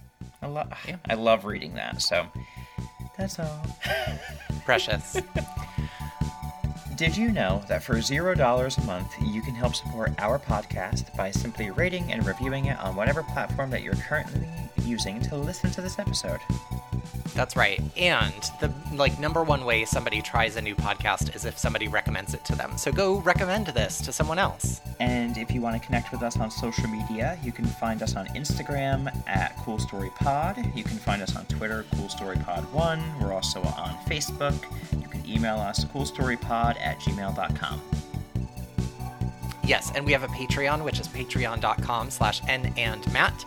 I 0.43 0.47
love, 0.47 0.72
Yeah. 0.87 0.97
I 1.09 1.14
love 1.14 1.45
reading 1.45 1.75
that. 1.75 2.01
So 2.03 2.27
that's 3.18 3.39
all. 3.39 3.66
precious 4.64 5.16
Did 6.97 7.16
you 7.16 7.33
know 7.33 7.62
that 7.68 7.83
for 7.83 7.95
$0 7.97 8.79
a 8.79 8.81
month, 8.87 9.09
you 9.20 9.43
can 9.43 9.55
help 9.55 9.75
support 9.75 10.12
our 10.18 10.39
podcast 10.39 11.14
by 11.16 11.31
simply 11.33 11.70
rating 11.70 12.12
and 12.12 12.25
reviewing 12.25 12.66
it 12.66 12.79
on 12.79 12.95
whatever 12.95 13.22
platform 13.25 13.70
that 13.70 13.83
you're 13.83 13.97
currently 13.97 14.49
using 14.85 15.20
to 15.22 15.37
listen 15.37 15.70
to 15.72 15.83
this 15.83 15.99
episode? 15.99 16.39
That's 17.35 17.57
right. 17.57 17.82
And 17.97 18.32
the 18.61 18.72
like 18.95 19.18
number 19.18 19.43
one 19.43 19.64
way 19.64 19.85
somebody 19.85 20.22
tries 20.22 20.57
a 20.57 20.62
new 20.62 20.74
podcast 20.76 21.35
is 21.35 21.45
if 21.45 21.59
somebody 21.59 21.89
recommends 21.89 22.32
it 22.32 22.45
to 22.47 22.55
them. 22.55 22.78
So 22.78 22.93
go 22.93 23.20
recommend 23.20 23.66
this 23.66 24.01
to 24.03 24.12
someone 24.12 24.39
else. 24.39 24.80
And 25.01 25.37
if 25.37 25.51
you 25.51 25.61
want 25.61 25.80
to 25.80 25.85
connect 25.85 26.12
with 26.12 26.22
us 26.22 26.39
on 26.39 26.51
social 26.51 26.89
media, 26.89 27.39
you 27.43 27.51
can 27.51 27.64
find 27.66 28.03
us 28.03 28.14
on 28.14 28.26
Instagram 28.28 29.12
at 29.26 29.57
Cool 29.59 29.78
Story 29.80 30.11
Pod. 30.14 30.57
You 30.76 30.85
can 30.85 30.97
find 30.99 31.22
us 31.22 31.35
on 31.37 31.45
Twitter, 31.47 31.85
Cool 31.97 32.09
Story 32.09 32.37
Pod 32.37 32.72
One. 32.72 33.03
We're 33.20 33.32
also 33.32 33.61
on 33.62 33.97
Facebook. 34.07 34.55
You 35.01 35.09
can 35.09 35.28
email 35.28 35.57
us 35.57 35.85
coolstorypod 35.85 36.78
at 36.80 37.01
gmail.com. 37.01 37.80
Yes, 39.66 39.91
and 39.95 40.05
we 40.05 40.12
have 40.12 40.22
a 40.22 40.28
Patreon, 40.28 40.85
which 40.85 41.01
is 41.01 41.09
patreon.com 41.09 42.11
slash 42.11 42.43
Enn 42.43 42.72
and 42.76 43.11
Matt. 43.12 43.45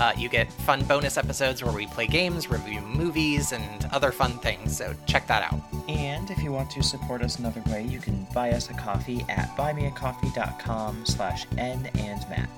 Uh, 0.00 0.12
you 0.16 0.28
get 0.28 0.52
fun 0.52 0.84
bonus 0.84 1.16
episodes 1.16 1.62
where 1.62 1.72
we 1.72 1.86
play 1.86 2.06
games, 2.06 2.50
review 2.50 2.80
movies, 2.80 3.52
and 3.52 3.88
other 3.92 4.12
fun 4.12 4.38
things. 4.38 4.76
So 4.76 4.94
check 5.06 5.26
that 5.28 5.42
out. 5.42 5.60
And 5.88 6.30
if 6.30 6.42
you 6.42 6.52
want 6.52 6.70
to 6.72 6.82
support 6.82 7.22
us 7.22 7.38
another 7.38 7.62
way, 7.66 7.82
you 7.84 7.98
can 7.98 8.26
buy 8.34 8.50
us 8.50 8.70
a 8.70 8.74
coffee 8.74 9.24
at 9.28 9.56
buymeacoffee.com 9.56 11.06
slash 11.06 11.46
Enn 11.56 11.86
and 11.98 12.28
Matt. 12.28 12.50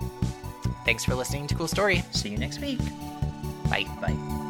Thanks 0.84 1.05
for 1.05 1.14
listening 1.14 1.47
to 1.49 1.55
Cool 1.55 1.68
Story. 1.68 2.03
See 2.12 2.30
you 2.30 2.39
next 2.39 2.61
week. 2.61 2.80
Bye. 3.70 3.84
Bye. 4.01 4.47